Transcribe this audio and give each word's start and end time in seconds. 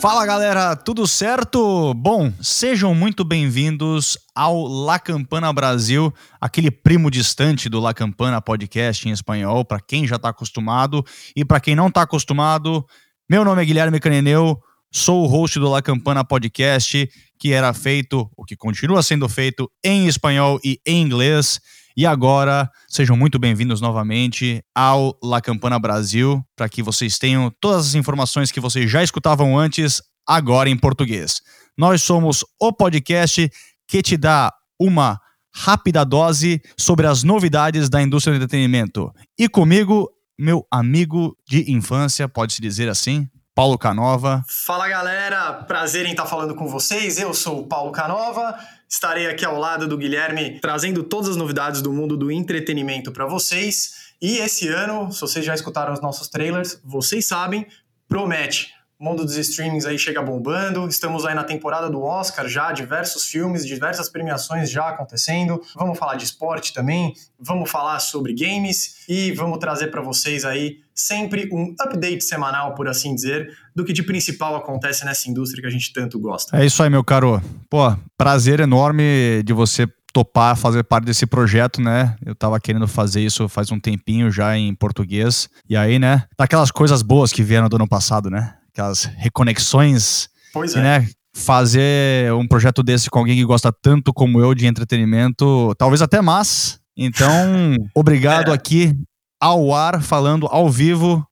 Fala 0.00 0.24
galera, 0.24 0.74
tudo 0.74 1.06
certo? 1.06 1.92
Bom, 1.92 2.32
sejam 2.40 2.94
muito 2.94 3.22
bem-vindos 3.22 4.16
ao 4.34 4.66
La 4.66 4.98
Campana 4.98 5.52
Brasil, 5.52 6.10
aquele 6.40 6.70
primo 6.70 7.10
distante 7.10 7.68
do 7.68 7.78
La 7.78 7.92
Campana 7.92 8.40
podcast 8.40 9.06
em 9.06 9.12
espanhol, 9.12 9.62
para 9.62 9.78
quem 9.78 10.06
já 10.06 10.16
está 10.16 10.30
acostumado 10.30 11.04
e 11.36 11.44
para 11.44 11.60
quem 11.60 11.76
não 11.76 11.88
está 11.88 12.00
acostumado. 12.00 12.82
Meu 13.28 13.44
nome 13.44 13.60
é 13.60 13.64
Guilherme 13.66 14.00
Caneneu, 14.00 14.58
sou 14.90 15.22
o 15.22 15.26
host 15.26 15.58
do 15.58 15.68
La 15.68 15.82
Campana 15.82 16.24
podcast, 16.24 17.06
que 17.38 17.52
era 17.52 17.74
feito, 17.74 18.26
o 18.34 18.42
que 18.42 18.56
continua 18.56 19.02
sendo 19.02 19.28
feito 19.28 19.70
em 19.84 20.06
espanhol 20.06 20.58
e 20.64 20.80
em 20.86 21.02
inglês. 21.02 21.60
E 21.96 22.06
agora, 22.06 22.70
sejam 22.86 23.16
muito 23.16 23.38
bem-vindos 23.38 23.80
novamente 23.80 24.62
ao 24.74 25.18
La 25.22 25.40
Campana 25.40 25.78
Brasil, 25.78 26.40
para 26.54 26.68
que 26.68 26.82
vocês 26.82 27.18
tenham 27.18 27.52
todas 27.60 27.88
as 27.88 27.94
informações 27.94 28.52
que 28.52 28.60
vocês 28.60 28.88
já 28.88 29.02
escutavam 29.02 29.58
antes, 29.58 30.00
agora 30.26 30.70
em 30.70 30.76
português. 30.76 31.40
Nós 31.76 32.02
somos 32.02 32.44
o 32.60 32.72
podcast 32.72 33.50
que 33.88 34.02
te 34.02 34.16
dá 34.16 34.52
uma 34.80 35.18
rápida 35.52 36.04
dose 36.04 36.62
sobre 36.78 37.08
as 37.08 37.24
novidades 37.24 37.88
da 37.88 38.00
indústria 38.00 38.38
do 38.38 38.44
entretenimento. 38.44 39.12
E 39.36 39.48
comigo, 39.48 40.08
meu 40.38 40.64
amigo 40.70 41.36
de 41.48 41.72
infância, 41.72 42.28
pode-se 42.28 42.62
dizer 42.62 42.88
assim, 42.88 43.28
Paulo 43.60 43.76
Canova. 43.76 44.42
Fala 44.48 44.88
galera, 44.88 45.52
prazer 45.52 46.06
em 46.06 46.12
estar 46.12 46.24
falando 46.24 46.54
com 46.54 46.66
vocês. 46.66 47.18
Eu 47.18 47.34
sou 47.34 47.60
o 47.60 47.66
Paulo 47.66 47.92
Canova. 47.92 48.58
Estarei 48.88 49.26
aqui 49.26 49.44
ao 49.44 49.58
lado 49.58 49.86
do 49.86 49.98
Guilherme 49.98 50.58
trazendo 50.60 51.02
todas 51.02 51.28
as 51.28 51.36
novidades 51.36 51.82
do 51.82 51.92
mundo 51.92 52.16
do 52.16 52.32
entretenimento 52.32 53.12
para 53.12 53.26
vocês. 53.26 54.14
E 54.18 54.38
esse 54.38 54.66
ano, 54.66 55.12
se 55.12 55.20
vocês 55.20 55.44
já 55.44 55.54
escutaram 55.54 55.92
os 55.92 56.00
nossos 56.00 56.26
trailers, 56.26 56.80
vocês 56.82 57.28
sabem, 57.28 57.66
promete. 58.08 58.72
O 59.00 59.04
mundo 59.04 59.24
dos 59.24 59.34
streamings 59.38 59.86
aí 59.86 59.98
chega 59.98 60.20
bombando. 60.20 60.86
Estamos 60.86 61.24
aí 61.24 61.34
na 61.34 61.42
temporada 61.42 61.88
do 61.88 62.02
Oscar 62.02 62.46
já, 62.46 62.70
diversos 62.70 63.24
filmes, 63.24 63.64
diversas 63.66 64.10
premiações 64.10 64.70
já 64.70 64.90
acontecendo. 64.90 65.58
Vamos 65.74 65.98
falar 65.98 66.16
de 66.16 66.24
esporte 66.24 66.74
também, 66.74 67.14
vamos 67.40 67.70
falar 67.70 67.98
sobre 67.98 68.34
games 68.34 69.06
e 69.08 69.32
vamos 69.32 69.56
trazer 69.56 69.86
para 69.86 70.02
vocês 70.02 70.44
aí 70.44 70.80
sempre 70.94 71.48
um 71.50 71.74
update 71.80 72.22
semanal, 72.22 72.74
por 72.74 72.88
assim 72.88 73.14
dizer, 73.14 73.56
do 73.74 73.86
que 73.86 73.94
de 73.94 74.02
principal 74.02 74.54
acontece 74.54 75.02
nessa 75.06 75.30
indústria 75.30 75.62
que 75.62 75.68
a 75.68 75.72
gente 75.72 75.94
tanto 75.94 76.18
gosta. 76.20 76.58
É 76.58 76.66
isso 76.66 76.82
aí, 76.82 76.90
meu 76.90 77.02
caro. 77.02 77.40
Pô, 77.70 77.96
prazer 78.18 78.60
enorme 78.60 79.42
de 79.46 79.54
você 79.54 79.86
topar 80.12 80.58
fazer 80.58 80.84
parte 80.84 81.06
desse 81.06 81.24
projeto, 81.24 81.80
né? 81.80 82.16
Eu 82.22 82.34
tava 82.34 82.60
querendo 82.60 82.86
fazer 82.86 83.22
isso 83.22 83.48
faz 83.48 83.72
um 83.72 83.80
tempinho 83.80 84.30
já 84.30 84.58
em 84.58 84.74
português. 84.74 85.48
E 85.66 85.74
aí, 85.74 85.98
né? 85.98 86.24
Daquelas 86.38 86.70
coisas 86.70 87.00
boas 87.00 87.32
que 87.32 87.42
vieram 87.42 87.66
do 87.66 87.76
ano 87.76 87.88
passado, 87.88 88.28
né? 88.28 88.56
Aquelas 88.72 89.04
reconexões. 89.04 90.28
Pois 90.52 90.74
é. 90.74 90.82
né, 90.82 91.08
fazer 91.34 92.32
um 92.32 92.46
projeto 92.46 92.82
desse 92.82 93.08
com 93.08 93.18
alguém 93.18 93.36
que 93.36 93.44
gosta 93.44 93.72
tanto 93.72 94.12
como 94.12 94.40
eu 94.40 94.54
de 94.54 94.66
entretenimento, 94.66 95.74
talvez 95.76 96.02
até 96.02 96.20
mais. 96.20 96.80
Então, 96.96 97.76
obrigado 97.94 98.50
é. 98.50 98.54
aqui 98.54 98.94
ao 99.40 99.74
ar, 99.74 100.02
falando 100.02 100.46
ao 100.46 100.68
vivo. 100.68 101.24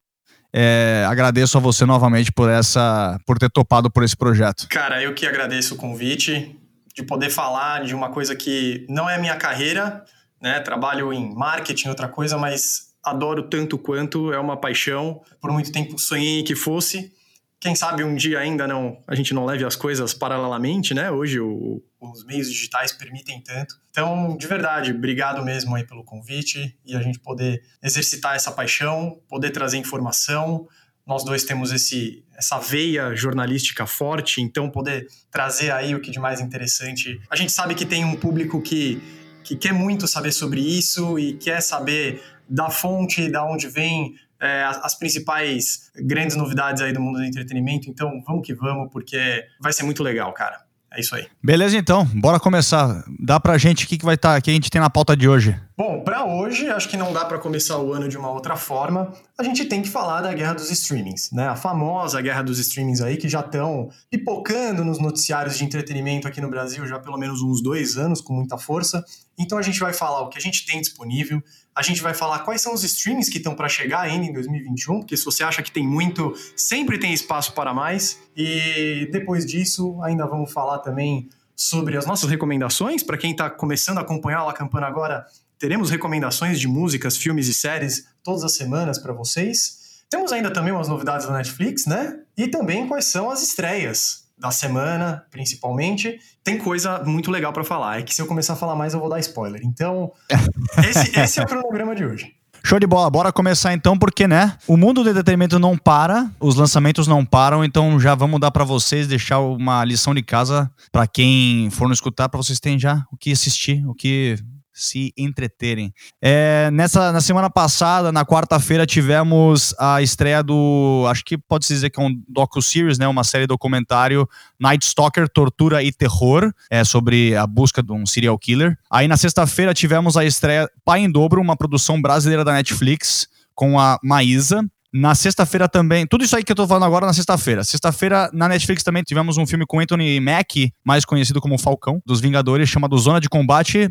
É, 0.53 1.05
agradeço 1.07 1.59
a 1.59 1.61
você 1.61 1.85
novamente 1.85 2.33
por 2.33 2.49
essa, 2.49 3.21
por 3.27 3.39
ter 3.39 3.51
topado 3.51 3.91
por 3.91 4.03
esse 4.03 4.17
projeto. 4.17 4.67
Cara, 4.69 5.03
eu 5.03 5.15
que 5.15 5.27
agradeço 5.27 5.75
o 5.75 5.77
convite 5.77 6.57
de 6.95 7.03
poder 7.03 7.31
falar 7.31 7.85
de 7.85 7.95
uma 7.95 8.11
coisa 8.11 8.35
que 8.35 8.87
não 8.89 9.09
é 9.09 9.19
minha 9.19 9.37
carreira, 9.37 10.03
né? 10.41 10.59
Trabalho 10.61 11.13
em 11.13 11.35
marketing, 11.35 11.89
outra 11.89 12.09
coisa, 12.09 12.39
mas 12.39 12.89
adoro 13.05 13.43
tanto 13.43 13.77
quanto, 13.77 14.33
é 14.33 14.39
uma 14.39 14.57
paixão. 14.57 15.21
Por 15.41 15.53
muito 15.53 15.71
tempo 15.71 15.99
sonhei 15.99 16.43
que 16.43 16.57
fosse 16.57 17.13
quem 17.61 17.75
sabe 17.75 18.05
um 18.05 18.15
dia 18.15 18.39
ainda 18.39 18.67
não 18.67 19.03
a 19.07 19.15
gente 19.15 19.35
não 19.35 19.45
leve 19.45 19.65
as 19.65 19.75
coisas 19.75 20.15
paralelamente, 20.15 20.95
né? 20.95 21.11
Hoje 21.11 21.41
o, 21.41 21.83
os 22.01 22.25
meios 22.25 22.51
digitais 22.51 22.93
permitem 22.93 23.41
tanto. 23.41 23.75
Então, 23.91 24.37
de 24.37 24.47
verdade, 24.47 24.93
obrigado 24.93 25.45
mesmo 25.45 25.75
aí 25.75 25.85
pelo 25.85 26.05
convite 26.05 26.77
e 26.85 26.95
a 26.95 27.03
gente 27.03 27.19
poder 27.19 27.63
exercitar 27.83 28.37
essa 28.37 28.53
paixão, 28.53 29.21
poder 29.29 29.51
trazer 29.51 29.77
informação. 29.79 30.69
Nós 31.05 31.25
dois 31.25 31.43
temos 31.43 31.73
esse 31.73 32.25
essa 32.37 32.59
veia 32.59 33.15
jornalística 33.17 33.85
forte, 33.87 34.41
então 34.41 34.71
poder 34.71 35.09
trazer 35.31 35.73
aí 35.73 35.95
o 35.95 36.01
que 36.01 36.13
de 36.13 36.21
mais 36.21 36.41
interessante. 36.41 37.21
A 37.29 37.35
gente 37.35 37.51
sabe 37.51 37.75
que 37.75 37.85
tem 37.85 38.05
um 38.05 38.15
público 38.15 38.63
que 38.63 39.01
que 39.43 39.57
quer 39.57 39.73
muito 39.73 40.07
saber 40.07 40.31
sobre 40.31 40.61
isso 40.61 41.19
e 41.19 41.33
quer 41.33 41.63
saber 41.63 42.23
da 42.49 42.69
fonte, 42.69 43.31
da 43.31 43.45
onde 43.45 43.67
vem 43.67 44.15
é, 44.41 44.65
as, 44.65 44.85
as, 44.85 44.95
principais 44.99 45.91
grandes 45.97 46.37
novidades 46.37 46.83
aí 46.83 46.93
do 46.93 47.01
mundo 47.01 47.19
do 47.19 47.25
entretenimento. 47.25 47.91
Então, 47.91 48.23
vamos 48.27 48.47
que 48.47 48.55
vamos, 48.55 48.91
porque 48.93 49.45
vai 49.61 49.73
ser 49.73 49.83
muito 49.85 50.03
legal, 50.03 50.33
cara. 50.33 50.69
É 50.91 51.01
isso 51.01 51.15
aí. 51.15 51.27
Beleza, 51.43 51.77
então. 51.77 52.05
Bora 52.15 52.41
começar. 52.41 53.05
Dá 53.21 53.39
pra 53.39 53.59
gente 53.59 53.85
o 53.85 53.89
que, 53.89 53.99
que 53.99 54.05
vai 54.05 54.15
estar, 54.15 54.35
tá, 54.35 54.41
que 54.41 54.51
a 54.51 54.55
gente 54.55 54.71
tem 54.71 54.81
na 54.81 54.89
pauta 54.89 55.15
de 55.15 55.29
hoje. 55.29 55.55
Bom, 55.77 56.01
para 56.01 56.25
hoje, 56.25 56.67
acho 56.71 56.89
que 56.89 56.97
não 56.97 57.13
dá 57.13 57.27
para 57.27 57.39
começar 57.39 57.79
o 57.79 57.93
ano 57.93 58.09
de 58.09 58.17
uma 58.17 58.31
outra 58.31 58.57
forma. 58.57 59.13
A 59.39 59.43
gente 59.43 59.67
tem 59.67 59.83
que 59.83 59.89
falar 59.89 60.23
da 60.23 60.33
guerra 60.33 60.55
dos 60.55 60.71
streamings, 60.71 61.31
né? 61.31 61.47
A 61.47 61.55
famosa 61.55 62.21
guerra 62.23 62.43
dos 62.43 62.59
streamings 62.59 63.03
aí, 63.03 63.19
que 63.19 63.29
já 63.29 63.41
estão 63.41 63.91
pipocando 64.11 64.83
nos 64.83 64.99
noticiários 64.99 65.59
de 65.59 65.65
entretenimento 65.65 66.27
aqui 66.27 66.41
no 66.41 66.49
Brasil 66.49 66.87
já 66.87 66.99
pelo 66.99 67.19
menos 67.19 67.43
uns 67.43 67.63
dois 67.63 67.99
anos, 67.99 68.23
com 68.23 68.33
muita 68.33 68.57
força. 68.57 69.05
Então 69.39 69.59
a 69.59 69.63
gente 69.63 69.79
vai 69.79 69.93
falar 69.93 70.23
o 70.23 70.31
que 70.31 70.39
a 70.39 70.43
gente 70.43 70.65
tem 70.65 70.81
disponível, 70.81 71.43
a 71.79 71.83
gente 71.83 72.03
vai 72.03 72.13
falar 72.13 72.41
quais 72.41 72.61
são 72.61 72.75
os 72.75 72.83
streams 72.83 73.31
que 73.31 73.39
estão 73.39 73.55
para 73.55 73.69
chegar 73.69 74.01
ainda 74.01 74.27
em 74.27 74.33
2021, 74.33 74.99
porque 74.99 75.17
se 75.17 75.25
você 75.25 75.45
acha 75.45 75.63
que 75.63 75.71
tem 75.71 75.87
muito, 75.87 76.35
sempre 76.57 76.99
tem 76.99 77.15
espaço 77.15 77.53
para 77.53 77.73
mais. 77.73 78.19
E 78.37 79.09
depois 79.13 79.47
disso, 79.47 79.97
ainda 80.03 80.27
vamos 80.27 80.53
falar 80.53 80.81
também 80.81 81.29
sobre 81.55 81.97
as 81.97 82.05
nossas 82.05 82.29
recomendações. 82.29 83.05
Para 83.05 83.17
quem 83.17 83.31
está 83.31 83.49
começando 83.49 83.99
a 83.99 84.01
acompanhar 84.01 84.45
a 84.49 84.53
Campana 84.53 84.89
agora, 84.89 85.25
teremos 85.57 85.89
recomendações 85.89 86.59
de 86.59 86.67
músicas, 86.67 87.17
filmes 87.17 87.47
e 87.47 87.55
séries 87.55 88.09
todas 88.25 88.43
as 88.43 88.57
semanas 88.57 88.99
para 88.99 89.13
vocês. 89.13 90.03
Temos 90.11 90.33
ainda 90.33 90.51
também 90.51 90.73
umas 90.73 90.89
novidades 90.89 91.29
da 91.29 91.33
Netflix, 91.33 91.87
né? 91.87 92.19
E 92.37 92.49
também 92.49 92.89
quais 92.89 93.05
são 93.05 93.31
as 93.31 93.41
estreias 93.41 94.28
da 94.39 94.51
semana, 94.51 95.25
principalmente. 95.31 96.19
Tem 96.45 96.59
coisa 96.59 97.03
muito 97.05 97.31
legal 97.31 97.53
para 97.53 97.65
falar. 97.65 97.99
É 97.99 98.03
que 98.03 98.15
se 98.15 98.23
eu 98.23 98.27
começar 98.27 98.55
a 98.55 98.57
falar 98.57 98.77
mais, 98.77 98.95
eu 98.95 99.01
vou 99.01 99.09
dar 99.09 99.19
spoiler. 99.21 99.61
Então, 99.65 100.13
esse, 100.89 101.19
esse 101.19 101.41
é 101.41 101.43
o 101.43 101.47
cronograma 101.47 101.95
de 101.95 102.05
hoje. 102.05 102.35
Show 102.65 102.79
de 102.79 102.87
bola, 102.87 103.09
bora 103.09 103.33
começar 103.33 103.73
então, 103.73 103.97
porque, 103.97 104.27
né, 104.27 104.57
o 104.67 104.77
mundo 104.77 105.03
do 105.03 105.09
entretenimento 105.09 105.59
não 105.59 105.77
para, 105.77 106.29
os 106.41 106.57
lançamentos 106.57 107.07
não 107.07 107.25
param, 107.25 107.65
então 107.65 107.99
já 108.01 108.15
vamos 108.15 108.41
dar 108.41 108.51
para 108.51 108.65
vocês, 108.65 109.07
deixar 109.07 109.39
uma 109.39 109.85
lição 109.85 110.13
de 110.13 110.23
casa 110.23 110.71
para 110.91 111.07
quem 111.07 111.71
for 111.71 111.89
nos 111.89 111.99
escutar, 111.99 112.29
para 112.29 112.37
vocês 112.37 112.59
terem 112.59 112.79
já 112.79 113.05
o 113.13 113.17
que 113.17 113.31
assistir, 113.31 113.87
o 113.87 113.95
que 113.95 114.37
se 114.79 115.13
entreterem. 115.17 115.93
É, 116.23 116.71
nessa, 116.73 117.13
na 117.13 117.21
semana 117.21 117.51
passada, 117.51 118.13
na 118.13 118.25
quarta-feira, 118.25 118.87
tivemos 118.87 119.75
a 119.79 120.01
estreia 120.01 120.43
do. 120.43 121.05
Acho 121.11 121.25
que 121.25 121.37
pode 121.37 121.67
se 121.67 121.75
dizer 121.75 121.91
que 121.91 122.01
é 122.01 122.03
um 122.03 122.15
docu-series, 122.29 122.99
né? 122.99 123.09
Uma 123.09 123.25
série 123.25 123.47
documentário 123.47 124.29
Night 124.59 124.87
Stalker, 124.87 125.29
Tortura 125.29 125.83
e 125.83 125.93
Terror, 125.93 126.53
é, 126.71 126.85
sobre 126.85 127.35
a 127.35 127.47
busca 127.47 127.83
de 127.83 127.93
um 127.93 128.07
serial 128.07 128.39
killer. 128.39 128.79
Aí 128.91 129.09
na 129.09 129.17
sexta-feira 129.17 129.75
tivemos 129.75 130.17
a 130.17 130.25
estreia 130.25 130.71
Pai 130.85 131.01
em 131.01 131.11
Dobro, 131.11 131.41
uma 131.41 131.57
produção 131.57 132.01
brasileira 132.01 132.45
da 132.45 132.53
Netflix, 132.53 133.27
com 133.55 133.79
a 133.79 133.99
Maísa. 134.03 134.65
Na 134.93 135.15
sexta-feira 135.15 135.69
também, 135.69 136.07
tudo 136.07 136.25
isso 136.25 136.35
aí 136.35 136.43
que 136.43 136.51
eu 136.51 136.57
tô 136.57 136.67
falando 136.67 136.85
agora 136.85 137.05
na 137.05 137.13
sexta-feira. 137.13 137.63
Sexta-feira, 137.63 138.31
na 138.33 138.49
Netflix 138.49 138.83
também 138.83 139.03
tivemos 139.03 139.37
um 139.37 139.47
filme 139.47 139.67
com 139.67 139.81
Anthony 139.81 140.19
Mack, 140.19 140.73
mais 140.83 141.05
conhecido 141.05 141.43
como 141.43 141.59
Falcão, 141.59 142.01
dos 142.07 142.23
Vingadores, 142.23 142.71
chamado 142.71 142.97
Zona 142.97 143.21
de 143.21 143.29
Combate 143.29 143.91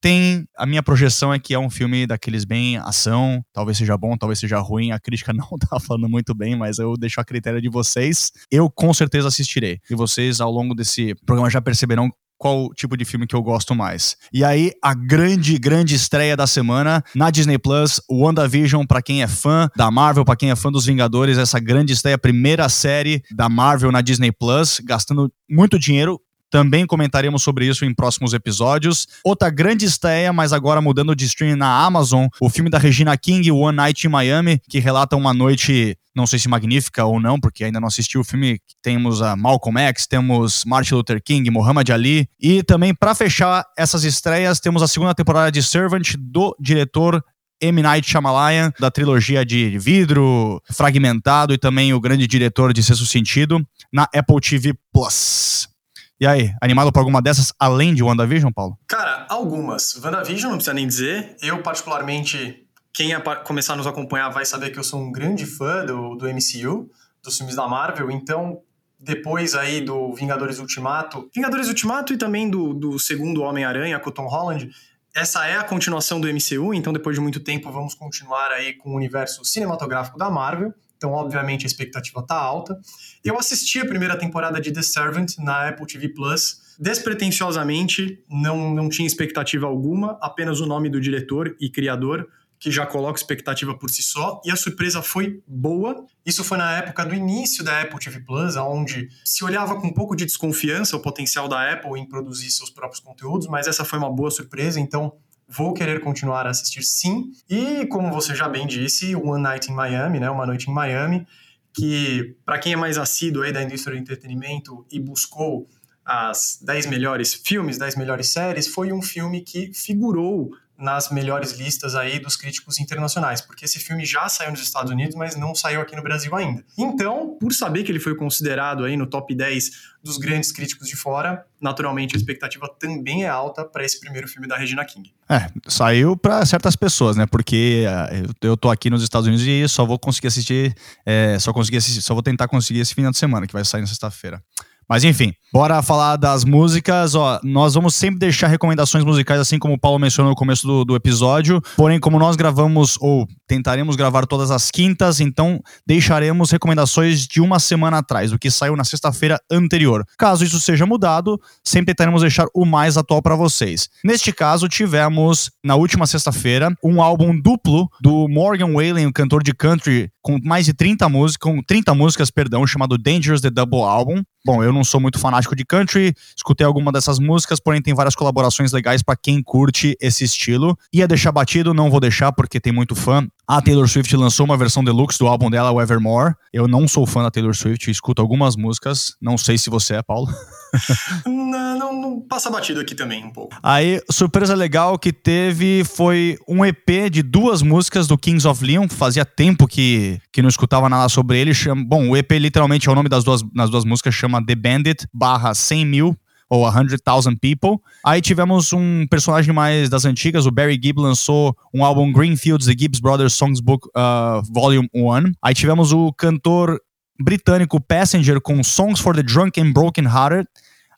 tem. 0.00 0.46
A 0.56 0.66
minha 0.66 0.82
projeção 0.82 1.32
é 1.32 1.38
que 1.38 1.54
é 1.54 1.58
um 1.58 1.70
filme 1.70 2.06
daqueles 2.06 2.44
bem 2.44 2.76
ação. 2.78 3.44
Talvez 3.52 3.78
seja 3.78 3.96
bom, 3.96 4.16
talvez 4.16 4.38
seja 4.38 4.58
ruim. 4.58 4.92
A 4.92 5.00
crítica 5.00 5.32
não 5.34 5.48
tá 5.58 5.78
falando 5.80 6.08
muito 6.08 6.34
bem, 6.34 6.56
mas 6.56 6.78
eu 6.78 6.96
deixo 6.96 7.20
a 7.20 7.24
critério 7.24 7.60
de 7.60 7.68
vocês. 7.68 8.30
Eu 8.50 8.70
com 8.70 8.92
certeza 8.92 9.28
assistirei. 9.28 9.78
E 9.90 9.94
vocês, 9.94 10.40
ao 10.40 10.50
longo 10.50 10.74
desse 10.74 11.14
programa, 11.24 11.50
já 11.50 11.60
perceberão 11.60 12.10
qual 12.38 12.72
tipo 12.74 12.96
de 12.96 13.04
filme 13.04 13.26
que 13.26 13.34
eu 13.34 13.42
gosto 13.42 13.74
mais. 13.74 14.16
E 14.32 14.44
aí, 14.44 14.72
a 14.82 14.94
grande, 14.94 15.58
grande 15.58 15.94
estreia 15.94 16.36
da 16.36 16.46
semana 16.46 17.02
na 17.14 17.30
Disney 17.30 17.58
Plus, 17.58 18.00
WandaVision, 18.10 18.84
para 18.84 19.02
quem 19.02 19.22
é 19.22 19.26
fã 19.26 19.68
da 19.76 19.90
Marvel, 19.90 20.24
para 20.24 20.36
quem 20.36 20.50
é 20.50 20.56
fã 20.56 20.70
dos 20.70 20.86
Vingadores, 20.86 21.38
essa 21.38 21.58
grande 21.58 21.92
estreia, 21.92 22.18
primeira 22.18 22.68
série 22.68 23.22
da 23.34 23.48
Marvel 23.48 23.90
na 23.90 24.00
Disney 24.00 24.32
Plus, 24.32 24.80
gastando 24.84 25.32
muito 25.48 25.78
dinheiro, 25.78 26.20
também 26.50 26.86
comentaremos 26.86 27.42
sobre 27.42 27.66
isso 27.66 27.84
em 27.84 27.94
próximos 27.94 28.32
episódios. 28.32 29.06
Outra 29.24 29.50
grande 29.50 29.84
estreia, 29.84 30.32
mas 30.32 30.52
agora 30.52 30.80
mudando 30.80 31.14
de 31.14 31.24
stream 31.24 31.56
na 31.56 31.84
Amazon, 31.84 32.26
o 32.40 32.48
filme 32.48 32.70
da 32.70 32.78
Regina 32.78 33.16
King, 33.16 33.50
One 33.50 33.76
Night 33.76 34.06
in 34.06 34.10
Miami, 34.10 34.60
que 34.68 34.78
relata 34.78 35.16
uma 35.16 35.34
noite, 35.34 35.96
não 36.14 36.26
sei 36.26 36.38
se 36.38 36.48
magnífica 36.48 37.04
ou 37.04 37.20
não, 37.20 37.38
porque 37.38 37.64
ainda 37.64 37.80
não 37.80 37.88
assisti 37.88 38.16
o 38.18 38.24
filme. 38.24 38.60
Temos 38.82 39.22
a 39.22 39.36
Malcolm 39.36 39.80
X, 39.80 40.06
temos 40.06 40.64
Martin 40.64 40.94
Luther 40.94 41.22
King, 41.22 41.50
Muhammad 41.50 41.88
Ali. 41.90 42.28
E 42.40 42.62
também, 42.62 42.94
para 42.94 43.14
fechar 43.14 43.64
essas 43.76 44.04
estreias, 44.04 44.60
temos 44.60 44.82
a 44.82 44.88
segunda 44.88 45.14
temporada 45.14 45.50
de 45.50 45.62
Servant, 45.62 46.14
do 46.18 46.56
diretor 46.60 47.22
M. 47.60 47.82
Night 47.82 48.08
Shyamalan, 48.08 48.70
da 48.78 48.90
trilogia 48.90 49.44
de 49.44 49.78
vidro 49.78 50.60
fragmentado 50.70 51.54
e 51.54 51.58
também 51.58 51.94
o 51.94 52.00
grande 52.00 52.26
diretor 52.26 52.72
de 52.72 52.82
Sexto 52.82 53.06
Sentido. 53.06 53.66
na 53.92 54.02
Apple 54.14 54.40
TV 54.40 54.74
Plus. 54.92 55.68
E 56.18 56.26
aí, 56.26 56.54
animado 56.62 56.90
por 56.90 57.00
alguma 57.00 57.20
dessas, 57.20 57.52
além 57.58 57.94
de 57.94 58.02
WandaVision, 58.02 58.50
Paulo? 58.50 58.78
Cara, 58.86 59.26
algumas. 59.28 59.96
WandaVision 60.02 60.50
não 60.50 60.56
precisa 60.56 60.74
nem 60.74 60.86
dizer. 60.86 61.36
Eu, 61.42 61.62
particularmente, 61.62 62.66
quem 62.92 63.10
começar 63.44 63.74
a 63.74 63.76
nos 63.76 63.86
acompanhar 63.86 64.30
vai 64.30 64.46
saber 64.46 64.70
que 64.70 64.78
eu 64.78 64.84
sou 64.84 65.00
um 65.00 65.12
grande 65.12 65.44
fã 65.44 65.84
do, 65.84 66.14
do 66.14 66.26
MCU, 66.26 66.90
dos 67.22 67.36
filmes 67.36 67.54
da 67.54 67.68
Marvel, 67.68 68.10
então 68.10 68.62
depois 68.98 69.54
aí 69.54 69.82
do 69.82 70.14
Vingadores 70.14 70.58
Ultimato, 70.58 71.28
Vingadores 71.34 71.68
Ultimato 71.68 72.14
e 72.14 72.16
também 72.16 72.48
do, 72.48 72.72
do 72.72 72.98
segundo 72.98 73.42
Homem-Aranha 73.42 74.00
com 74.00 74.22
Holland, 74.22 74.70
essa 75.14 75.46
é 75.46 75.56
a 75.56 75.64
continuação 75.64 76.20
do 76.20 76.28
MCU, 76.28 76.74
então 76.74 76.92
depois 76.92 77.16
de 77.16 77.22
muito 77.22 77.40
tempo 77.40 77.70
vamos 77.70 77.94
continuar 77.94 78.50
aí 78.50 78.74
com 78.74 78.90
o 78.90 78.96
universo 78.96 79.44
cinematográfico 79.44 80.18
da 80.18 80.30
Marvel. 80.30 80.74
Então, 80.96 81.12
obviamente, 81.12 81.64
a 81.64 81.66
expectativa 81.66 82.22
tá 82.22 82.36
alta. 82.36 82.78
Eu 83.24 83.38
assisti 83.38 83.78
a 83.80 83.86
primeira 83.86 84.16
temporada 84.16 84.60
de 84.60 84.72
The 84.72 84.82
Servant 84.82 85.36
na 85.38 85.68
Apple 85.68 85.86
TV 85.86 86.08
Plus. 86.08 86.76
Despretensiosamente, 86.78 88.22
não, 88.28 88.74
não 88.74 88.88
tinha 88.88 89.06
expectativa 89.06 89.66
alguma, 89.66 90.18
apenas 90.20 90.60
o 90.60 90.66
nome 90.66 90.88
do 90.88 91.00
diretor 91.00 91.56
e 91.60 91.70
criador, 91.70 92.28
que 92.58 92.70
já 92.70 92.86
coloca 92.86 93.18
expectativa 93.18 93.76
por 93.76 93.90
si 93.90 94.02
só, 94.02 94.40
e 94.44 94.50
a 94.50 94.56
surpresa 94.56 95.02
foi 95.02 95.42
boa. 95.46 96.06
Isso 96.24 96.42
foi 96.42 96.58
na 96.58 96.78
época 96.78 97.04
do 97.04 97.14
início 97.14 97.62
da 97.62 97.82
Apple 97.82 97.98
TV 97.98 98.20
Plus, 98.20 98.56
onde 98.56 99.08
se 99.24 99.44
olhava 99.44 99.78
com 99.80 99.86
um 99.86 99.92
pouco 99.92 100.16
de 100.16 100.24
desconfiança 100.24 100.96
o 100.96 101.00
potencial 101.00 101.48
da 101.48 101.72
Apple 101.72 102.00
em 102.00 102.06
produzir 102.06 102.50
seus 102.50 102.70
próprios 102.70 103.00
conteúdos, 103.00 103.46
mas 103.46 103.66
essa 103.66 103.84
foi 103.84 103.98
uma 103.98 104.10
boa 104.10 104.30
surpresa, 104.30 104.80
então 104.80 105.12
vou 105.48 105.72
querer 105.72 106.00
continuar 106.00 106.46
a 106.46 106.50
assistir 106.50 106.82
sim. 106.82 107.30
E 107.48 107.86
como 107.86 108.12
você 108.12 108.34
já 108.34 108.48
bem 108.48 108.66
disse, 108.66 109.14
One 109.14 109.42
Night 109.42 109.70
in 109.70 109.74
Miami, 109.74 110.20
né, 110.20 110.30
uma 110.30 110.46
noite 110.46 110.70
em 110.70 110.74
Miami, 110.74 111.26
que 111.74 112.36
para 112.44 112.58
quem 112.58 112.72
é 112.72 112.76
mais 112.76 112.98
assíduo 112.98 113.42
aí 113.42 113.52
da 113.52 113.62
indústria 113.62 113.94
do 113.94 114.00
entretenimento 114.00 114.86
e 114.90 114.98
buscou 114.98 115.68
as 116.04 116.58
10 116.62 116.86
melhores 116.86 117.34
filmes, 117.34 117.78
10 117.78 117.96
melhores 117.96 118.28
séries, 118.28 118.68
foi 118.68 118.92
um 118.92 119.02
filme 119.02 119.40
que 119.40 119.72
figurou 119.74 120.50
nas 120.78 121.10
melhores 121.10 121.52
listas 121.52 121.94
aí 121.94 122.18
dos 122.18 122.36
críticos 122.36 122.78
internacionais, 122.78 123.40
porque 123.40 123.64
esse 123.64 123.78
filme 123.78 124.04
já 124.04 124.28
saiu 124.28 124.50
nos 124.50 124.60
Estados 124.60 124.90
Unidos, 124.90 125.14
mas 125.14 125.36
não 125.36 125.54
saiu 125.54 125.80
aqui 125.80 125.96
no 125.96 126.02
Brasil 126.02 126.34
ainda. 126.34 126.64
Então, 126.76 127.36
por 127.40 127.52
saber 127.52 127.82
que 127.82 127.90
ele 127.90 128.00
foi 128.00 128.14
considerado 128.14 128.84
aí 128.84 128.96
no 128.96 129.06
top 129.06 129.34
10 129.34 129.96
dos 130.02 130.18
grandes 130.18 130.52
críticos 130.52 130.88
de 130.88 130.96
fora, 130.96 131.44
naturalmente 131.60 132.14
a 132.14 132.18
expectativa 132.18 132.68
também 132.78 133.24
é 133.24 133.28
alta 133.28 133.64
para 133.64 133.84
esse 133.84 133.98
primeiro 133.98 134.28
filme 134.28 134.46
da 134.46 134.56
Regina 134.56 134.84
King. 134.84 135.12
É, 135.28 135.50
saiu 135.66 136.16
para 136.16 136.44
certas 136.46 136.76
pessoas, 136.76 137.16
né? 137.16 137.26
Porque 137.26 137.84
uh, 137.86 138.34
eu 138.42 138.56
tô 138.56 138.70
aqui 138.70 138.88
nos 138.90 139.02
Estados 139.02 139.26
Unidos 139.26 139.44
e 139.46 139.68
só 139.68 139.84
vou 139.84 139.98
conseguir 139.98 140.28
assistir, 140.28 140.74
é, 141.04 141.38
só 141.38 141.52
conseguir 141.52 141.78
assistir, 141.78 142.02
só 142.02 142.14
vou 142.14 142.22
tentar 142.22 142.46
conseguir 142.48 142.80
esse 142.80 142.94
final 142.94 143.10
de 143.10 143.18
semana, 143.18 143.46
que 143.46 143.52
vai 143.52 143.64
sair 143.64 143.80
na 143.80 143.86
sexta-feira. 143.86 144.42
Mas 144.88 145.02
enfim, 145.02 145.32
bora 145.52 145.82
falar 145.82 146.16
das 146.16 146.44
músicas. 146.44 147.14
Ó, 147.14 147.40
nós 147.42 147.74
vamos 147.74 147.94
sempre 147.94 148.20
deixar 148.20 148.46
recomendações 148.46 149.04
musicais, 149.04 149.40
assim 149.40 149.58
como 149.58 149.74
o 149.74 149.78
Paulo 149.78 149.98
mencionou 149.98 150.30
no 150.30 150.36
começo 150.36 150.66
do, 150.66 150.84
do 150.84 150.94
episódio. 150.94 151.60
Porém, 151.76 151.98
como 151.98 152.18
nós 152.18 152.36
gravamos, 152.36 152.96
ou 153.00 153.26
tentaremos 153.48 153.96
gravar 153.96 154.26
todas 154.26 154.50
as 154.50 154.70
quintas, 154.70 155.20
então 155.20 155.60
deixaremos 155.86 156.50
recomendações 156.50 157.26
de 157.26 157.40
uma 157.40 157.58
semana 157.58 157.98
atrás, 157.98 158.32
o 158.32 158.38
que 158.38 158.50
saiu 158.50 158.76
na 158.76 158.84
sexta-feira 158.84 159.40
anterior. 159.50 160.04
Caso 160.16 160.44
isso 160.44 160.60
seja 160.60 160.86
mudado, 160.86 161.40
sempre 161.64 161.94
tentaremos 161.94 162.22
deixar 162.22 162.46
o 162.54 162.64
mais 162.64 162.96
atual 162.96 163.20
para 163.20 163.34
vocês. 163.34 163.88
Neste 164.04 164.32
caso, 164.32 164.68
tivemos, 164.68 165.50
na 165.64 165.74
última 165.74 166.06
sexta-feira, 166.06 166.72
um 166.82 167.02
álbum 167.02 167.38
duplo 167.38 167.88
do 168.00 168.28
Morgan 168.28 168.72
Wallen, 168.72 169.06
o 169.06 169.12
cantor 169.12 169.42
de 169.42 169.52
country, 169.52 170.10
com 170.22 170.38
mais 170.42 170.66
de 170.66 170.74
30 170.74 171.08
músicas, 171.08 171.36
com 171.36 171.62
30 171.62 171.94
músicas, 171.94 172.30
perdão, 172.30 172.66
chamado 172.66 172.98
Dangerous 172.98 173.40
The 173.40 173.50
Double 173.50 173.82
Album. 173.82 174.22
Bom, 174.46 174.62
eu 174.62 174.72
não 174.72 174.84
sou 174.84 175.00
muito 175.00 175.18
fanático 175.18 175.56
de 175.56 175.64
country, 175.64 176.14
escutei 176.36 176.64
alguma 176.64 176.92
dessas 176.92 177.18
músicas, 177.18 177.58
porém 177.58 177.82
tem 177.82 177.92
várias 177.92 178.14
colaborações 178.14 178.70
legais 178.70 179.02
para 179.02 179.16
quem 179.16 179.42
curte 179.42 179.96
esse 180.00 180.22
estilo. 180.22 180.78
Ia 180.92 181.08
deixar 181.08 181.32
batido, 181.32 181.74
não 181.74 181.90
vou 181.90 181.98
deixar 181.98 182.30
porque 182.30 182.60
tem 182.60 182.72
muito 182.72 182.94
fã. 182.94 183.26
A 183.48 183.62
Taylor 183.62 183.86
Swift 183.86 184.16
lançou 184.16 184.44
uma 184.44 184.56
versão 184.56 184.82
deluxe 184.82 185.20
do 185.20 185.28
álbum 185.28 185.48
dela, 185.48 185.70
o 185.70 185.80
Evermore. 185.80 186.34
Eu 186.52 186.66
não 186.66 186.88
sou 186.88 187.06
fã 187.06 187.22
da 187.22 187.30
Taylor 187.30 187.54
Swift, 187.54 187.88
escuto 187.88 188.20
algumas 188.20 188.56
músicas. 188.56 189.14
Não 189.22 189.38
sei 189.38 189.56
se 189.56 189.70
você 189.70 189.94
é, 189.94 190.02
Paulo. 190.02 190.28
não, 191.24 191.78
não, 191.78 191.92
não, 191.92 192.20
passa 192.22 192.50
batido 192.50 192.80
aqui 192.80 192.92
também 192.92 193.24
um 193.24 193.30
pouco. 193.30 193.56
Aí, 193.62 194.02
surpresa 194.10 194.52
legal 194.52 194.98
que 194.98 195.12
teve 195.12 195.84
foi 195.84 196.36
um 196.48 196.64
EP 196.64 197.08
de 197.08 197.22
duas 197.22 197.62
músicas 197.62 198.08
do 198.08 198.18
Kings 198.18 198.48
of 198.48 198.64
Leon. 198.64 198.88
Fazia 198.88 199.24
tempo 199.24 199.68
que, 199.68 200.20
que 200.32 200.42
não 200.42 200.48
escutava 200.48 200.88
nada 200.88 201.08
sobre 201.08 201.38
ele. 201.38 201.52
Bom, 201.86 202.08
o 202.08 202.16
EP 202.16 202.32
literalmente 202.32 202.88
é 202.88 202.90
o 202.92 202.96
nome 202.96 203.08
das 203.08 203.22
duas, 203.22 203.42
das 203.54 203.70
duas 203.70 203.84
músicas, 203.84 204.12
chama 204.12 204.44
The 204.44 204.56
Bandit 204.56 205.06
barra 205.14 205.54
100 205.54 205.86
mil 205.86 206.18
ou 206.48 206.70
100,000 206.70 207.36
People. 207.40 207.82
Aí 208.04 208.20
tivemos 208.20 208.72
um 208.72 209.06
personagem 209.08 209.52
mais 209.52 209.88
das 209.88 210.04
antigas, 210.04 210.46
o 210.46 210.50
Barry 210.50 210.78
Gibb 210.82 211.00
lançou 211.00 211.56
um 211.74 211.84
álbum 211.84 212.12
Greenfields, 212.12 212.66
The 212.66 212.74
Gibbs 212.78 213.00
Brothers 213.00 213.34
Songsbook 213.34 213.88
uh, 213.88 214.42
Volume 214.52 214.88
1. 214.94 215.32
Aí 215.42 215.54
tivemos 215.54 215.92
o 215.92 216.12
cantor 216.12 216.80
britânico 217.20 217.80
Passenger 217.80 218.40
com 218.40 218.62
Songs 218.62 219.00
for 219.00 219.14
the 219.14 219.22
Drunk 219.22 219.60
and 219.60 219.72
Broken 219.72 220.04
Hearted. 220.04 220.48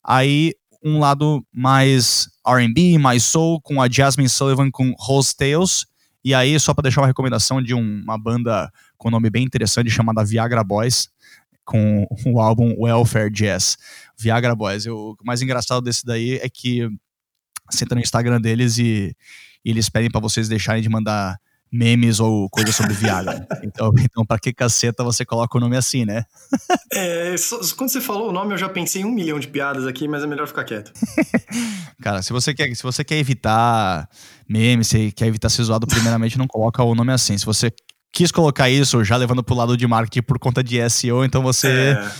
Aí 0.04 0.54
um 0.84 0.98
lado 0.98 1.44
mais 1.52 2.28
R&B, 2.46 2.98
mais 2.98 3.24
soul, 3.24 3.60
com 3.60 3.82
a 3.82 3.88
Jasmine 3.90 4.28
Sullivan 4.28 4.70
com 4.70 4.94
Rose 4.98 5.36
Tales. 5.36 5.86
E 6.24 6.34
aí, 6.34 6.58
só 6.58 6.74
para 6.74 6.82
deixar 6.82 7.00
uma 7.00 7.06
recomendação 7.06 7.62
de 7.62 7.74
um, 7.74 8.02
uma 8.02 8.18
banda 8.18 8.70
com 8.96 9.10
nome 9.10 9.30
bem 9.30 9.44
interessante 9.44 9.90
chamada 9.90 10.24
Viagra 10.24 10.64
Boys, 10.64 11.08
com 11.68 12.06
o 12.24 12.40
álbum 12.40 12.74
Welfare 12.78 13.30
Jazz. 13.30 13.76
Viagra 14.18 14.56
Boys. 14.56 14.86
Eu, 14.86 14.96
o 14.96 15.16
mais 15.22 15.42
engraçado 15.42 15.82
desse 15.82 16.04
daí 16.04 16.36
é 16.36 16.48
que 16.48 16.88
você 17.70 17.84
entra 17.84 17.94
no 17.94 18.00
Instagram 18.00 18.40
deles 18.40 18.78
e, 18.78 19.14
e 19.62 19.70
eles 19.70 19.90
pedem 19.90 20.10
para 20.10 20.20
vocês 20.20 20.48
deixarem 20.48 20.82
de 20.82 20.88
mandar 20.88 21.36
memes 21.70 22.20
ou 22.20 22.48
coisas 22.48 22.74
sobre 22.74 22.94
Viagra. 22.94 23.46
então, 23.62 23.92
então 24.02 24.24
para 24.24 24.38
que 24.38 24.50
caceta 24.50 25.04
você 25.04 25.26
coloca 25.26 25.58
o 25.58 25.60
nome 25.60 25.76
assim, 25.76 26.06
né? 26.06 26.24
é, 26.90 27.34
quando 27.76 27.90
você 27.90 28.00
falou 28.00 28.30
o 28.30 28.32
nome, 28.32 28.54
eu 28.54 28.58
já 28.58 28.70
pensei 28.70 29.02
em 29.02 29.04
um 29.04 29.12
milhão 29.12 29.38
de 29.38 29.46
piadas 29.46 29.86
aqui, 29.86 30.08
mas 30.08 30.24
é 30.24 30.26
melhor 30.26 30.48
ficar 30.48 30.64
quieto. 30.64 30.90
Cara, 32.00 32.22
se 32.22 32.32
você 32.32 32.54
quer, 32.54 32.74
se 32.74 32.82
você 32.82 33.04
quer 33.04 33.18
evitar 33.18 34.08
memes, 34.48 34.88
se 34.88 35.12
quer 35.12 35.26
evitar 35.26 35.50
ser 35.50 35.64
zoado, 35.64 35.86
primeiramente 35.86 36.38
não 36.38 36.46
coloca 36.46 36.82
o 36.82 36.94
nome 36.94 37.12
assim. 37.12 37.36
Se 37.36 37.44
você 37.44 37.70
quis 38.12 38.32
colocar 38.32 38.68
isso 38.68 39.04
já 39.04 39.16
levando 39.16 39.42
pro 39.42 39.54
lado 39.54 39.76
de 39.76 39.86
marketing 39.86 40.22
por 40.22 40.38
conta 40.38 40.62
de 40.62 40.88
SEO, 40.90 41.24
então 41.24 41.42
você 41.42 41.96
é. 41.96 42.10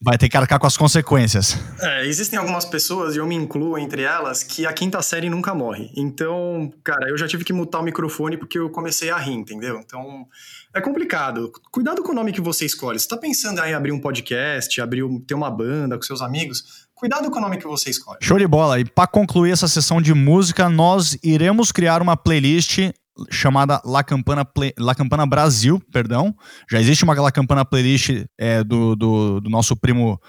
vai 0.00 0.18
ter 0.18 0.28
que 0.28 0.36
arcar 0.36 0.58
com 0.58 0.66
as 0.66 0.76
consequências. 0.76 1.58
É, 1.80 2.06
existem 2.06 2.38
algumas 2.38 2.64
pessoas, 2.64 3.14
e 3.14 3.18
eu 3.18 3.26
me 3.26 3.34
incluo 3.34 3.78
entre 3.78 4.02
elas, 4.02 4.42
que 4.42 4.66
a 4.66 4.72
quinta 4.72 5.00
série 5.02 5.30
nunca 5.30 5.54
morre. 5.54 5.90
Então, 5.96 6.72
cara, 6.82 7.08
eu 7.08 7.16
já 7.16 7.28
tive 7.28 7.44
que 7.44 7.52
mutar 7.52 7.80
o 7.80 7.84
microfone 7.84 8.36
porque 8.36 8.58
eu 8.58 8.70
comecei 8.70 9.10
a 9.10 9.16
rir, 9.16 9.34
entendeu? 9.34 9.80
Então, 9.84 10.26
é 10.74 10.80
complicado. 10.80 11.52
Cuidado 11.70 12.02
com 12.02 12.12
o 12.12 12.14
nome 12.14 12.32
que 12.32 12.40
você 12.40 12.64
escolhe. 12.64 12.98
Você 12.98 13.08
tá 13.08 13.16
pensando 13.16 13.60
em 13.60 13.74
abrir 13.74 13.92
um 13.92 14.00
podcast, 14.00 14.80
abrir 14.80 15.04
ter 15.26 15.34
uma 15.34 15.50
banda 15.50 15.96
com 15.96 16.02
seus 16.02 16.20
amigos, 16.20 16.86
cuidado 16.94 17.30
com 17.30 17.38
o 17.38 17.40
nome 17.40 17.58
que 17.58 17.66
você 17.66 17.90
escolhe. 17.90 18.18
Show 18.20 18.38
de 18.38 18.46
bola. 18.46 18.80
E 18.80 18.84
para 18.84 19.06
concluir 19.06 19.52
essa 19.52 19.68
sessão 19.68 20.02
de 20.02 20.12
música, 20.12 20.68
nós 20.68 21.16
iremos 21.22 21.70
criar 21.70 22.02
uma 22.02 22.16
playlist 22.16 22.78
chamada 23.30 23.80
La 23.84 24.02
Campana, 24.02 24.44
Play, 24.44 24.72
La 24.78 24.94
Campana 24.94 25.26
Brasil, 25.26 25.80
perdão. 25.92 26.34
Já 26.70 26.80
existe 26.80 27.04
uma 27.04 27.14
La 27.14 27.30
Campana 27.30 27.64
playlist 27.64 28.26
é, 28.38 28.62
do, 28.64 28.96
do, 28.96 29.40
do, 29.40 29.50
nosso 29.50 29.76
primo 29.76 30.20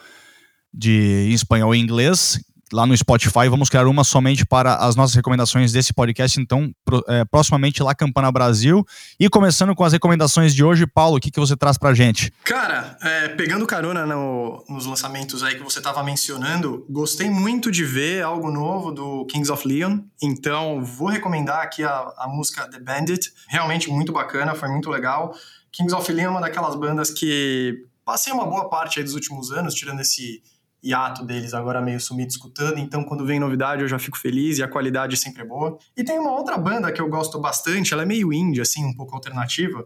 de 0.73 1.29
espanhol 1.31 1.73
e 1.73 1.79
inglês, 1.79 2.39
lá 2.71 2.85
no 2.85 2.95
Spotify. 2.97 3.47
Vamos 3.49 3.69
criar 3.69 3.87
uma 3.87 4.03
somente 4.03 4.45
para 4.45 4.75
as 4.75 4.95
nossas 4.95 5.15
recomendações 5.15 5.71
desse 5.71 5.93
podcast. 5.93 6.39
Então, 6.39 6.71
pro, 6.83 7.03
é, 7.07 7.23
proximamente 7.25 7.81
lá 7.83 7.93
Campana 7.93 8.31
Brasil. 8.31 8.85
E 9.19 9.29
começando 9.29 9.75
com 9.75 9.83
as 9.83 9.93
recomendações 9.93 10.53
de 10.53 10.63
hoje, 10.63 10.87
Paulo, 10.87 11.17
o 11.17 11.19
que, 11.19 11.31
que 11.31 11.39
você 11.39 11.55
traz 11.55 11.77
pra 11.77 11.93
gente? 11.93 12.31
Cara, 12.43 12.97
é, 13.01 13.29
pegando 13.29 13.65
carona 13.67 14.05
no, 14.05 14.63
nos 14.67 14.85
lançamentos 14.85 15.43
aí 15.43 15.55
que 15.55 15.63
você 15.63 15.79
estava 15.79 16.03
mencionando, 16.03 16.85
gostei 16.89 17.29
muito 17.29 17.71
de 17.71 17.83
ver 17.83 18.23
algo 18.23 18.51
novo 18.51 18.91
do 18.91 19.25
Kings 19.25 19.51
of 19.51 19.67
Leon. 19.67 19.99
Então, 20.21 20.83
vou 20.83 21.07
recomendar 21.07 21.61
aqui 21.61 21.83
a, 21.83 22.13
a 22.17 22.27
música 22.27 22.69
The 22.69 22.79
Bandit. 22.79 23.31
Realmente 23.47 23.89
muito 23.89 24.11
bacana, 24.11 24.55
foi 24.55 24.69
muito 24.69 24.89
legal. 24.89 25.35
Kings 25.71 25.93
of 25.93 26.11
Leon 26.11 26.27
é 26.27 26.29
uma 26.29 26.41
daquelas 26.41 26.75
bandas 26.75 27.11
que 27.11 27.83
passei 28.03 28.31
uma 28.31 28.45
boa 28.45 28.69
parte 28.69 29.01
dos 29.03 29.13
últimos 29.13 29.51
anos, 29.51 29.73
tirando 29.73 29.99
esse 29.99 30.41
hiato 30.85 31.25
deles 31.25 31.53
agora 31.53 31.81
meio 31.81 31.99
sumido 31.99 32.29
escutando, 32.29 32.77
então 32.77 33.03
quando 33.03 33.25
vem 33.25 33.39
novidade 33.39 33.81
eu 33.81 33.87
já 33.87 33.97
fico 33.97 34.17
feliz 34.17 34.59
e 34.59 34.63
a 34.63 34.67
qualidade 34.67 35.17
sempre 35.17 35.41
é 35.41 35.45
boa. 35.45 35.77
E 35.97 36.03
tem 36.03 36.19
uma 36.19 36.31
outra 36.31 36.57
banda 36.57 36.91
que 36.91 37.01
eu 37.01 37.09
gosto 37.09 37.39
bastante, 37.39 37.93
ela 37.93 38.03
é 38.03 38.05
meio 38.05 38.31
indie, 38.31 38.61
assim, 38.61 38.85
um 38.85 38.93
pouco 38.93 39.15
alternativa, 39.15 39.85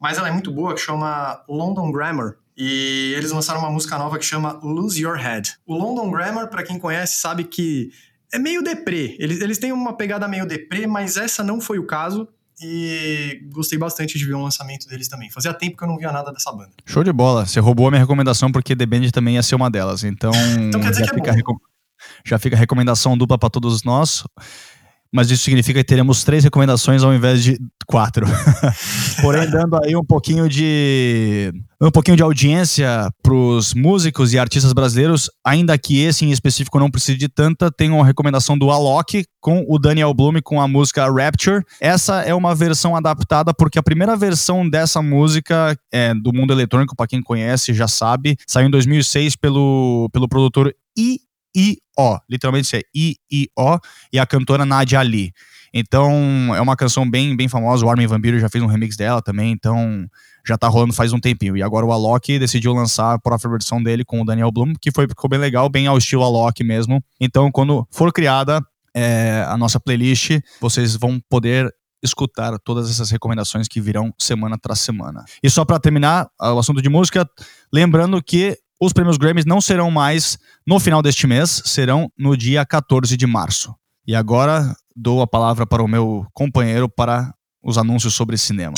mas 0.00 0.18
ela 0.18 0.28
é 0.28 0.30
muito 0.30 0.52
boa, 0.52 0.74
que 0.74 0.80
chama 0.80 1.42
London 1.48 1.90
Grammar. 1.90 2.36
E 2.56 3.12
eles 3.16 3.32
lançaram 3.32 3.60
uma 3.60 3.70
música 3.70 3.98
nova 3.98 4.18
que 4.18 4.24
chama 4.24 4.58
Lose 4.62 5.02
Your 5.02 5.16
Head. 5.16 5.56
O 5.66 5.74
London 5.74 6.10
Grammar, 6.10 6.48
para 6.48 6.62
quem 6.62 6.78
conhece, 6.78 7.20
sabe 7.20 7.44
que 7.44 7.90
é 8.32 8.38
meio 8.38 8.62
deprê. 8.62 9.16
Eles, 9.18 9.40
eles 9.40 9.58
têm 9.58 9.72
uma 9.72 9.94
pegada 9.94 10.26
meio 10.26 10.46
deprê, 10.46 10.86
mas 10.86 11.16
essa 11.16 11.44
não 11.44 11.60
foi 11.60 11.78
o 11.78 11.86
caso. 11.86 12.26
E 12.60 13.40
gostei 13.52 13.78
bastante 13.78 14.18
de 14.18 14.24
ver 14.24 14.34
o 14.34 14.42
lançamento 14.42 14.88
deles 14.88 15.08
também. 15.08 15.30
Fazia 15.30 15.52
tempo 15.52 15.76
que 15.76 15.84
eu 15.84 15.88
não 15.88 15.96
via 15.96 16.10
nada 16.10 16.32
dessa 16.32 16.50
banda. 16.52 16.70
Show 16.84 17.04
de 17.04 17.12
bola. 17.12 17.46
Você 17.46 17.60
roubou 17.60 17.86
a 17.88 17.90
minha 17.90 18.00
recomendação 18.00 18.50
porque 18.50 18.74
The 18.74 18.86
Band 18.86 19.10
também 19.12 19.34
ia 19.34 19.42
ser 19.42 19.54
uma 19.54 19.70
delas. 19.70 20.04
Então, 20.04 20.32
então 20.58 20.80
quer 20.80 20.90
dizer 20.90 21.04
já, 21.04 21.10
que 21.10 21.16
é 21.16 21.22
fica 21.22 21.32
recom... 21.32 21.56
já 22.24 22.38
fica 22.38 22.56
a 22.56 22.58
recomendação 22.58 23.16
dupla 23.16 23.38
para 23.38 23.50
todos 23.50 23.82
nós 23.82 24.24
mas 25.16 25.30
isso 25.30 25.44
significa 25.44 25.80
que 25.80 25.88
teremos 25.88 26.22
três 26.22 26.44
recomendações 26.44 27.02
ao 27.02 27.14
invés 27.14 27.42
de 27.42 27.58
quatro. 27.86 28.26
Porém, 29.22 29.48
dando 29.48 29.82
aí 29.82 29.96
um 29.96 30.04
pouquinho 30.04 30.46
de 30.46 31.50
um 31.80 31.90
pouquinho 31.90 32.18
de 32.18 32.22
audiência 32.22 33.10
para 33.22 33.34
os 33.34 33.72
músicos 33.72 34.34
e 34.34 34.38
artistas 34.38 34.74
brasileiros, 34.74 35.30
ainda 35.44 35.76
que 35.78 36.00
esse 36.02 36.24
em 36.24 36.30
específico 36.30 36.78
não 36.78 36.90
precise 36.90 37.16
de 37.16 37.28
tanta, 37.28 37.70
tem 37.70 37.90
uma 37.90 38.04
recomendação 38.04 38.58
do 38.58 38.70
Alok 38.70 39.24
com 39.40 39.64
o 39.66 39.78
Daniel 39.78 40.12
Bloom 40.12 40.40
com 40.44 40.60
a 40.60 40.68
música 40.68 41.10
Rapture. 41.10 41.64
Essa 41.80 42.20
é 42.20 42.34
uma 42.34 42.54
versão 42.54 42.94
adaptada 42.94 43.54
porque 43.54 43.78
a 43.78 43.82
primeira 43.82 44.16
versão 44.16 44.68
dessa 44.68 45.00
música 45.00 45.74
é 45.90 46.14
do 46.14 46.30
mundo 46.30 46.52
eletrônico, 46.52 46.94
para 46.94 47.06
quem 47.06 47.22
conhece 47.22 47.72
já 47.72 47.88
sabe, 47.88 48.36
saiu 48.46 48.68
em 48.68 48.70
2006 48.70 49.36
pelo, 49.36 50.10
pelo 50.12 50.28
produtor 50.28 50.74
I 50.98 51.25
I-O. 51.56 52.18
Literalmente 52.28 52.76
é 52.76 52.82
I-I-O. 52.94 53.78
E 54.12 54.18
a 54.18 54.26
cantora 54.26 54.66
Nadia 54.66 55.00
Ali. 55.00 55.32
Então, 55.72 56.54
é 56.54 56.60
uma 56.60 56.76
canção 56.76 57.08
bem, 57.08 57.36
bem 57.36 57.48
famosa. 57.48 57.84
O 57.84 57.90
Armin 57.90 58.06
Van 58.06 58.20
já 58.38 58.48
fez 58.48 58.62
um 58.62 58.66
remix 58.66 58.96
dela 58.96 59.20
também. 59.22 59.52
Então, 59.52 60.06
já 60.46 60.56
tá 60.56 60.68
rolando 60.68 60.92
faz 60.92 61.12
um 61.12 61.18
tempinho. 61.18 61.56
E 61.56 61.62
agora 61.62 61.84
o 61.84 61.92
Alok 61.92 62.38
decidiu 62.38 62.72
lançar 62.72 63.14
a 63.14 63.18
própria 63.18 63.50
versão 63.50 63.82
dele 63.82 64.04
com 64.04 64.20
o 64.20 64.24
Daniel 64.24 64.52
Bloom, 64.52 64.74
que 64.80 64.92
foi, 64.92 65.08
ficou 65.08 65.28
bem 65.28 65.38
legal, 65.38 65.68
bem 65.68 65.86
ao 65.86 65.98
estilo 65.98 66.22
Alok 66.22 66.62
mesmo. 66.62 67.02
Então, 67.20 67.50
quando 67.50 67.86
for 67.90 68.12
criada 68.12 68.64
é, 68.94 69.44
a 69.48 69.56
nossa 69.56 69.80
playlist, 69.80 70.38
vocês 70.60 70.96
vão 70.96 71.20
poder 71.28 71.70
escutar 72.02 72.56
todas 72.60 72.90
essas 72.90 73.10
recomendações 73.10 73.66
que 73.66 73.80
virão 73.80 74.12
semana 74.18 74.56
tras 74.60 74.80
semana. 74.80 75.24
E 75.42 75.50
só 75.50 75.64
para 75.64 75.80
terminar 75.80 76.28
o 76.40 76.58
assunto 76.58 76.80
de 76.80 76.88
música, 76.88 77.28
lembrando 77.72 78.22
que 78.22 78.56
os 78.80 78.92
prêmios 78.92 79.16
Grammys 79.16 79.44
não 79.44 79.60
serão 79.60 79.90
mais 79.90 80.38
no 80.66 80.78
final 80.78 81.00
deste 81.00 81.26
mês, 81.26 81.62
serão 81.64 82.10
no 82.18 82.36
dia 82.36 82.64
14 82.64 83.16
de 83.16 83.26
março. 83.26 83.74
E 84.06 84.14
agora 84.14 84.74
dou 84.94 85.22
a 85.22 85.26
palavra 85.26 85.66
para 85.66 85.82
o 85.82 85.88
meu 85.88 86.26
companheiro 86.32 86.88
para 86.88 87.34
os 87.62 87.78
anúncios 87.78 88.14
sobre 88.14 88.36
cinema. 88.36 88.74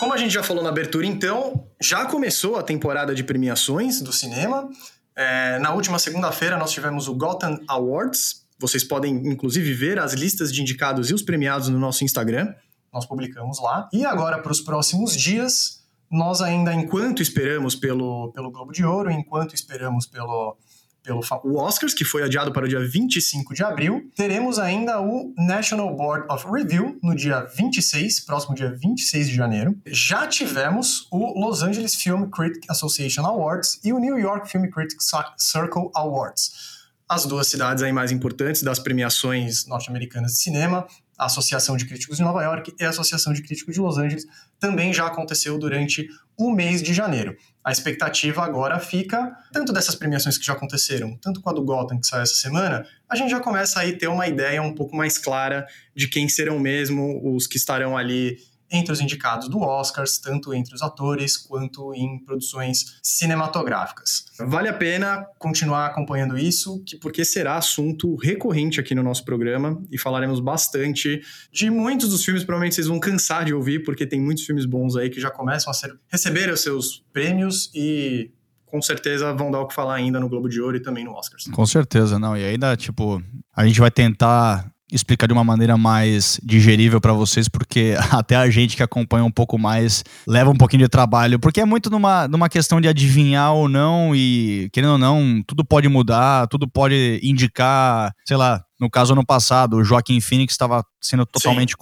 Como 0.00 0.14
a 0.14 0.16
gente 0.16 0.32
já 0.32 0.42
falou 0.42 0.62
na 0.62 0.70
abertura, 0.70 1.06
então, 1.06 1.66
já 1.80 2.06
começou 2.06 2.56
a 2.56 2.62
temporada 2.62 3.14
de 3.14 3.22
premiações 3.22 4.00
do 4.00 4.12
cinema. 4.12 4.68
É, 5.16 5.58
na 5.58 5.72
última 5.72 5.98
segunda-feira 5.98 6.56
nós 6.56 6.70
tivemos 6.70 7.08
o 7.08 7.14
Gotham 7.14 7.60
Awards. 7.68 8.46
Vocês 8.58 8.82
podem, 8.82 9.14
inclusive, 9.28 9.74
ver 9.74 9.98
as 9.98 10.14
listas 10.14 10.52
de 10.52 10.62
indicados 10.62 11.10
e 11.10 11.14
os 11.14 11.22
premiados 11.22 11.68
no 11.68 11.78
nosso 11.78 12.04
Instagram. 12.04 12.54
Nós 12.92 13.04
publicamos 13.06 13.60
lá. 13.60 13.88
E 13.92 14.04
agora, 14.04 14.38
para 14.38 14.52
os 14.52 14.60
próximos 14.60 15.14
dias, 15.14 15.77
nós 16.10 16.40
ainda, 16.40 16.72
enquanto 16.72 17.22
esperamos 17.22 17.74
pelo, 17.74 18.32
pelo 18.32 18.50
Globo 18.50 18.72
de 18.72 18.84
Ouro, 18.84 19.10
enquanto 19.10 19.54
esperamos 19.54 20.06
pelo, 20.06 20.56
pelo 21.02 21.20
o 21.44 21.58
Oscars, 21.58 21.94
que 21.94 22.04
foi 22.04 22.22
adiado 22.22 22.52
para 22.52 22.64
o 22.64 22.68
dia 22.68 22.80
25 22.80 23.54
de 23.54 23.62
abril, 23.62 24.10
teremos 24.14 24.58
ainda 24.58 25.00
o 25.00 25.34
National 25.36 25.94
Board 25.94 26.26
of 26.30 26.46
Review 26.50 26.98
no 27.02 27.14
dia 27.14 27.40
26, 27.40 28.20
próximo 28.20 28.54
dia 28.54 28.70
26 28.74 29.28
de 29.28 29.34
janeiro. 29.34 29.76
Já 29.86 30.26
tivemos 30.26 31.06
o 31.10 31.40
Los 31.40 31.62
Angeles 31.62 31.94
Film 31.94 32.28
Critic 32.30 32.64
Association 32.68 33.24
Awards 33.24 33.80
e 33.84 33.92
o 33.92 33.98
New 33.98 34.18
York 34.18 34.50
Film 34.50 34.68
Critics 34.70 35.10
Circle 35.36 35.90
Awards. 35.94 36.78
As 37.08 37.24
duas 37.24 37.46
cidades 37.46 37.82
aí 37.82 37.92
mais 37.92 38.12
importantes 38.12 38.62
das 38.62 38.78
premiações 38.78 39.66
norte-americanas 39.66 40.32
de 40.32 40.38
cinema, 40.38 40.86
a 41.18 41.24
Associação 41.24 41.76
de 41.76 41.86
Críticos 41.86 42.18
de 42.18 42.22
Nova 42.22 42.42
York 42.42 42.74
e 42.78 42.84
a 42.84 42.90
Associação 42.90 43.32
de 43.32 43.42
Críticos 43.42 43.74
de 43.74 43.80
Los 43.80 43.96
Angeles, 43.96 44.26
também 44.58 44.92
já 44.92 45.06
aconteceu 45.06 45.58
durante 45.58 46.08
o 46.36 46.50
mês 46.50 46.82
de 46.82 46.94
janeiro. 46.94 47.36
A 47.64 47.72
expectativa 47.72 48.44
agora 48.44 48.78
fica, 48.78 49.36
tanto 49.52 49.72
dessas 49.72 49.94
premiações 49.94 50.38
que 50.38 50.46
já 50.46 50.52
aconteceram, 50.52 51.16
tanto 51.16 51.40
com 51.40 51.50
a 51.50 51.52
do 51.52 51.64
Gotham 51.64 51.98
que 51.98 52.06
saiu 52.06 52.22
essa 52.22 52.34
semana, 52.34 52.86
a 53.08 53.16
gente 53.16 53.30
já 53.30 53.40
começa 53.40 53.80
aí 53.80 53.98
ter 53.98 54.06
uma 54.06 54.26
ideia 54.26 54.62
um 54.62 54.74
pouco 54.74 54.96
mais 54.96 55.18
clara 55.18 55.66
de 55.94 56.08
quem 56.08 56.28
serão 56.28 56.58
mesmo 56.58 57.34
os 57.34 57.46
que 57.46 57.56
estarão 57.56 57.96
ali 57.96 58.38
entre 58.70 58.92
os 58.92 59.00
indicados 59.00 59.48
do 59.48 59.60
Oscars, 59.60 60.18
tanto 60.18 60.52
entre 60.52 60.74
os 60.74 60.82
atores 60.82 61.36
quanto 61.36 61.94
em 61.94 62.18
produções 62.24 62.98
cinematográficas. 63.02 64.26
Vale 64.38 64.68
a 64.68 64.72
pena 64.72 65.26
continuar 65.38 65.86
acompanhando 65.86 66.38
isso, 66.38 66.82
que 66.84 66.96
porque 66.96 67.24
será 67.24 67.56
assunto 67.56 68.14
recorrente 68.16 68.80
aqui 68.80 68.94
no 68.94 69.02
nosso 69.02 69.24
programa 69.24 69.80
e 69.90 69.98
falaremos 69.98 70.40
bastante 70.40 71.20
de 71.52 71.70
muitos 71.70 72.10
dos 72.10 72.24
filmes, 72.24 72.44
provavelmente 72.44 72.74
vocês 72.74 72.86
vão 72.86 73.00
cansar 73.00 73.44
de 73.44 73.54
ouvir, 73.54 73.82
porque 73.82 74.06
tem 74.06 74.20
muitos 74.20 74.44
filmes 74.44 74.64
bons 74.64 74.96
aí 74.96 75.10
que 75.10 75.20
já 75.20 75.30
começam 75.30 75.70
a 75.70 75.74
ser, 75.74 75.98
receber 76.08 76.50
os 76.50 76.60
seus 76.60 77.04
prêmios 77.12 77.70
e 77.74 78.30
com 78.66 78.82
certeza 78.82 79.32
vão 79.32 79.50
dar 79.50 79.60
o 79.60 79.66
que 79.66 79.74
falar 79.74 79.94
ainda 79.94 80.20
no 80.20 80.28
Globo 80.28 80.48
de 80.48 80.60
Ouro 80.60 80.76
e 80.76 80.80
também 80.80 81.04
no 81.04 81.12
Oscars. 81.12 81.44
Com 81.50 81.66
certeza, 81.66 82.18
não. 82.18 82.36
E 82.36 82.44
ainda, 82.44 82.76
tipo, 82.76 83.22
a 83.54 83.66
gente 83.66 83.80
vai 83.80 83.90
tentar 83.90 84.70
explicar 84.90 85.26
de 85.26 85.32
uma 85.32 85.44
maneira 85.44 85.76
mais 85.76 86.40
digerível 86.42 87.00
para 87.00 87.12
vocês, 87.12 87.48
porque 87.48 87.94
até 88.10 88.36
a 88.36 88.48
gente 88.50 88.76
que 88.76 88.82
acompanha 88.82 89.24
um 89.24 89.30
pouco 89.30 89.58
mais 89.58 90.04
leva 90.26 90.50
um 90.50 90.56
pouquinho 90.56 90.82
de 90.82 90.88
trabalho, 90.88 91.38
porque 91.38 91.60
é 91.60 91.64
muito 91.64 91.90
numa, 91.90 92.26
numa 92.26 92.48
questão 92.48 92.80
de 92.80 92.88
adivinhar 92.88 93.52
ou 93.52 93.68
não, 93.68 94.14
e 94.14 94.68
querendo 94.72 94.92
ou 94.92 94.98
não, 94.98 95.42
tudo 95.46 95.64
pode 95.64 95.88
mudar, 95.88 96.46
tudo 96.48 96.68
pode 96.68 97.20
indicar, 97.22 98.12
sei 98.24 98.36
lá. 98.36 98.62
No 98.80 98.88
caso, 98.88 99.12
ano 99.12 99.26
passado, 99.26 99.78
o 99.78 99.84
Joaquim 99.84 100.20
Phoenix 100.20 100.54
estava 100.54 100.84
sendo 101.00 101.26
totalmente 101.26 101.74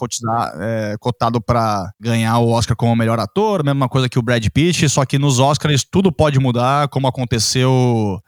é, 0.59 0.97
cotado 0.99 1.43
para 1.43 1.91
ganhar 2.01 2.39
o 2.39 2.49
Oscar 2.49 2.75
como 2.75 2.97
melhor 2.97 3.21
ator, 3.21 3.63
mesma 3.63 3.87
coisa 3.87 4.09
que 4.09 4.19
o 4.19 4.23
Brad 4.23 4.47
Pitt, 4.49 4.89
só 4.89 5.05
que 5.05 5.19
nos 5.19 5.39
Oscars 5.39 5.85
tudo 5.85 6.11
pode 6.11 6.39
mudar, 6.39 6.89
como 6.89 7.07
aconteceu 7.07 8.19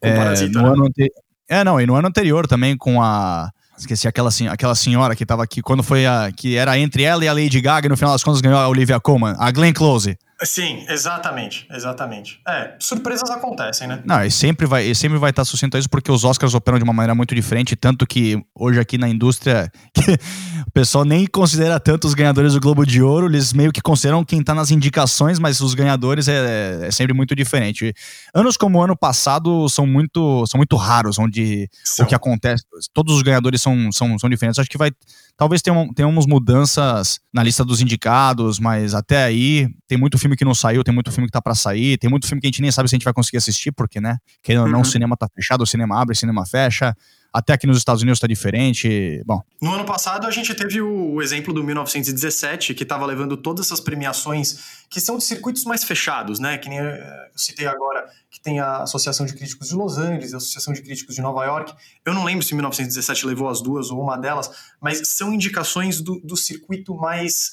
é, 0.00 0.46
no 0.48 0.62
né? 0.62 0.68
ano 0.68 0.86
anterior. 0.86 1.14
É, 1.48 1.62
não, 1.62 1.78
e 1.78 1.86
no 1.86 1.94
ano 1.94 2.08
anterior 2.08 2.46
também 2.46 2.76
com 2.76 3.02
a 3.02 3.50
Esqueci 3.76 4.06
aquela, 4.06 4.30
aquela 4.50 4.74
senhora 4.74 5.16
que 5.16 5.26
tava 5.26 5.42
aqui, 5.42 5.60
quando 5.60 5.82
foi 5.82 6.06
a. 6.06 6.30
que 6.34 6.56
era 6.56 6.78
entre 6.78 7.02
ela 7.02 7.24
e 7.24 7.28
a 7.28 7.32
Lady 7.32 7.60
Gaga, 7.60 7.86
e 7.86 7.90
no 7.90 7.96
final 7.96 8.12
das 8.12 8.22
contas 8.22 8.40
ganhou 8.40 8.58
a 8.58 8.68
Olivia 8.68 9.00
Colman, 9.00 9.34
a 9.38 9.50
Glenn 9.50 9.72
Close. 9.72 10.16
Sim, 10.42 10.84
exatamente, 10.88 11.66
exatamente. 11.70 12.40
É, 12.46 12.74
surpresas 12.80 13.30
acontecem, 13.30 13.86
né? 13.86 14.02
Não, 14.04 14.24
e 14.24 14.30
sempre 14.30 14.66
vai, 14.66 14.84
e 14.84 14.94
sempre 14.94 15.16
vai 15.16 15.30
estar 15.30 15.44
sucinto 15.44 15.76
a 15.76 15.80
isso 15.80 15.88
porque 15.88 16.10
os 16.10 16.24
Oscars 16.24 16.54
operam 16.54 16.78
de 16.78 16.84
uma 16.84 16.92
maneira 16.92 17.14
muito 17.14 17.34
diferente, 17.34 17.76
tanto 17.76 18.04
que 18.06 18.42
hoje 18.54 18.80
aqui 18.80 18.98
na 18.98 19.08
indústria 19.08 19.70
o 20.66 20.70
pessoal 20.72 21.04
nem 21.04 21.26
considera 21.26 21.78
tanto 21.78 22.06
os 22.06 22.14
ganhadores 22.14 22.54
do 22.54 22.60
Globo 22.60 22.84
de 22.84 23.00
Ouro, 23.00 23.26
eles 23.26 23.52
meio 23.52 23.70
que 23.70 23.80
consideram 23.80 24.24
quem 24.24 24.42
tá 24.42 24.54
nas 24.54 24.70
indicações, 24.72 25.38
mas 25.38 25.60
os 25.60 25.72
ganhadores 25.74 26.26
é, 26.26 26.88
é 26.88 26.90
sempre 26.90 27.14
muito 27.14 27.34
diferente. 27.36 27.94
Anos 28.34 28.56
como 28.56 28.78
o 28.78 28.82
ano 28.82 28.96
passado 28.96 29.68
são 29.68 29.86
muito, 29.86 30.44
são 30.46 30.58
muito 30.58 30.74
raros, 30.74 31.18
onde 31.18 31.68
são. 31.84 32.04
o 32.04 32.08
que 32.08 32.14
acontece, 32.14 32.64
todos 32.92 33.14
os 33.14 33.22
ganhadores 33.22 33.62
são, 33.62 33.92
são, 33.92 34.18
são 34.18 34.28
diferentes. 34.28 34.58
Acho 34.58 34.68
que 34.70 34.78
vai 34.78 34.90
Talvez 35.36 35.62
tenham, 35.62 35.92
tenhamos 35.92 36.26
mudanças 36.26 37.18
na 37.32 37.42
lista 37.42 37.64
dos 37.64 37.80
indicados, 37.80 38.60
mas 38.60 38.94
até 38.94 39.24
aí 39.24 39.68
tem 39.88 39.98
muito 39.98 40.16
filme 40.24 40.36
que 40.36 40.44
não 40.44 40.54
saiu, 40.54 40.82
tem 40.82 40.92
muito 40.92 41.12
filme 41.12 41.28
que 41.28 41.32
tá 41.32 41.42
para 41.42 41.54
sair, 41.54 41.98
tem 41.98 42.08
muito 42.08 42.26
filme 42.26 42.40
que 42.40 42.46
a 42.46 42.48
gente 42.48 42.62
nem 42.62 42.72
sabe 42.72 42.88
se 42.88 42.94
a 42.94 42.96
gente 42.96 43.04
vai 43.04 43.12
conseguir 43.12 43.36
assistir, 43.36 43.72
porque, 43.72 44.00
né? 44.00 44.16
Querendo 44.42 44.62
ou 44.62 44.68
não, 44.68 44.78
o 44.78 44.82
uhum. 44.82 44.84
cinema 44.84 45.16
tá 45.16 45.28
fechado, 45.34 45.62
o 45.62 45.66
cinema 45.66 46.00
abre, 46.00 46.14
o 46.14 46.16
cinema 46.16 46.46
fecha. 46.46 46.96
Até 47.30 47.52
aqui 47.52 47.66
nos 47.66 47.76
Estados 47.76 48.00
Unidos 48.00 48.18
está 48.18 48.28
diferente. 48.28 49.20
Bom. 49.26 49.42
No 49.60 49.74
ano 49.74 49.84
passado, 49.84 50.24
a 50.24 50.30
gente 50.30 50.54
teve 50.54 50.80
o, 50.80 51.20
exemplo 51.20 51.52
do 51.52 51.64
1917, 51.64 52.74
que 52.74 52.84
estava 52.84 53.04
levando 53.04 53.36
todas 53.36 53.66
essas 53.66 53.80
premiações 53.80 54.84
que 54.88 55.00
são 55.00 55.18
de 55.18 55.24
circuitos 55.24 55.64
mais 55.64 55.82
fechados, 55.82 56.38
né? 56.38 56.56
Que 56.58 56.68
nem 56.68 56.78
eu 56.78 56.94
citei 57.34 57.66
agora, 57.66 58.08
que 58.30 58.40
tem 58.40 58.60
a 58.60 58.84
Associação 58.84 59.26
de 59.26 59.34
Críticos 59.34 59.68
de 59.68 59.74
Los 59.74 59.98
Angeles, 59.98 60.32
a 60.32 60.36
Associação 60.36 60.72
de 60.72 60.80
Críticos 60.80 61.16
de 61.16 61.20
Nova 61.20 61.44
York. 61.44 61.74
Eu 62.06 62.14
não 62.14 62.24
lembro 62.24 62.44
se 62.44 62.54
1917 62.54 63.26
levou 63.26 63.48
as 63.48 63.60
duas 63.60 63.90
ou 63.90 64.00
uma 64.00 64.16
delas, 64.16 64.48
mas 64.80 65.02
são 65.04 65.32
indicações 65.34 66.00
do, 66.00 66.20
do 66.20 66.36
circuito 66.36 66.94
mais 66.94 67.50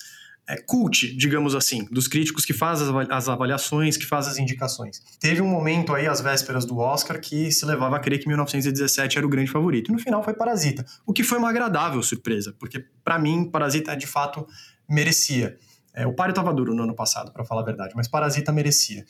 é, 0.47 0.57
cult, 0.57 1.15
digamos 1.15 1.55
assim, 1.55 1.85
dos 1.91 2.07
críticos 2.07 2.43
que 2.43 2.53
fazem 2.53 2.87
as 3.09 3.29
avaliações, 3.29 3.95
que 3.95 4.05
fazem 4.05 4.31
as 4.31 4.37
indicações. 4.37 5.01
Teve 5.19 5.41
um 5.41 5.47
momento 5.47 5.93
aí, 5.93 6.07
às 6.07 6.19
vésperas 6.19 6.65
do 6.65 6.77
Oscar, 6.77 7.19
que 7.19 7.51
se 7.51 7.65
levava 7.65 7.95
a 7.95 7.99
crer 7.99 8.19
que 8.19 8.27
1917 8.27 9.17
era 9.17 9.25
o 9.25 9.29
grande 9.29 9.49
favorito. 9.49 9.89
E 9.89 9.93
no 9.93 9.99
final 9.99 10.23
foi 10.23 10.33
Parasita, 10.33 10.85
o 11.05 11.13
que 11.13 11.23
foi 11.23 11.37
uma 11.37 11.49
agradável 11.49 12.01
surpresa, 12.03 12.53
porque 12.59 12.85
para 13.03 13.17
mim, 13.17 13.49
Parasita 13.49 13.95
de 13.95 14.07
fato 14.07 14.45
merecia. 14.89 15.57
É, 15.93 16.07
o 16.07 16.13
páreo 16.13 16.31
estava 16.31 16.53
duro 16.53 16.73
no 16.73 16.83
ano 16.83 16.95
passado, 16.95 17.31
para 17.31 17.43
falar 17.43 17.61
a 17.61 17.65
verdade, 17.65 17.93
mas 17.95 18.07
Parasita 18.07 18.51
merecia. 18.51 19.05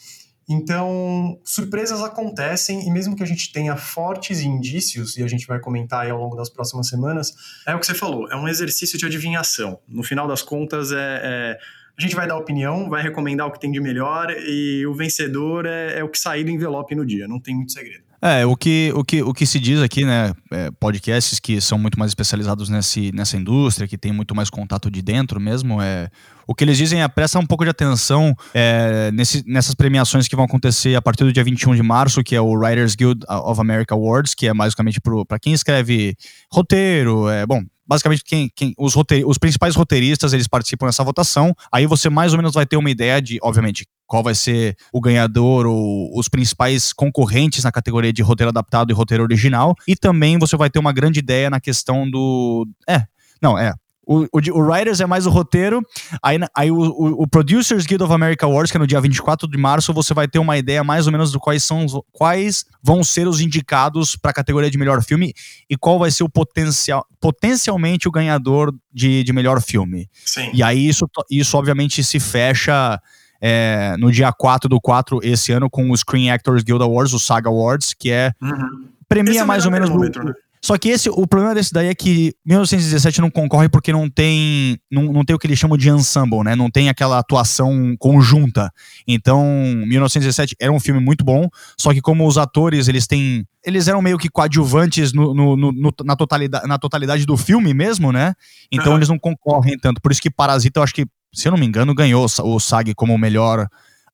Então, 0.50 1.40
surpresas 1.44 2.02
acontecem 2.02 2.86
e 2.86 2.92
mesmo 2.92 3.16
que 3.16 3.24
a 3.24 3.26
gente 3.26 3.54
tenha 3.54 3.76
fortes 3.78 4.42
indícios, 4.42 5.16
e 5.16 5.24
a 5.24 5.28
gente 5.28 5.48
vai 5.48 5.60
comentar 5.60 6.10
ao 6.10 6.20
longo 6.20 6.36
das 6.36 6.50
próximas 6.50 6.88
semanas, 6.88 7.34
é 7.66 7.74
o 7.76 7.80
que 7.80 7.86
você 7.86 7.94
falou, 7.94 8.30
é 8.30 8.36
um 8.36 8.48
exercício 8.48 8.98
de 8.98 9.06
adivinhação. 9.06 9.80
No 9.88 10.04
final 10.04 10.28
das 10.28 10.42
contas, 10.42 10.92
é, 10.92 11.22
é 11.24 11.58
a 11.98 12.02
gente 12.02 12.16
vai 12.16 12.28
dar 12.28 12.38
opinião, 12.38 12.90
vai 12.90 13.04
recomendar 13.04 13.48
o 13.48 13.52
que 13.52 13.60
tem 13.60 13.72
de 13.72 13.80
melhor 13.80 14.32
e 14.32 14.86
o 14.88 14.94
vencedor 14.94 15.66
é, 15.66 16.00
é 16.00 16.04
o 16.04 16.10
que 16.10 16.18
sair 16.18 16.44
do 16.44 16.50
envelope 16.50 16.96
no 16.96 17.06
dia, 17.06 17.28
não 17.28 17.40
tem 17.40 17.56
muito 17.56 17.72
segredo. 17.72 18.11
É, 18.24 18.46
o 18.46 18.56
que, 18.56 18.92
o 18.96 19.04
que, 19.04 19.24
o 19.24 19.34
que 19.34 19.48
se 19.48 19.60
diz 19.60 19.82
aqui, 19.82 20.06
né? 20.06 20.32
É, 20.52 20.70
podcasts 20.80 21.40
que 21.40 21.60
são 21.60 21.80
muito 21.80 21.98
mais 21.98 22.12
especializados 22.12 22.70
nesse, 22.70 23.12
nessa 23.12 23.36
indústria, 23.36 23.88
que 23.88 23.98
tem 23.98 24.12
muito 24.12 24.36
mais 24.36 24.48
contato 24.48 24.92
de 24.92 25.02
dentro 25.02 25.40
mesmo, 25.40 25.82
é. 25.82 26.10
O 26.46 26.54
que 26.54 26.64
eles 26.64 26.78
dizem 26.78 27.02
é 27.02 27.08
presta 27.08 27.40
um 27.40 27.46
pouco 27.46 27.64
de 27.64 27.70
atenção 27.70 28.36
é, 28.54 29.10
nesse, 29.14 29.44
nessas 29.48 29.74
premiações 29.74 30.28
que 30.28 30.36
vão 30.36 30.46
acontecer 30.46 30.96
a 30.96 31.02
partir 31.02 31.24
do 31.24 31.32
dia 31.32 31.44
21 31.44 31.76
de 31.76 31.82
março, 31.82 32.24
que 32.24 32.36
é 32.36 32.42
o 32.42 32.54
Writers 32.54 32.94
Guild 32.94 33.24
of 33.28 33.60
America 33.60 33.96
Awards, 33.96 34.36
que 34.36 34.48
é 34.48 34.54
basicamente 34.54 35.00
para 35.28 35.40
quem 35.40 35.54
escreve 35.54 36.16
roteiro, 36.52 37.30
é 37.30 37.46
bom, 37.46 37.64
basicamente 37.92 38.24
quem, 38.24 38.50
quem 38.56 38.74
os, 38.78 38.94
roteir, 38.94 39.28
os 39.28 39.38
principais 39.38 39.76
roteiristas 39.76 40.32
eles 40.32 40.48
participam 40.48 40.86
dessa 40.86 41.04
votação. 41.04 41.54
Aí 41.70 41.86
você 41.86 42.10
mais 42.10 42.32
ou 42.32 42.38
menos 42.38 42.54
vai 42.54 42.66
ter 42.66 42.78
uma 42.78 42.90
ideia 42.90 43.22
de, 43.22 43.38
obviamente, 43.44 43.86
qual 44.08 44.24
vai 44.24 44.34
ser 44.34 44.78
o 44.94 45.02
ganhador 45.02 45.66
ou 45.66 46.10
os 46.18 46.30
principais 46.30 46.94
concorrentes 46.94 47.66
na 47.66 47.72
categoria 47.72 48.14
de 48.14 48.22
roteiro 48.22 48.48
adaptado 48.48 48.92
e 48.92 48.94
roteiro 48.94 49.24
original. 49.24 49.76
E 49.86 49.94
também 49.98 50.40
você 50.40 50.56
vai 50.56 50.70
ter 50.70 50.80
uma 50.80 50.94
grande 50.94 51.20
ideia 51.20 51.50
na 51.50 51.60
questão 51.60 52.10
do. 52.10 52.66
É, 52.88 53.04
não, 53.42 53.60
é. 53.60 53.74
O, 54.06 54.24
o, 54.24 54.30
o, 54.54 54.62
Writers 54.62 55.00
é 55.00 55.06
mais 55.06 55.26
o 55.26 55.30
roteiro, 55.30 55.82
aí, 56.24 56.40
aí 56.56 56.72
o, 56.72 56.76
o, 56.76 57.24
o, 57.24 57.28
Producers 57.28 57.86
Guild 57.86 58.04
of 58.04 58.12
America 58.12 58.46
Awards, 58.46 58.72
que 58.72 58.78
é 58.78 58.80
no 58.80 58.88
dia 58.88 59.00
24 59.00 59.48
de 59.48 59.58
março, 59.58 59.94
você 59.94 60.14
vai 60.14 60.28
ter 60.28 60.40
uma 60.40 60.58
ideia 60.58 60.84
mais 60.84 61.06
ou 61.06 61.12
menos 61.12 61.32
do 61.32 61.40
quais 61.40 61.64
são 61.64 61.86
quais 62.12 62.66
vão 62.82 63.04
ser 63.04 63.28
os 63.28 63.40
indicados 63.40 64.16
para 64.16 64.32
a 64.32 64.34
categoria 64.34 64.72
de 64.72 64.78
melhor 64.78 65.04
filme 65.04 65.34
e 65.70 65.78
qual 65.78 66.00
vai 66.00 66.10
ser 66.10 66.24
o 66.24 66.30
potencial, 66.30 67.06
potencialmente 67.20 68.08
o 68.08 68.12
ganhador 68.12 68.74
de, 68.92 69.24
de 69.24 69.32
melhor 69.32 69.62
filme. 69.62 70.10
Sim. 70.26 70.50
E 70.54 70.64
aí 70.64 70.88
isso, 70.88 71.08
isso 71.30 71.56
obviamente 71.58 72.04
se 72.04 72.20
fecha 72.20 73.00
é, 73.42 73.96
no 73.98 74.12
dia 74.12 74.32
4 74.32 74.70
do 74.70 74.80
4 74.80 75.20
esse 75.24 75.52
ano 75.52 75.70
com 75.70 75.90
o 75.90 75.98
Screen 75.98 76.30
Actors 76.30 76.64
Guild 76.64 76.84
Awards, 76.84 77.14
o 77.14 77.20
Saga 77.20 77.50
Awards, 77.50 77.94
que 77.94 78.12
é. 78.12 78.32
Uhum. 78.42 78.88
Premia 79.10 79.42
é 79.42 79.44
mais 79.44 79.66
ou 79.66 79.72
menos. 79.72 79.90
No, 79.90 80.00
né? 80.00 80.34
Só 80.64 80.78
que 80.78 80.90
esse, 80.90 81.10
o 81.10 81.26
problema 81.26 81.56
desse 81.56 81.74
daí 81.74 81.88
é 81.88 81.96
que 81.96 82.36
1917 82.46 83.20
não 83.20 83.32
concorre 83.32 83.68
porque 83.68 83.92
não 83.92 84.08
tem, 84.08 84.80
não, 84.92 85.12
não 85.12 85.26
tem 85.26 85.36
o 85.36 85.40
que 85.40 85.48
eles 85.48 85.58
chamam 85.58 85.76
de 85.76 85.90
ensemble, 85.90 86.44
né? 86.44 86.56
Não 86.56 86.70
tem 86.70 86.88
aquela 86.88 87.18
atuação 87.18 87.96
conjunta. 87.98 88.72
Então, 89.08 89.44
1917 89.88 90.56
era 90.60 90.72
um 90.72 90.80
filme 90.80 91.00
muito 91.00 91.26
bom, 91.26 91.50
só 91.78 91.92
que 91.92 92.00
como 92.00 92.28
os 92.28 92.38
atores, 92.38 92.88
eles 92.88 93.08
têm, 93.08 93.44
eles 93.66 93.88
eram 93.88 94.04
meio 94.04 94.20
que 94.20 94.30
coadjuvantes 94.30 95.14
no, 95.14 95.34
no, 95.34 95.56
no 95.56 95.94
na, 96.04 96.16
totalidade, 96.16 96.68
na 96.68 96.78
totalidade 96.78 97.26
do 97.26 97.36
filme 97.36 97.74
mesmo, 97.74 98.12
né? 98.12 98.36
Então 98.72 98.92
uhum. 98.92 98.98
eles 98.98 99.10
não 99.10 99.18
concorrem 99.18 99.80
tanto. 99.80 100.00
Por 100.00 100.12
isso 100.12 100.22
que 100.22 100.30
Parasita, 100.30 100.80
eu 100.80 100.84
acho 100.84 100.94
que 100.94 101.08
se 101.34 101.48
eu 101.48 101.52
não 101.52 101.58
me 101.58 101.66
engano, 101.66 101.96
ganhou 101.96 102.26
o 102.26 102.60
SAG 102.60 102.94
como 102.94 103.16
o 103.16 103.18
melhor 103.18 103.68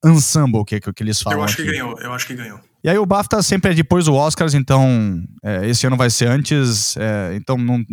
ensemble, 0.06 0.64
que, 0.64 0.80
que, 0.80 0.94
que 0.94 1.04
eles 1.04 1.22
falam. 1.22 1.40
Eu 1.40 1.44
acho 1.44 1.56
aqui. 1.56 1.64
que 1.64 1.72
ganhou, 1.72 2.00
eu 2.00 2.14
acho 2.14 2.28
que 2.28 2.36
ganhou. 2.36 2.60
E 2.84 2.90
aí 2.90 2.98
o 2.98 3.06
BAFTA 3.06 3.42
sempre 3.42 3.72
é 3.72 3.74
depois 3.74 4.06
do 4.06 4.14
Oscars, 4.14 4.54
então 4.54 5.22
é, 5.44 5.68
esse 5.68 5.86
ano 5.88 5.98
vai 5.98 6.10
ser 6.10 6.28
antes. 6.28 6.96
É, 6.98 7.36
então 7.36 7.58
não, 7.58 7.84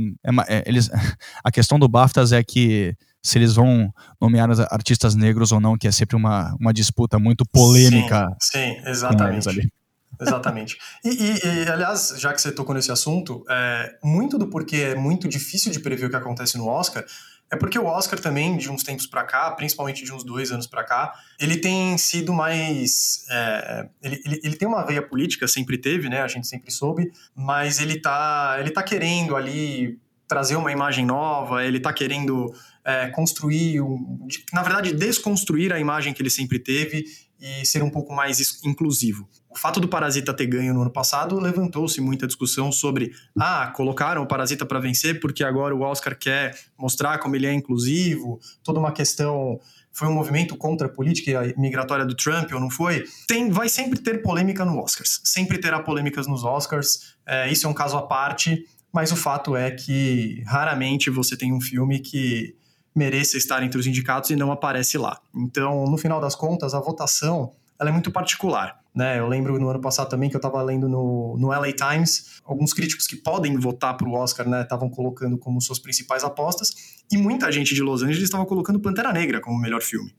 é, 0.48 0.56
é 0.58 0.64
eles, 0.66 0.90
a 1.42 1.50
questão 1.50 1.78
do 1.78 1.88
BAFTAs 1.88 2.32
é 2.32 2.42
que 2.42 2.94
se 3.22 3.38
eles 3.38 3.54
vão 3.54 3.92
nomear 4.20 4.50
artistas 4.70 5.14
negros 5.14 5.50
ou 5.50 5.58
não, 5.58 5.78
que 5.78 5.88
é 5.88 5.92
sempre 5.92 6.14
uma, 6.14 6.54
uma 6.60 6.72
disputa 6.72 7.18
muito 7.18 7.44
polêmica. 7.46 8.28
Sim, 8.40 8.74
sim 8.74 8.88
exatamente. 8.88 9.48
Ali. 9.48 9.72
Exatamente. 10.20 10.78
E, 11.04 11.08
e, 11.08 11.64
e, 11.64 11.68
aliás, 11.68 12.14
já 12.18 12.32
que 12.32 12.40
você 12.40 12.52
tocou 12.52 12.72
nesse 12.72 12.92
assunto, 12.92 13.44
é, 13.50 13.96
muito 14.02 14.38
do 14.38 14.46
porquê 14.46 14.76
é 14.76 14.94
muito 14.94 15.26
difícil 15.28 15.72
de 15.72 15.80
prever 15.80 16.06
o 16.06 16.10
que 16.10 16.14
acontece 16.14 16.56
no 16.56 16.68
Oscar 16.68 17.04
é 17.54 17.56
porque 17.56 17.78
o 17.78 17.86
Oscar 17.86 18.18
também, 18.18 18.56
de 18.56 18.68
uns 18.68 18.82
tempos 18.82 19.06
para 19.06 19.22
cá, 19.22 19.50
principalmente 19.52 20.04
de 20.04 20.12
uns 20.12 20.24
dois 20.24 20.50
anos 20.50 20.66
para 20.66 20.82
cá, 20.82 21.14
ele 21.40 21.56
tem 21.56 21.96
sido 21.96 22.32
mais. 22.32 23.24
É, 23.30 23.88
ele, 24.02 24.20
ele, 24.24 24.40
ele, 24.42 24.56
tem 24.56 24.66
uma 24.66 24.84
veia 24.84 25.00
política, 25.00 25.46
sempre 25.46 25.78
teve, 25.78 26.08
né? 26.08 26.20
A 26.20 26.26
gente 26.26 26.48
sempre 26.48 26.72
soube, 26.72 27.12
mas 27.34 27.80
ele 27.80 28.00
tá, 28.00 28.56
ele 28.58 28.70
tá 28.70 28.82
querendo 28.82 29.36
ali 29.36 29.98
trazer 30.26 30.56
uma 30.56 30.72
imagem 30.72 31.06
nova, 31.06 31.64
ele 31.64 31.78
tá 31.78 31.92
querendo 31.92 32.52
é, 32.84 33.08
construir, 33.10 33.80
um, 33.80 34.26
na 34.52 34.62
verdade, 34.62 34.92
desconstruir 34.92 35.72
a 35.72 35.78
imagem 35.78 36.12
que 36.12 36.20
ele 36.20 36.30
sempre 36.30 36.58
teve 36.58 37.04
e 37.40 37.64
ser 37.64 37.82
um 37.82 37.90
pouco 37.90 38.12
mais 38.12 38.64
inclusivo. 38.64 39.28
O 39.54 39.58
fato 39.58 39.78
do 39.78 39.86
Parasita 39.86 40.34
ter 40.34 40.46
ganho 40.46 40.74
no 40.74 40.82
ano 40.82 40.90
passado 40.90 41.38
levantou-se 41.38 42.00
muita 42.00 42.26
discussão 42.26 42.72
sobre 42.72 43.12
ah, 43.38 43.72
colocaram 43.74 44.20
o 44.22 44.26
Parasita 44.26 44.66
para 44.66 44.80
vencer 44.80 45.20
porque 45.20 45.44
agora 45.44 45.74
o 45.74 45.82
Oscar 45.82 46.18
quer 46.18 46.58
mostrar 46.76 47.18
como 47.18 47.36
ele 47.36 47.46
é 47.46 47.52
inclusivo, 47.52 48.40
toda 48.64 48.80
uma 48.80 48.90
questão 48.90 49.60
foi 49.92 50.08
um 50.08 50.12
movimento 50.12 50.56
contra 50.56 50.88
a 50.88 50.90
política 50.90 51.54
migratória 51.56 52.04
do 52.04 52.16
Trump 52.16 52.50
ou 52.52 52.58
não 52.58 52.68
foi? 52.68 53.04
Tem, 53.28 53.48
vai 53.48 53.68
sempre 53.68 54.00
ter 54.00 54.22
polêmica 54.22 54.64
no 54.64 54.82
Oscars, 54.82 55.20
sempre 55.22 55.56
terá 55.56 55.78
polêmicas 55.78 56.26
nos 56.26 56.42
Oscars. 56.42 57.14
É, 57.24 57.48
isso 57.48 57.64
é 57.64 57.70
um 57.70 57.74
caso 57.74 57.96
à 57.96 58.02
parte, 58.02 58.66
mas 58.92 59.12
o 59.12 59.16
fato 59.16 59.54
é 59.54 59.70
que 59.70 60.42
raramente 60.48 61.10
você 61.10 61.36
tem 61.36 61.52
um 61.52 61.60
filme 61.60 62.00
que 62.00 62.56
mereça 62.92 63.36
estar 63.36 63.62
entre 63.62 63.78
os 63.78 63.86
indicados 63.86 64.30
e 64.30 64.36
não 64.36 64.50
aparece 64.50 64.98
lá. 64.98 65.20
Então, 65.32 65.84
no 65.84 65.96
final 65.96 66.20
das 66.20 66.34
contas, 66.34 66.74
a 66.74 66.80
votação 66.80 67.52
ela 67.78 67.90
é 67.90 67.92
muito 67.92 68.10
particular. 68.10 68.83
Né? 68.94 69.18
Eu 69.18 69.26
lembro 69.26 69.58
no 69.58 69.68
ano 69.68 69.80
passado 69.80 70.08
também 70.08 70.30
que 70.30 70.36
eu 70.36 70.38
estava 70.38 70.62
lendo 70.62 70.88
no, 70.88 71.36
no 71.36 71.48
LA 71.48 71.72
Times, 71.72 72.40
alguns 72.44 72.72
críticos 72.72 73.06
que 73.06 73.16
podem 73.16 73.58
votar 73.58 73.96
para 73.96 74.08
o 74.08 74.12
Oscar 74.12 74.46
estavam 74.62 74.88
né, 74.88 74.94
colocando 74.94 75.36
como 75.36 75.60
suas 75.60 75.80
principais 75.80 76.22
apostas, 76.22 77.04
e 77.10 77.16
muita 77.16 77.50
gente 77.50 77.74
de 77.74 77.82
Los 77.82 78.02
Angeles 78.02 78.22
estava 78.22 78.46
colocando 78.46 78.78
Pantera 78.78 79.12
Negra 79.12 79.40
como 79.40 79.58
melhor 79.58 79.82
filme. 79.82 80.14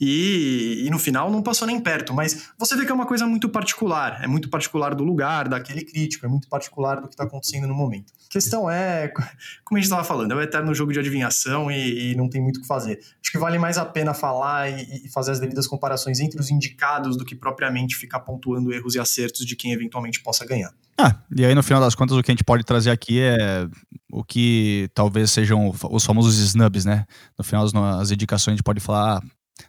E, 0.00 0.84
e, 0.86 0.90
no 0.90 0.98
final 0.98 1.30
não 1.30 1.42
passou 1.42 1.66
nem 1.66 1.80
perto, 1.80 2.14
mas 2.14 2.50
você 2.56 2.76
vê 2.76 2.86
que 2.86 2.92
é 2.92 2.94
uma 2.94 3.06
coisa 3.06 3.26
muito 3.26 3.48
particular, 3.48 4.22
é 4.22 4.28
muito 4.28 4.48
particular 4.48 4.94
do 4.94 5.02
lugar, 5.02 5.48
daquele 5.48 5.84
crítico, 5.84 6.24
é 6.24 6.28
muito 6.28 6.48
particular 6.48 7.00
do 7.00 7.08
que 7.08 7.14
está 7.14 7.24
acontecendo 7.24 7.66
no 7.66 7.74
momento. 7.74 8.12
A 8.28 8.32
questão 8.32 8.70
é, 8.70 9.08
como 9.64 9.76
a 9.76 9.80
gente 9.80 9.84
estava 9.84 10.04
falando, 10.04 10.32
é 10.32 10.36
o 10.36 10.40
eterno 10.40 10.72
jogo 10.72 10.92
de 10.92 11.00
adivinhação 11.00 11.68
e, 11.68 12.12
e, 12.12 12.14
não 12.14 12.28
tem 12.28 12.40
muito 12.40 12.58
o 12.58 12.60
que 12.60 12.66
fazer. 12.66 13.00
Acho 13.20 13.32
que 13.32 13.38
vale 13.38 13.58
mais 13.58 13.76
a 13.76 13.84
pena 13.84 14.14
falar 14.14 14.70
e, 14.70 15.06
e, 15.06 15.08
fazer 15.10 15.32
as 15.32 15.40
devidas 15.40 15.66
comparações 15.66 16.20
entre 16.20 16.40
os 16.40 16.48
indicados 16.48 17.16
do 17.16 17.24
que 17.24 17.34
propriamente 17.34 17.96
ficar 17.96 18.20
pontuando 18.20 18.72
erros 18.72 18.94
e 18.94 19.00
acertos 19.00 19.44
de 19.44 19.56
quem 19.56 19.72
eventualmente 19.72 20.22
possa 20.22 20.46
ganhar. 20.46 20.72
Ah, 21.00 21.14
e 21.36 21.44
aí 21.44 21.54
no 21.54 21.62
final 21.62 21.80
das 21.80 21.94
contas 21.94 22.16
o 22.16 22.22
que 22.22 22.30
a 22.30 22.34
gente 22.34 22.44
pode 22.44 22.64
trazer 22.64 22.90
aqui 22.90 23.20
é 23.20 23.68
o 24.12 24.24
que 24.24 24.88
talvez 24.94 25.30
sejam 25.30 25.72
os 25.90 26.04
famosos 26.04 26.38
snubs, 26.38 26.84
né? 26.84 27.04
No 27.36 27.44
final 27.44 27.68
das 27.70 28.10
indicações 28.10 28.54
a 28.54 28.56
gente 28.56 28.64
pode 28.64 28.80
falar, 28.80 29.18
ah, 29.18 29.22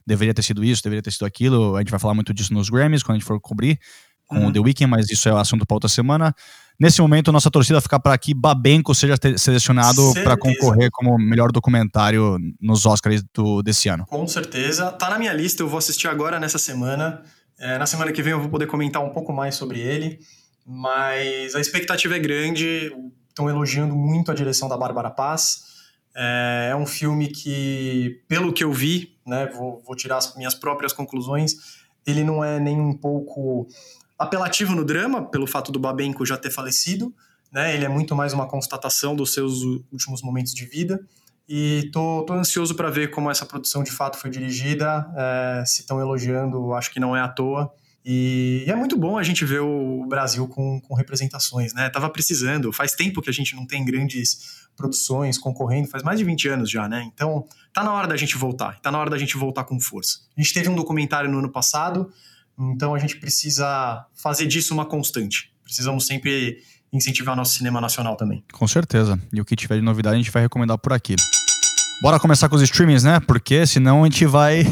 deveria 0.06 0.34
ter 0.34 0.44
sido 0.44 0.64
isso, 0.64 0.84
deveria 0.84 1.02
ter 1.02 1.12
sido 1.12 1.26
aquilo. 1.26 1.76
A 1.76 1.80
gente 1.80 1.92
vai 1.92 2.00
falar 2.00 2.14
muito 2.14 2.34
disso 2.34 2.54
nos 2.54 2.70
Grammys, 2.70 3.04
quando 3.04 3.16
a 3.16 3.20
gente 3.20 3.28
for 3.28 3.40
cobrir 3.40 3.80
com 4.30 4.38
uhum. 4.38 4.48
o 4.48 4.54
The 4.54 4.60
Weeknd, 4.60 4.90
mas 4.90 5.10
isso 5.10 5.28
é 5.28 5.32
assunto 5.32 5.66
para 5.66 5.76
outra 5.76 5.90
semana. 5.90 6.34
Nesse 6.80 7.02
momento, 7.02 7.32
nossa 7.32 7.52
torcida 7.52 7.82
fica 7.82 8.00
para 8.00 8.18
que 8.18 8.34
Babenco 8.34 8.96
seja 8.96 9.16
selecionado 9.38 10.14
para 10.24 10.38
concorrer 10.38 10.90
como 10.94 11.18
melhor 11.18 11.52
documentário 11.52 12.38
nos 12.62 12.86
Oscars 12.86 13.22
do, 13.34 13.62
desse 13.62 13.90
ano. 13.90 14.06
Com 14.06 14.26
certeza. 14.28 14.92
Tá 14.92 15.10
na 15.10 15.20
minha 15.20 15.34
lista, 15.34 15.62
eu 15.62 15.68
vou 15.68 15.78
assistir 15.78 16.08
agora 16.08 16.40
nessa 16.40 16.58
semana. 16.58 17.22
É, 17.60 17.78
na 17.78 17.86
semana 17.86 18.14
que 18.14 18.22
vem 18.22 18.32
eu 18.32 18.40
vou 18.40 18.50
poder 18.50 18.68
comentar 18.68 19.04
um 19.04 19.10
pouco 19.10 19.34
mais 19.34 19.56
sobre 19.56 19.80
ele. 19.80 20.20
Mas 20.66 21.54
a 21.54 21.60
expectativa 21.60 22.16
é 22.16 22.20
grande. 22.20 22.94
Estão 23.28 23.50
elogiando 23.50 23.94
muito 23.94 24.32
a 24.32 24.36
direção 24.36 24.70
da 24.70 24.78
Bárbara 24.78 25.10
Paz. 25.10 25.64
É, 26.16 26.70
é 26.72 26.76
um 26.76 26.86
filme 26.86 27.28
que, 27.28 28.22
pelo 28.30 28.54
que 28.54 28.64
eu 28.64 28.72
vi, 28.72 29.18
né, 29.30 29.48
vou, 29.48 29.82
vou 29.86 29.96
tirar 29.96 30.18
as 30.18 30.36
minhas 30.36 30.56
próprias 30.56 30.92
conclusões, 30.92 31.56
ele 32.06 32.24
não 32.24 32.44
é 32.44 32.60
nem 32.60 32.80
um 32.80 32.94
pouco 32.94 33.68
apelativo 34.18 34.76
no 34.76 34.84
drama, 34.84 35.30
pelo 35.30 35.48
fato 35.48 35.72
do 35.72 35.80
Babenco 35.80 36.26
já 36.26 36.36
ter 36.38 36.50
falecido, 36.50 37.14
né, 37.52 37.74
ele 37.74 37.86
é 37.86 37.90
muito 37.90 38.16
mais 38.16 38.34
uma 38.34 38.48
constatação 38.48 39.16
dos 39.16 39.34
seus 39.34 39.62
últimos 39.92 40.22
momentos 40.22 40.54
de 40.54 40.66
vida, 40.66 41.00
e 41.48 41.90
tô, 41.92 42.24
tô 42.28 42.34
ansioso 42.34 42.76
para 42.76 42.90
ver 42.90 43.10
como 43.10 43.32
essa 43.32 43.46
produção 43.46 43.84
de 43.84 43.92
fato 43.92 44.18
foi 44.18 44.30
dirigida, 44.30 45.10
é, 45.16 45.64
se 45.66 45.82
estão 45.82 46.00
elogiando, 46.00 46.74
acho 46.74 46.92
que 46.92 47.00
não 47.00 47.16
é 47.16 47.22
à 47.22 47.28
toa, 47.28 47.72
e, 48.12 48.64
é 48.68 48.76
muito 48.76 48.98
bom 48.98 49.20
a 49.20 49.24
gente 49.24 49.46
ver 49.46 49.62
o 49.62 50.04
Brasil 50.10 50.48
com, 50.48 50.82
com 50.82 50.96
representações, 50.96 51.76
né? 51.76 51.92
Tava 51.92 52.10
precisando, 52.10 52.74
faz 52.74 52.94
tempo 52.94 53.22
que 53.22 53.30
a 53.30 53.34
gente 53.34 53.56
não 53.56 53.68
tem 53.68 53.86
grandes 53.86 54.68
produções 54.76 55.38
concorrendo, 55.38 55.88
faz 55.88 56.02
mais 56.02 56.18
de 56.18 56.26
20 56.26 56.48
anos 56.48 56.72
já, 56.72 56.90
né? 56.90 57.08
Então, 57.14 57.46
tá 57.72 57.84
na 57.84 57.94
hora 57.94 58.08
da 58.08 58.18
gente 58.18 58.36
voltar, 58.36 58.80
tá 58.80 58.92
na 58.92 58.98
hora 58.98 59.12
da 59.12 59.18
gente 59.20 59.38
voltar 59.38 59.64
com 59.64 59.80
força. 59.80 60.22
A 60.36 60.42
gente 60.42 60.52
teve 60.52 60.68
um 60.68 60.76
documentário 60.76 61.30
no 61.30 61.38
ano 61.38 61.52
passado, 61.52 62.12
então 62.58 62.96
a 62.96 62.98
gente 62.98 63.16
precisa 63.18 64.04
fazer 64.16 64.48
disso 64.48 64.74
uma 64.74 64.88
constante. 64.88 65.54
Precisamos 65.64 66.08
sempre 66.08 66.64
incentivar 66.92 67.36
nosso 67.36 67.60
cinema 67.60 67.80
nacional 67.80 68.16
também. 68.16 68.44
Com 68.52 68.68
certeza. 68.68 69.22
E 69.32 69.40
o 69.40 69.46
que 69.46 69.56
tiver 69.56 69.76
de 69.76 69.84
novidade 69.84 70.16
a 70.16 70.18
gente 70.18 70.32
vai 70.32 70.42
recomendar 70.42 70.80
por 70.80 70.94
aqui. 70.94 71.16
Bora 72.02 72.20
começar 72.20 72.50
com 72.50 72.56
os 72.56 72.64
streamings, 72.64 73.04
né? 73.04 73.20
Porque 73.20 73.68
senão 73.68 74.02
a 74.02 74.06
gente 74.06 74.26
vai 74.26 74.66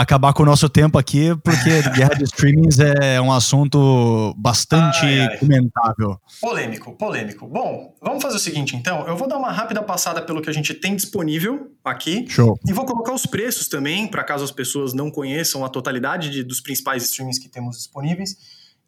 acabar 0.00 0.32
com 0.32 0.42
o 0.42 0.46
nosso 0.46 0.68
tempo 0.68 0.98
aqui, 0.98 1.36
porque 1.42 1.82
guerra 1.94 2.14
de 2.14 2.24
streamings 2.24 2.78
é 2.78 3.20
um 3.20 3.32
assunto 3.32 4.34
bastante 4.36 5.04
ai, 5.04 5.20
ai. 5.20 5.38
comentável. 5.38 6.20
Polêmico, 6.40 6.92
polêmico. 6.96 7.46
Bom, 7.46 7.94
vamos 8.00 8.22
fazer 8.22 8.36
o 8.36 8.40
seguinte 8.40 8.76
então. 8.76 9.06
Eu 9.06 9.16
vou 9.16 9.28
dar 9.28 9.36
uma 9.36 9.52
rápida 9.52 9.82
passada 9.82 10.22
pelo 10.22 10.40
que 10.40 10.50
a 10.50 10.52
gente 10.52 10.74
tem 10.74 10.96
disponível 10.96 11.72
aqui. 11.84 12.26
Show. 12.28 12.58
E 12.66 12.72
vou 12.72 12.84
colocar 12.84 13.12
os 13.12 13.26
preços 13.26 13.68
também, 13.68 14.06
para 14.06 14.24
caso 14.24 14.44
as 14.44 14.52
pessoas 14.52 14.92
não 14.92 15.10
conheçam 15.10 15.64
a 15.64 15.68
totalidade 15.68 16.30
de, 16.30 16.42
dos 16.42 16.60
principais 16.60 17.04
streamings 17.04 17.38
que 17.38 17.48
temos 17.48 17.76
disponíveis. 17.76 18.36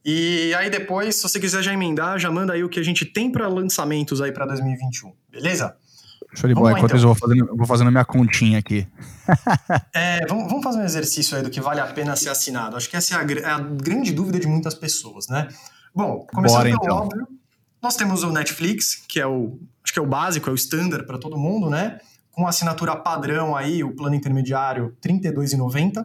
E 0.05 0.55
aí 0.55 0.71
depois, 0.71 1.17
se 1.17 1.23
você 1.23 1.39
quiser 1.39 1.63
já 1.63 1.73
emendar, 1.73 2.19
já 2.19 2.31
manda 2.31 2.55
aí 2.55 2.65
o 2.65 2.69
que 2.69 2.81
a 2.81 2.83
gente 2.83 3.05
tem 3.05 3.31
para 3.31 3.47
lançamentos 3.49 4.21
aí 4.21 4.33
para 4.33 4.47
2021, 4.47 5.13
beleza? 5.31 5.77
Show 6.35 6.49
de 6.49 6.55
bola. 6.55 6.73
Enquanto 6.73 6.97
então. 6.97 7.01
eu 7.01 7.07
vou 7.07 7.15
fazendo, 7.15 7.57
vou 7.57 7.67
fazendo 7.67 7.91
minha 7.91 8.05
continha 8.05 8.59
aqui. 8.59 8.87
é, 9.93 10.25
vamos, 10.27 10.49
vamos, 10.49 10.63
fazer 10.63 10.79
um 10.79 10.85
exercício 10.85 11.37
aí 11.37 11.43
do 11.43 11.51
que 11.51 11.61
vale 11.61 11.81
a 11.81 11.87
pena 11.87 12.15
ser 12.15 12.29
assinado. 12.29 12.77
Acho 12.77 12.89
que 12.89 12.97
essa 12.97 13.15
é 13.15 13.19
a, 13.19 13.23
é 13.23 13.51
a 13.51 13.59
grande 13.59 14.13
dúvida 14.13 14.39
de 14.39 14.47
muitas 14.47 14.75
pessoas, 14.75 15.27
né? 15.29 15.49
Bom, 15.95 16.27
começando 16.33 16.59
Bora, 16.59 16.71
pelo 16.71 16.83
então. 16.85 16.97
óbvio, 16.97 17.29
nós 17.83 17.97
temos 17.97 18.23
o 18.23 18.31
Netflix, 18.31 19.03
que 19.09 19.19
é 19.19 19.27
o, 19.27 19.59
acho 19.83 19.93
que 19.93 19.99
é 19.99 20.03
o 20.03 20.07
básico, 20.07 20.49
é 20.49 20.53
o 20.53 20.55
standard 20.55 21.05
para 21.05 21.19
todo 21.19 21.37
mundo, 21.37 21.69
né? 21.69 21.99
Com 22.31 22.47
assinatura 22.47 22.95
padrão 22.95 23.57
aí, 23.57 23.83
o 23.83 23.95
plano 23.95 24.15
intermediário 24.15 24.95
R$ 25.05 25.13
32,90. 25.13 26.05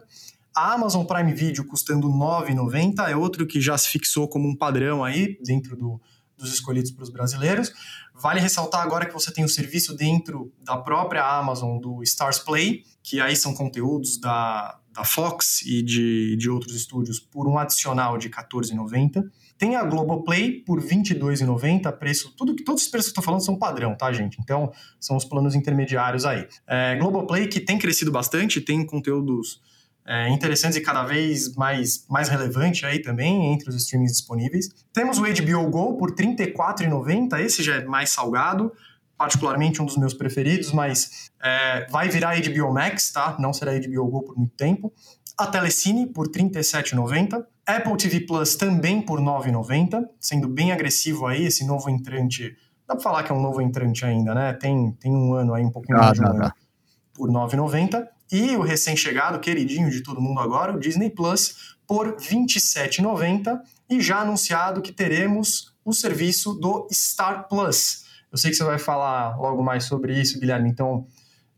A 0.56 0.72
Amazon 0.72 1.04
Prime 1.04 1.34
Video 1.34 1.64
custando 1.66 2.10
R$ 2.10 2.16
9,90 2.54 3.08
é 3.08 3.14
outro 3.14 3.46
que 3.46 3.60
já 3.60 3.76
se 3.78 3.88
fixou 3.88 4.26
como 4.26 4.48
um 4.48 4.56
padrão 4.56 5.04
aí 5.04 5.38
dentro 5.44 5.76
do, 5.76 6.00
dos 6.36 6.52
escolhidos 6.52 6.90
para 6.90 7.02
os 7.02 7.10
brasileiros. 7.10 7.72
Vale 8.14 8.40
ressaltar 8.40 8.82
agora 8.82 9.06
que 9.06 9.12
você 9.12 9.32
tem 9.32 9.44
o 9.44 9.48
serviço 9.48 9.96
dentro 9.96 10.52
da 10.62 10.76
própria 10.76 11.22
Amazon 11.22 11.78
do 11.78 12.02
Stars 12.02 12.38
Play, 12.38 12.84
que 13.02 13.20
aí 13.20 13.36
são 13.36 13.54
conteúdos 13.54 14.18
da, 14.18 14.78
da 14.92 15.04
Fox 15.04 15.62
e 15.62 15.82
de, 15.82 16.36
de 16.36 16.48
outros 16.48 16.74
estúdios 16.74 17.20
por 17.20 17.46
um 17.46 17.58
adicional 17.58 18.16
de 18.16 18.28
R$14,90. 18.28 19.22
Tem 19.58 19.76
a 19.76 19.84
Globoplay 19.84 20.62
por 20.64 20.80
R$22,90, 20.80 21.90
preço, 21.92 22.34
tudo 22.36 22.54
todos 22.56 22.82
os 22.82 22.88
preços 22.88 23.10
que 23.10 23.18
eu 23.18 23.20
estou 23.20 23.24
falando 23.24 23.44
são 23.44 23.58
padrão, 23.58 23.94
tá, 23.94 24.12
gente? 24.12 24.38
Então, 24.40 24.72
são 25.00 25.16
os 25.16 25.24
planos 25.24 25.54
intermediários 25.54 26.24
aí. 26.24 26.46
É, 26.66 26.96
Globoplay 26.96 27.46
que 27.46 27.60
tem 27.60 27.78
crescido 27.78 28.10
bastante, 28.10 28.60
tem 28.60 28.84
conteúdos 28.84 29.60
é, 30.06 30.28
interessantes 30.28 30.76
e 30.76 30.80
cada 30.80 31.02
vez 31.02 31.54
mais, 31.56 32.06
mais 32.08 32.28
relevante 32.28 32.86
aí 32.86 33.00
também 33.00 33.52
entre 33.52 33.68
os 33.68 33.74
streamings 33.74 34.12
disponíveis. 34.12 34.68
Temos 34.92 35.18
o 35.18 35.22
HBO 35.22 35.68
Go 35.68 35.96
por 35.96 36.10
R$ 36.10 36.36
34,90, 36.36 37.40
esse 37.40 37.62
já 37.62 37.76
é 37.76 37.84
mais 37.84 38.10
salgado, 38.10 38.72
particularmente 39.18 39.82
um 39.82 39.84
dos 39.86 39.96
meus 39.96 40.14
preferidos, 40.14 40.72
mas 40.72 41.30
é, 41.42 41.86
vai 41.90 42.08
virar 42.08 42.40
HBO 42.40 42.72
Max, 42.72 43.10
tá? 43.10 43.36
Não 43.40 43.52
será 43.52 43.72
HBO 43.78 44.06
Go 44.06 44.22
por 44.22 44.36
muito 44.36 44.54
tempo. 44.54 44.92
A 45.36 45.46
Telecine 45.46 46.06
por 46.06 46.26
R$ 46.28 46.32
37,90. 46.32 47.44
Apple 47.66 47.96
TV 47.96 48.20
Plus 48.20 48.54
também 48.54 49.02
por 49.02 49.18
R$ 49.18 49.24
9,90, 49.24 50.04
sendo 50.20 50.48
bem 50.48 50.70
agressivo 50.70 51.26
aí 51.26 51.46
esse 51.46 51.66
novo 51.66 51.90
entrante. 51.90 52.56
Dá 52.86 52.94
pra 52.94 53.02
falar 53.02 53.24
que 53.24 53.32
é 53.32 53.34
um 53.34 53.42
novo 53.42 53.60
entrante 53.60 54.04
ainda, 54.04 54.32
né? 54.32 54.52
Tem, 54.52 54.92
tem 54.92 55.10
um 55.10 55.34
ano 55.34 55.52
aí, 55.52 55.64
um 55.64 55.70
pouquinho 55.70 55.98
ah, 55.98 56.02
mais 56.02 56.14
de 56.14 56.22
um 56.22 56.28
ano, 56.28 56.52
por 57.12 57.28
R$ 57.28 57.34
9,90. 57.34 58.06
E 58.30 58.56
o 58.56 58.60
recém-chegado, 58.60 59.38
queridinho 59.38 59.90
de 59.90 60.02
todo 60.02 60.20
mundo 60.20 60.40
agora, 60.40 60.74
o 60.74 60.80
Disney 60.80 61.10
Plus, 61.10 61.76
por 61.86 62.06
R$ 62.06 62.14
27,90 62.16 63.60
e 63.88 64.00
já 64.00 64.20
anunciado 64.20 64.82
que 64.82 64.92
teremos 64.92 65.72
o 65.84 65.92
serviço 65.92 66.54
do 66.54 66.88
Star 66.92 67.48
Plus. 67.48 68.04
Eu 68.30 68.38
sei 68.38 68.50
que 68.50 68.56
você 68.56 68.64
vai 68.64 68.78
falar 68.78 69.36
logo 69.38 69.62
mais 69.62 69.84
sobre 69.84 70.20
isso, 70.20 70.40
Guilherme, 70.40 70.68
então 70.68 71.06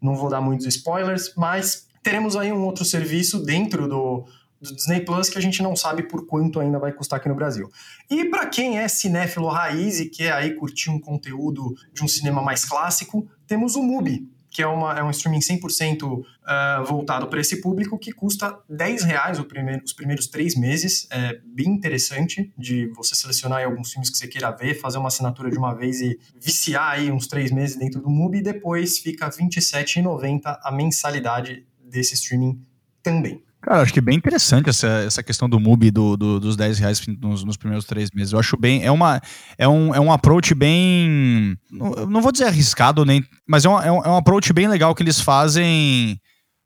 não 0.00 0.14
vou 0.14 0.28
dar 0.28 0.40
muitos 0.40 0.66
spoilers, 0.66 1.32
mas 1.34 1.88
teremos 2.02 2.36
aí 2.36 2.52
um 2.52 2.64
outro 2.64 2.84
serviço 2.84 3.42
dentro 3.42 3.88
do, 3.88 4.26
do 4.60 4.74
Disney 4.74 5.00
Plus 5.00 5.30
que 5.30 5.38
a 5.38 5.40
gente 5.40 5.62
não 5.62 5.74
sabe 5.74 6.02
por 6.02 6.26
quanto 6.26 6.60
ainda 6.60 6.78
vai 6.78 6.92
custar 6.92 7.18
aqui 7.18 7.28
no 7.28 7.34
Brasil. 7.34 7.70
E 8.10 8.26
para 8.26 8.46
quem 8.46 8.78
é 8.78 8.86
cinéfilo 8.86 9.48
raiz 9.48 9.98
e 9.98 10.10
quer 10.10 10.32
aí 10.32 10.54
curtir 10.54 10.90
um 10.90 11.00
conteúdo 11.00 11.74
de 11.92 12.04
um 12.04 12.08
cinema 12.08 12.42
mais 12.42 12.64
clássico, 12.64 13.26
temos 13.46 13.74
o 13.74 13.82
Mubi, 13.82 14.28
que 14.58 14.62
é, 14.62 14.66
uma, 14.66 14.98
é 14.98 15.04
um 15.04 15.10
streaming 15.12 15.38
100% 15.38 16.02
uh, 16.02 16.26
ah, 16.44 16.82
voltado 16.84 17.28
para 17.28 17.40
esse 17.40 17.60
público, 17.60 17.96
que 17.96 18.10
custa 18.10 18.58
10 18.68 19.04
reais 19.04 19.38
primeiro, 19.44 19.84
os 19.84 19.92
primeiros 19.92 20.26
três 20.26 20.56
meses. 20.56 21.06
É 21.12 21.38
bem 21.44 21.68
interessante 21.68 22.52
de 22.58 22.88
você 22.88 23.14
selecionar 23.14 23.64
alguns 23.64 23.92
filmes 23.92 24.10
que 24.10 24.18
você 24.18 24.26
queira 24.26 24.50
ver, 24.50 24.74
fazer 24.74 24.98
uma 24.98 25.06
assinatura 25.06 25.48
de 25.48 25.56
uma 25.56 25.72
vez 25.74 26.00
e 26.00 26.18
viciar 26.34 26.90
aí 26.90 27.12
uns 27.12 27.28
três 27.28 27.52
meses 27.52 27.76
dentro 27.76 28.00
do 28.00 28.10
MUBI, 28.10 28.38
e 28.38 28.42
depois 28.42 28.98
fica 28.98 29.26
R$ 29.26 29.30
27,90 29.30 30.58
a 30.60 30.72
mensalidade 30.72 31.64
desse 31.80 32.14
streaming 32.14 32.60
também. 33.00 33.40
Cara, 33.60 33.82
acho 33.82 33.92
que 33.92 33.98
é 33.98 34.02
bem 34.02 34.16
interessante 34.16 34.70
essa, 34.70 34.86
essa 34.86 35.22
questão 35.22 35.48
do 35.48 35.58
MUBI 35.58 35.90
do, 35.90 36.16
do, 36.16 36.38
dos 36.38 36.56
10 36.56 36.78
reais 36.78 37.02
nos, 37.20 37.42
nos, 37.42 37.56
primeiros 37.56 37.84
três 37.84 38.10
meses. 38.12 38.32
Eu 38.32 38.38
acho 38.38 38.56
bem. 38.56 38.84
É, 38.84 38.90
uma, 38.90 39.20
é, 39.56 39.66
um, 39.66 39.94
é 39.94 40.00
um 40.00 40.12
approach 40.12 40.54
bem. 40.54 41.58
Não, 41.70 42.06
não 42.06 42.22
vou 42.22 42.30
dizer 42.30 42.44
arriscado, 42.44 43.04
nem. 43.04 43.24
Mas 43.46 43.64
é 43.64 43.68
um, 43.68 43.80
é, 43.80 43.90
um, 43.90 44.04
é 44.04 44.08
um 44.08 44.16
approach 44.16 44.52
bem 44.52 44.68
legal 44.68 44.94
que 44.94 45.02
eles 45.02 45.20
fazem. 45.20 46.20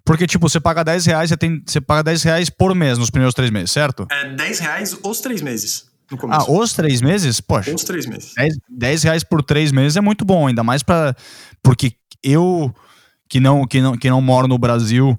Porque, 0.05 0.27
tipo, 0.27 0.49
você 0.49 0.61
paga 0.61 0.85
10 0.85 1.07
reais, 1.07 1.31
você, 1.31 1.37
tem, 1.37 1.63
você 1.65 1.81
paga 1.81 2.03
10 2.03 2.23
reais 2.25 2.51
por 2.51 2.75
mês 2.75 2.99
nos 2.99 3.09
primeiros 3.09 3.35
três 3.35 3.51
meses, 3.51 3.71
certo? 3.71 4.07
É 4.11 4.35
10 4.35 4.59
reais 4.59 4.99
os 5.03 5.21
três 5.21 5.41
meses. 5.41 5.87
Ah, 6.29 6.51
os 6.51 6.75
três 6.75 7.01
meses? 7.01 7.41
Poxa. 7.41 7.75
Os 7.75 7.85
três 7.85 8.05
meses. 8.05 8.35
10, 8.37 8.55
10 8.69 9.03
reais 9.05 9.25
por 9.25 9.43
três 9.43 9.73
meses 9.73 9.97
é 9.97 10.01
muito 10.01 10.25
bom, 10.25 10.47
ainda 10.47 10.63
mais 10.63 10.83
para 10.83 11.17
Porque 11.63 11.93
eu, 12.23 12.75
que 13.29 13.41
não, 13.41 13.67
que, 13.67 13.81
não, 13.81 13.97
que 13.97 14.11
não 14.11 14.21
moro 14.21 14.47
no 14.47 14.59
Brasil 14.59 15.19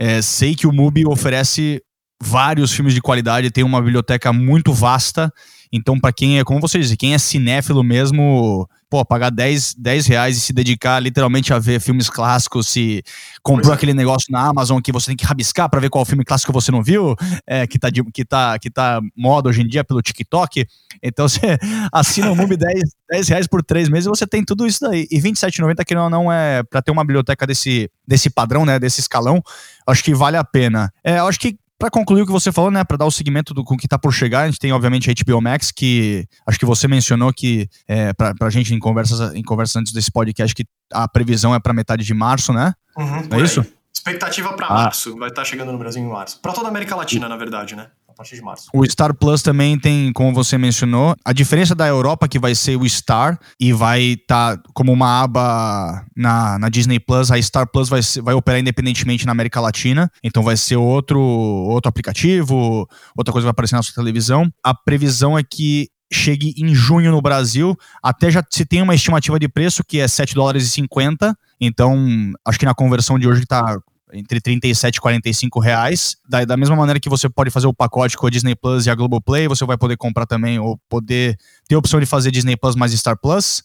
é, 0.00 0.22
sei 0.22 0.54
que 0.54 0.66
o 0.66 0.72
MUBI 0.72 1.06
oferece 1.06 1.82
vários 2.22 2.72
filmes 2.72 2.94
de 2.94 3.02
qualidade, 3.02 3.50
tem 3.50 3.62
uma 3.62 3.82
biblioteca 3.82 4.32
muito 4.32 4.72
vasta. 4.72 5.30
Então, 5.70 6.00
para 6.00 6.10
quem 6.10 6.38
é, 6.38 6.44
como 6.44 6.58
você 6.58 6.78
disse, 6.78 6.96
quem 6.96 7.12
é 7.12 7.18
cinéfilo 7.18 7.84
mesmo, 7.84 8.66
pô, 8.88 9.04
pagar 9.04 9.30
10, 9.30 9.74
10 9.78 10.06
reais 10.06 10.36
e 10.38 10.40
se 10.40 10.52
dedicar 10.54 10.98
literalmente 11.00 11.52
a 11.52 11.58
ver 11.58 11.80
filmes 11.80 12.08
clássicos, 12.08 12.66
se 12.68 13.02
comprou 13.42 13.72
é. 13.72 13.76
aquele 13.76 13.92
negócio 13.92 14.32
na 14.32 14.48
Amazon 14.48 14.80
que 14.80 14.90
você 14.90 15.08
tem 15.08 15.16
que 15.16 15.24
rabiscar 15.24 15.68
para 15.68 15.80
ver 15.80 15.90
qual 15.90 16.04
filme 16.04 16.24
clássico 16.24 16.52
você 16.52 16.72
não 16.72 16.82
viu, 16.82 17.14
é, 17.46 17.66
que, 17.66 17.78
tá 17.78 17.90
de, 17.90 18.02
que, 18.04 18.24
tá, 18.24 18.58
que 18.58 18.70
tá 18.70 19.00
moda 19.14 19.50
hoje 19.50 19.60
em 19.60 19.68
dia 19.68 19.84
pelo 19.84 20.00
TikTok. 20.00 20.66
Então 21.02 21.28
você 21.28 21.58
assina 21.92 22.30
o 22.30 22.36
MUBI 22.36 22.56
10, 22.56 22.82
10 23.10 23.28
reais 23.28 23.46
por 23.46 23.62
três 23.62 23.88
meses 23.88 24.06
e 24.06 24.10
você 24.10 24.26
tem 24.26 24.44
tudo 24.44 24.66
isso 24.66 24.80
daí. 24.80 25.06
E 25.10 25.20
27,90 25.20 25.84
que 25.84 25.94
não, 25.94 26.10
não 26.10 26.32
é 26.32 26.62
para 26.62 26.82
ter 26.82 26.90
uma 26.90 27.04
biblioteca 27.04 27.46
desse, 27.46 27.90
desse 28.06 28.30
padrão, 28.30 28.64
né, 28.64 28.78
desse 28.78 29.00
escalão, 29.00 29.42
acho 29.86 30.02
que 30.02 30.14
vale 30.14 30.36
a 30.36 30.44
pena. 30.44 30.92
É, 31.04 31.18
acho 31.18 31.38
que 31.38 31.58
para 31.80 31.90
concluir 31.90 32.22
o 32.22 32.26
que 32.26 32.32
você 32.32 32.52
falou, 32.52 32.70
né, 32.70 32.84
para 32.84 32.98
dar 32.98 33.06
o 33.06 33.10
segmento 33.10 33.54
do 33.54 33.64
com 33.64 33.74
que 33.74 33.88
tá 33.88 33.98
por 33.98 34.12
chegar, 34.12 34.42
a 34.42 34.46
gente 34.46 34.58
tem 34.58 34.70
obviamente 34.70 35.10
a 35.10 35.14
HBO 35.14 35.40
Max, 35.40 35.70
que 35.70 36.26
acho 36.46 36.58
que 36.58 36.66
você 36.66 36.86
mencionou 36.86 37.32
que 37.32 37.68
é, 37.88 38.12
para 38.12 38.34
a 38.38 38.50
gente 38.50 38.74
em 38.74 38.78
conversas, 38.78 39.34
em 39.34 39.42
conversas 39.42 39.76
antes 39.76 39.92
desse 39.92 40.12
podcast 40.12 40.54
que 40.54 40.66
a 40.92 41.08
previsão 41.08 41.54
é 41.54 41.58
para 41.58 41.72
metade 41.72 42.04
de 42.04 42.12
março, 42.12 42.52
né? 42.52 42.74
Uhum, 42.98 43.26
é 43.30 43.40
isso? 43.40 43.64
Expectativa 43.94 44.52
para 44.52 44.66
ah. 44.66 44.74
março, 44.74 45.16
vai 45.16 45.30
estar 45.30 45.40
tá 45.40 45.44
chegando 45.44 45.72
no 45.72 45.78
Brasil 45.78 46.02
em 46.02 46.06
março. 46.06 46.38
Para 46.40 46.52
toda 46.52 46.68
a 46.68 46.70
América 46.70 46.94
Latina, 46.94 47.28
na 47.28 47.36
verdade, 47.36 47.74
né? 47.74 47.88
Partir 48.20 48.36
de 48.36 48.42
março. 48.42 48.68
O 48.74 48.84
Star 48.84 49.14
Plus 49.14 49.42
também 49.42 49.78
tem, 49.78 50.12
como 50.12 50.32
você 50.34 50.58
mencionou, 50.58 51.16
a 51.24 51.32
diferença 51.32 51.74
da 51.74 51.86
Europa 51.88 52.28
que 52.28 52.38
vai 52.38 52.54
ser 52.54 52.76
o 52.76 52.88
Star 52.88 53.38
e 53.58 53.72
vai 53.72 54.02
estar 54.02 54.58
tá 54.58 54.62
como 54.74 54.92
uma 54.92 55.22
aba 55.22 56.04
na, 56.14 56.58
na 56.58 56.68
Disney 56.68 57.00
Plus, 57.00 57.30
a 57.30 57.40
Star 57.40 57.66
Plus 57.66 57.88
vai, 57.88 58.00
vai 58.22 58.34
operar 58.34 58.60
independentemente 58.60 59.24
na 59.24 59.32
América 59.32 59.60
Latina, 59.60 60.10
então 60.22 60.42
vai 60.42 60.56
ser 60.56 60.76
outro, 60.76 61.20
outro 61.20 61.88
aplicativo, 61.88 62.86
outra 63.16 63.32
coisa 63.32 63.46
vai 63.46 63.52
aparecer 63.52 63.76
na 63.76 63.82
sua 63.82 63.94
televisão. 63.94 64.50
A 64.62 64.74
previsão 64.74 65.38
é 65.38 65.42
que 65.42 65.88
chegue 66.12 66.54
em 66.58 66.74
junho 66.74 67.10
no 67.10 67.22
Brasil. 67.22 67.76
Até 68.02 68.30
já 68.30 68.44
se 68.50 68.66
tem 68.66 68.82
uma 68.82 68.94
estimativa 68.94 69.38
de 69.38 69.48
preço 69.48 69.84
que 69.84 70.00
é 70.00 70.08
7 70.08 70.34
dólares 70.34 70.64
e 70.64 70.68
50. 70.68 71.34
Então, 71.60 72.32
acho 72.44 72.58
que 72.58 72.66
na 72.66 72.74
conversão 72.74 73.18
de 73.18 73.28
hoje 73.28 73.42
está 73.42 73.78
entre 74.12 74.40
37 74.40 74.96
e 74.96 75.00
45 75.00 75.60
reais. 75.60 76.16
Da, 76.28 76.44
da 76.44 76.56
mesma 76.56 76.76
maneira 76.76 77.00
que 77.00 77.08
você 77.08 77.28
pode 77.28 77.50
fazer 77.50 77.66
o 77.66 77.74
pacote 77.74 78.16
com 78.16 78.26
a 78.26 78.30
Disney 78.30 78.54
Plus 78.54 78.86
e 78.86 78.90
a 78.90 78.94
Globoplay, 78.94 79.48
você 79.48 79.64
vai 79.64 79.76
poder 79.76 79.96
comprar 79.96 80.26
também, 80.26 80.58
ou 80.58 80.78
poder 80.88 81.36
ter 81.68 81.74
a 81.74 81.78
opção 81.78 82.00
de 82.00 82.06
fazer 82.06 82.30
Disney 82.30 82.56
Plus 82.56 82.74
mais 82.74 82.92
Star 82.92 83.18
Plus. 83.20 83.62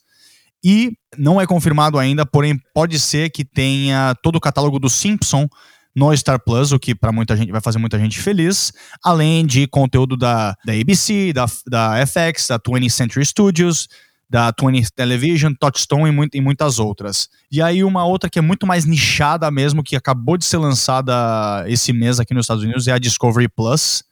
E 0.64 0.94
não 1.18 1.40
é 1.40 1.46
confirmado 1.46 2.00
ainda, 2.00 2.26
porém 2.26 2.60
pode 2.74 3.00
ser 3.00 3.30
que 3.30 3.46
tenha 3.46 4.16
todo 4.24 4.38
o 4.38 4.42
catálogo 4.42 4.80
do 4.80 4.90
Simpson 4.90 5.48
no 5.96 6.16
Star 6.16 6.40
Plus, 6.44 6.72
o 6.72 6.80
que 6.80 6.94
para 6.94 7.12
muita 7.12 7.38
gente 7.38 7.52
vai 7.52 7.62
fazer 7.62 7.78
muita 7.78 7.98
gente 7.98 8.20
feliz, 8.20 8.74
além 9.04 9.46
de 9.46 9.66
conteúdo 9.68 10.18
da, 10.18 10.54
da 10.66 10.74
ABC, 10.74 11.32
da, 11.32 11.46
da 11.68 12.06
FX, 12.06 12.48
da 12.48 12.60
20th 12.60 12.90
Century 12.90 13.26
Studios, 13.26 13.88
da 14.30 14.52
20th 14.52 14.90
Television, 14.96 15.54
Touchstone 15.60 16.30
e, 16.34 16.42
muitas 16.42 16.80
outras. 16.80 17.30
E 17.52 17.62
aí 17.62 17.84
uma 17.84 18.06
outra 18.06 18.30
que 18.30 18.40
é 18.40 18.42
muito 18.42 18.66
mais 18.66 18.86
nichada 18.86 19.50
mesmo, 19.52 19.84
que 19.84 19.96
acabou 19.96 20.38
de 20.38 20.46
ser 20.46 20.58
lançada 20.58 21.64
esse 21.68 21.94
mês 21.94 22.20
aqui 22.20 22.34
nos 22.34 22.46
Estados 22.46 22.64
Unidos, 22.64 22.88
é 22.88 22.92
a 22.92 22.98
Discovery 22.98 23.48
Plus, 23.48 24.04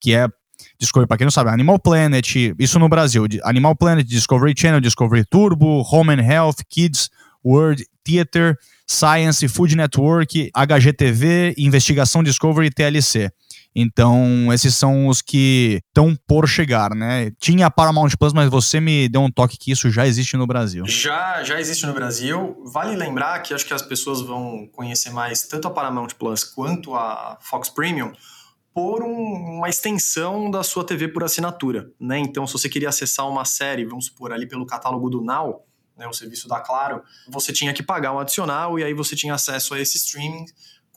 que 0.00 0.14
é 0.14 0.26
Discovery, 0.78 1.06
para 1.06 1.18
quem 1.18 1.26
não 1.26 1.30
sabe, 1.30 1.50
Animal 1.50 1.78
Planet, 1.78 2.34
isso 2.58 2.78
no 2.78 2.88
Brasil, 2.88 3.26
Animal 3.44 3.76
Planet, 3.76 4.06
Discovery 4.06 4.54
Channel, 4.56 4.80
Discovery 4.80 5.24
Turbo, 5.24 5.82
Home 5.90 6.12
and 6.14 6.22
Health, 6.22 6.56
Kids, 6.68 7.10
World 7.44 7.84
Theater, 8.02 8.58
Science, 8.86 9.46
Food 9.46 9.76
Network, 9.76 10.50
HGTV, 10.54 11.54
Investigação 11.58 12.22
Discovery 12.22 12.68
e 12.68 12.70
TLC. 12.70 13.30
Então, 13.80 14.52
esses 14.52 14.74
são 14.74 15.08
os 15.08 15.22
que 15.22 15.80
estão 15.88 16.16
por 16.26 16.48
chegar, 16.48 16.94
né? 16.94 17.30
Tinha 17.38 17.66
a 17.66 17.70
Paramount 17.70 18.10
Plus, 18.18 18.32
mas 18.32 18.50
você 18.50 18.80
me 18.80 19.08
deu 19.08 19.22
um 19.22 19.30
toque 19.30 19.56
que 19.56 19.72
isso 19.72 19.90
já 19.90 20.06
existe 20.06 20.36
no 20.36 20.46
Brasil. 20.46 20.84
Já, 20.86 21.42
já 21.42 21.58
existe 21.58 21.86
no 21.86 21.92
Brasil. 21.92 22.62
Vale 22.72 22.94
lembrar 22.96 23.40
que 23.40 23.54
acho 23.54 23.66
que 23.66 23.74
as 23.74 23.82
pessoas 23.82 24.20
vão 24.20 24.68
conhecer 24.72 25.10
mais 25.10 25.42
tanto 25.42 25.68
a 25.68 25.70
Paramount 25.70 26.08
Plus 26.18 26.44
quanto 26.44 26.94
a 26.94 27.38
Fox 27.40 27.68
Premium 27.68 28.12
por 28.72 29.02
um, 29.02 29.56
uma 29.58 29.68
extensão 29.68 30.50
da 30.50 30.62
sua 30.62 30.84
TV 30.84 31.08
por 31.08 31.24
assinatura, 31.24 31.90
né? 31.98 32.18
Então, 32.18 32.46
se 32.46 32.52
você 32.52 32.68
queria 32.68 32.88
acessar 32.88 33.28
uma 33.28 33.44
série, 33.44 33.84
vamos 33.84 34.06
supor, 34.06 34.32
ali 34.32 34.46
pelo 34.46 34.64
catálogo 34.64 35.10
do 35.10 35.22
Now, 35.22 35.64
né, 35.96 36.06
o 36.06 36.12
serviço 36.12 36.48
da 36.48 36.60
Claro, 36.60 37.02
você 37.28 37.52
tinha 37.52 37.74
que 37.74 37.82
pagar 37.82 38.12
um 38.12 38.18
adicional 38.18 38.78
e 38.78 38.84
aí 38.84 38.94
você 38.94 39.14
tinha 39.14 39.34
acesso 39.34 39.74
a 39.74 39.80
esse 39.80 39.98
streaming. 39.98 40.46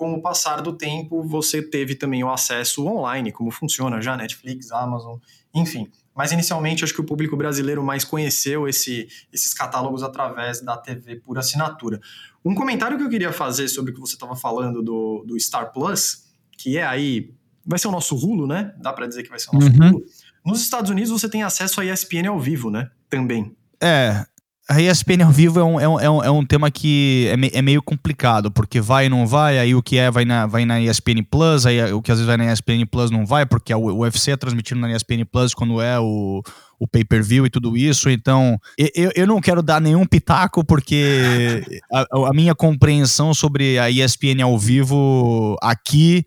Com 0.03 0.15
o 0.15 0.21
passar 0.21 0.61
do 0.61 0.73
tempo, 0.73 1.23
você 1.23 1.61
teve 1.61 1.95
também 1.95 2.25
o 2.25 2.29
acesso 2.29 2.85
online, 2.85 3.31
como 3.31 3.49
funciona 3.49 4.01
já 4.01 4.17
Netflix, 4.17 4.69
Amazon, 4.69 5.17
enfim. 5.55 5.89
Mas 6.13 6.33
inicialmente 6.33 6.83
acho 6.83 6.93
que 6.93 6.99
o 6.99 7.05
público 7.05 7.37
brasileiro 7.37 7.81
mais 7.81 8.03
conheceu 8.03 8.67
esse, 8.67 9.07
esses 9.31 9.53
catálogos 9.53 10.03
através 10.03 10.59
da 10.59 10.75
TV 10.75 11.21
por 11.21 11.37
assinatura. 11.37 12.01
Um 12.43 12.53
comentário 12.53 12.97
que 12.97 13.03
eu 13.05 13.09
queria 13.09 13.31
fazer 13.31 13.69
sobre 13.69 13.91
o 13.91 13.93
que 13.93 14.01
você 14.01 14.15
estava 14.15 14.35
falando 14.35 14.83
do, 14.83 15.23
do 15.25 15.39
Star 15.39 15.71
Plus, 15.71 16.25
que 16.57 16.77
é 16.77 16.83
aí. 16.85 17.33
Vai 17.65 17.79
ser 17.79 17.87
o 17.87 17.91
nosso 17.91 18.13
rulo, 18.17 18.45
né? 18.45 18.75
Dá 18.81 18.91
para 18.91 19.07
dizer 19.07 19.23
que 19.23 19.29
vai 19.29 19.39
ser 19.39 19.51
o 19.51 19.53
nosso 19.53 19.67
uhum. 19.67 19.89
rulo. 19.89 20.05
Nos 20.45 20.59
Estados 20.59 20.91
Unidos 20.91 21.11
você 21.11 21.29
tem 21.29 21.43
acesso 21.43 21.79
a 21.79 21.85
ESPN 21.85 22.27
ao 22.27 22.41
vivo, 22.41 22.69
né? 22.69 22.91
Também. 23.09 23.55
É, 23.81 24.25
a 24.73 24.81
ESPN 24.81 25.23
ao 25.23 25.31
vivo 25.31 25.59
é 25.59 25.63
um, 25.63 25.79
é 25.79 26.09
um, 26.09 26.23
é 26.23 26.31
um, 26.31 26.43
tema 26.43 26.71
que 26.71 27.27
é, 27.31 27.37
me, 27.37 27.51
é, 27.53 27.61
meio 27.61 27.81
complicado, 27.81 28.49
porque 28.49 28.81
vai 28.81 29.05
e 29.05 29.09
não 29.09 29.27
vai, 29.27 29.59
aí 29.59 29.75
o 29.75 29.83
que 29.83 29.97
é 29.97 30.09
vai 30.09 30.25
na, 30.25 30.47
vai 30.47 30.65
na 30.65 30.81
ESPN 30.81 31.23
Plus, 31.29 31.65
aí 31.65 31.93
o 31.93 32.01
que 32.01 32.11
às 32.11 32.17
vezes 32.17 32.27
vai 32.27 32.37
na 32.37 32.51
ESPN 32.51 32.85
Plus 32.89 33.11
não 33.11 33.25
vai, 33.25 33.45
porque 33.45 33.73
o 33.73 33.99
UFC 33.99 34.31
é 34.31 34.37
transmitido 34.37 34.79
na 34.79 34.91
ESPN 34.91 35.25
Plus 35.31 35.53
quando 35.53 35.79
é 35.79 35.99
o, 35.99 36.41
o 36.79 36.87
pay-per-view 36.87 37.45
e 37.45 37.49
tudo 37.49 37.77
isso, 37.77 38.09
então 38.09 38.59
eu, 38.77 39.11
eu 39.15 39.27
não 39.27 39.39
quero 39.39 39.61
dar 39.61 39.79
nenhum 39.79 40.05
pitaco, 40.05 40.63
porque 40.63 41.61
a, 41.91 42.05
a 42.29 42.33
minha 42.33 42.55
compreensão 42.55 43.33
sobre 43.33 43.77
a 43.77 43.91
ESPN 43.91 44.41
ao 44.43 44.57
vivo 44.57 45.55
aqui 45.61 46.25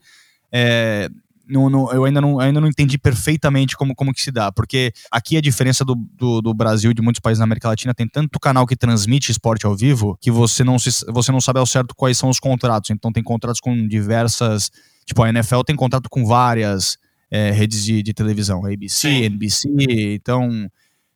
é, 0.53 1.09
não, 1.49 1.71
não, 1.71 1.93
eu 1.93 2.05
ainda 2.05 2.21
não, 2.21 2.41
ainda 2.41 2.61
não 2.61 2.69
entendi 2.69 2.99
perfeitamente 2.99 3.77
como, 3.77 3.95
como 3.95 4.13
que 4.13 4.21
se 4.21 4.31
dá, 4.31 4.51
porque 4.51 4.93
aqui 5.11 5.37
a 5.37 5.41
diferença 5.41 5.85
do, 5.85 5.95
do, 5.95 6.43
do, 6.43 6.55
Brasil 6.55 6.91
e 6.91 6.95
de 6.95 7.01
muitos 7.01 7.21
países 7.21 7.39
na 7.39 7.45
América 7.45 7.69
Latina 7.69 7.95
tem 7.95 8.09
tanto 8.09 8.41
canal 8.41 8.67
que 8.67 8.77
transmite 8.77 9.31
esporte 9.31 9.65
ao 9.65 9.77
vivo 9.77 10.19
que 10.21 10.31
você 10.31 10.65
não, 10.65 10.79
se, 10.79 10.91
você 11.09 11.31
não 11.31 11.41
sabe 11.41 11.61
ao 11.61 11.67
certo 11.67 11.95
quais 11.95 12.19
são 12.19 12.29
os 12.29 12.41
contratos. 12.41 12.91
Então 12.91 13.13
tem 13.13 13.23
contratos 13.23 13.61
com 13.61 13.87
diversas. 13.87 14.71
Tipo, 15.05 15.23
a 15.23 15.29
NFL 15.29 15.61
tem 15.61 15.77
contrato 15.77 16.09
com 16.11 16.27
várias 16.27 16.99
é, 17.31 17.51
redes 17.53 17.85
de, 17.85 18.03
de 18.03 18.13
televisão, 18.13 18.67
ABC, 18.67 19.09
Sim. 19.09 19.25
NBC, 19.25 19.69
então 20.15 20.69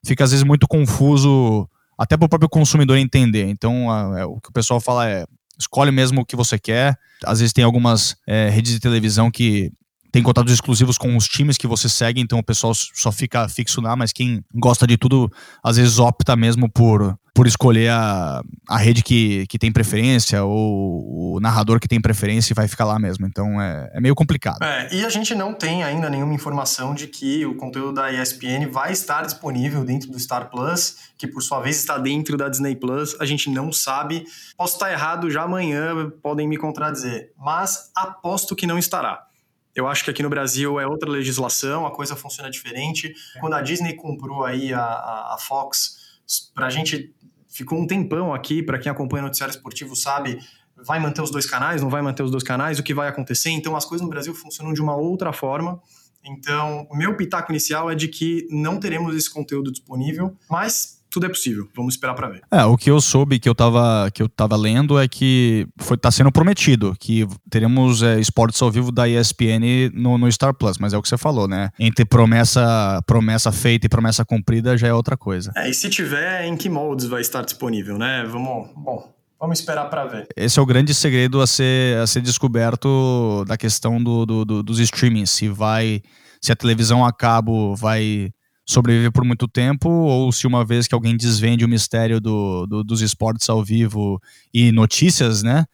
fica 0.05 0.25
às 0.25 0.31
vezes 0.31 0.45
muito 0.45 0.67
confuso 0.69 1.69
até 1.99 2.17
para 2.17 2.27
o 2.27 2.29
próprio 2.29 2.49
consumidor 2.49 2.97
entender. 2.97 3.49
Então, 3.49 3.91
a, 3.91 4.21
é, 4.21 4.25
o 4.25 4.41
que 4.41 4.49
o 4.49 4.53
pessoal 4.53 4.81
fala 4.81 5.09
é 5.09 5.27
escolhe 5.59 5.91
mesmo 5.91 6.23
o 6.23 6.25
que 6.25 6.37
você 6.37 6.59
quer. 6.59 6.97
Às 7.25 7.41
vezes 7.41 7.53
tem 7.53 7.65
algumas 7.65 8.17
é, 8.27 8.49
redes 8.49 8.73
de 8.73 8.81
televisão 8.81 9.31
que 9.31 9.71
tem 10.11 10.23
contatos 10.23 10.53
exclusivos 10.53 10.99
com 10.99 11.17
os 11.17 11.27
times 11.27 11.57
que 11.57 11.67
você 11.67 11.89
segue, 11.89 12.21
então 12.21 12.39
o 12.39 12.43
pessoal 12.43 12.73
só 12.75 13.13
fica 13.13 13.49
fixo 13.49 13.81
lá, 13.81 13.95
mas 13.95 14.13
quem 14.13 14.45
gosta 14.55 14.87
de 14.87 14.97
tudo, 14.97 15.31
às 15.63 15.77
vezes 15.77 15.99
opta 15.99 16.35
mesmo 16.37 16.71
por, 16.71 17.17
por 17.35 17.47
escolher 17.47 17.91
a, 17.91 18.43
a 18.69 18.77
rede 18.77 19.03
que, 19.03 19.47
que 19.47 19.59
tem 19.59 19.73
preferência 19.73 20.43
ou 20.45 21.35
o 21.35 21.41
narrador 21.41 21.79
que 21.79 21.89
tem 21.89 22.01
preferência 22.01 22.53
e 22.53 22.55
vai 22.55 22.67
ficar 22.67 22.85
lá 22.85 22.99
mesmo. 22.99 23.27
Então 23.27 23.61
é, 23.61 23.91
é 23.95 24.01
meio 24.01 24.15
complicado. 24.15 24.63
É, 24.63 24.93
e 24.95 25.05
a 25.05 25.09
gente 25.09 25.35
não 25.35 25.55
tem 25.55 25.83
ainda 25.83 26.11
nenhuma 26.11 26.35
informação 26.35 26.95
de 26.95 27.07
que 27.07 27.47
o 27.47 27.55
conteúdo 27.55 27.95
da 27.95 28.13
ESPN 28.13 28.69
vai 28.71 28.93
estar 28.93 29.23
disponível 29.23 29.85
dentro 29.85 30.11
do 30.11 30.19
Star 30.19 30.51
Plus, 30.51 30.97
que 31.17 31.27
por 31.27 31.43
sua 31.43 31.61
vez 31.61 31.79
está 31.79 31.99
dentro 31.99 32.37
da 32.37 32.49
Disney 32.49 32.75
Plus. 32.75 33.17
A 33.21 33.25
gente 33.25 33.49
não 33.49 33.73
sabe. 33.73 34.25
Posso 34.57 34.75
estar 34.75 34.91
errado 34.93 35.31
já 35.31 35.43
amanhã, 35.43 36.11
podem 36.23 36.49
me 36.49 36.57
contradizer, 36.57 37.33
mas 37.39 37.91
aposto 37.95 38.57
que 38.57 38.67
não 38.67 38.79
estará. 38.79 39.30
Eu 39.75 39.87
acho 39.87 40.05
que 40.05 40.11
aqui 40.11 40.23
no 40.23 40.29
Brasil 40.29 40.81
é 40.81 40.87
outra 40.87 41.09
legislação, 41.09 41.87
a 41.87 41.91
coisa 41.91 42.17
funciona 42.17 42.51
diferente. 42.51 43.15
Quando 43.39 43.55
a 43.55 43.63
Disney 43.63 43.95
comprou 43.95 44.45
aí 44.45 44.73
a, 44.75 44.81
a, 44.81 45.35
a 45.35 45.39
Fox, 45.39 46.21
para 46.55 46.67
a 46.67 46.71
gente 46.71 47.15
ficou 47.49 47.79
um 47.79 47.87
tempão 47.87 48.33
aqui, 48.35 48.63
para 48.63 48.79
quem 48.79 48.91
acompanha 48.91 49.23
o 49.23 49.27
noticiário 49.27 49.55
esportivo 49.55 49.95
sabe, 49.95 50.39
vai 50.77 50.99
manter 50.99 51.23
os 51.23 51.31
dois 51.31 51.47
canais, 51.47 51.83
não 51.83 51.91
vai 51.91 52.03
manter 52.03 52.23
os 52.23 52.31
dois 52.31 52.43
canais, 52.43 52.79
o 52.79 52.83
que 52.83 52.95
vai 52.95 53.09
acontecer. 53.09 53.51
Então 53.51 53.77
as 53.77 53.85
coisas 53.85 54.05
no 54.05 54.11
Brasil 54.11 54.35
funcionam 54.35 54.73
de 54.73 54.81
uma 54.81 54.97
outra 54.97 55.33
forma. 55.33 55.81
Então, 56.23 56.87
o 56.91 56.97
meu 56.97 57.17
pitaco 57.17 57.51
inicial 57.51 57.91
é 57.91 57.95
de 57.95 58.07
que 58.07 58.47
não 58.51 58.79
teremos 58.79 59.17
esse 59.17 59.31
conteúdo 59.31 59.73
disponível, 59.73 60.37
mas 60.51 61.00
tudo 61.11 61.27
é 61.27 61.29
possível. 61.29 61.69
Vamos 61.75 61.95
esperar 61.95 62.15
para 62.15 62.29
ver. 62.29 62.43
É, 62.51 62.65
o 62.65 62.77
que 62.77 62.91
eu 62.91 63.01
soube 63.01 63.39
que 63.39 63.49
eu 63.49 63.55
tava, 63.55 64.11
que 64.13 64.23
eu 64.23 64.29
tava 64.29 64.57
lendo 64.57 64.99
é 64.99 65.09
que 65.09 65.67
foi, 65.79 65.97
tá 65.97 66.11
sendo 66.11 66.31
prometido 66.31 66.95
que 66.99 67.27
teremos 67.51 68.03
é, 68.03 68.21
esportes 68.21 68.61
ao 68.63 68.71
vivo 68.71 68.93
da 68.93 69.09
ESPN 69.09 69.91
no, 69.93 70.17
no, 70.17 70.31
Star 70.31 70.55
Plus, 70.55 70.79
mas 70.79 70.93
é 70.93 70.99
o 70.99 71.03
que 71.03 71.09
você 71.09 71.19
falou, 71.19 71.49
né? 71.49 71.71
Entre 71.79 72.05
promessa, 72.05 73.03
promessa 73.07 73.51
feita 73.51 73.87
e 73.87 73.89
promessa 73.89 74.25
cumprida 74.25 74.79
já 74.79 74.89
é 74.89 74.95
outra 74.95 75.17
coisa. 75.17 75.53
É, 75.57 75.69
e 75.69 75.75
se 75.75 75.91
tiver, 75.91 76.45
em 76.45 76.57
que 76.57 76.69
moldes 76.69 77.07
vai 77.07 77.21
estar 77.21 77.43
disponível, 77.43 77.99
né? 77.99 78.25
Vamos. 78.29 78.71
Bom, 78.77 79.21
Vamos 79.41 79.59
esperar 79.59 79.89
para 79.89 80.05
ver. 80.05 80.29
Esse 80.37 80.59
é 80.59 80.63
o 80.63 80.67
grande 80.67 80.93
segredo 80.93 81.41
a 81.41 81.47
ser, 81.47 81.97
a 81.97 82.07
ser 82.07 82.21
descoberto 82.21 83.43
da 83.49 83.57
questão 83.57 84.03
do, 84.03 84.27
do, 84.27 84.45
do, 84.45 84.63
dos 84.63 84.79
streamings. 84.79 85.31
Se 85.31 85.49
vai, 85.49 86.03
se 86.43 86.53
a 86.53 86.57
televisão 86.57 87.07
a 87.07 87.11
cabo 87.11 87.75
vai 87.75 88.35
sobreviver 88.71 89.11
por 89.11 89.25
muito 89.25 89.49
tempo, 89.49 89.89
ou 89.89 90.31
se 90.31 90.47
uma 90.47 90.65
vez 90.65 90.87
que 90.87 90.95
alguém 90.95 91.17
desvende 91.17 91.65
o 91.65 91.69
mistério 91.69 92.21
do, 92.21 92.67
do, 92.67 92.85
dos 92.85 93.01
esportes 93.01 93.49
ao 93.49 93.65
vivo 93.65 94.21
e 94.55 94.71
notícias, 94.71 95.43
né? 95.43 95.65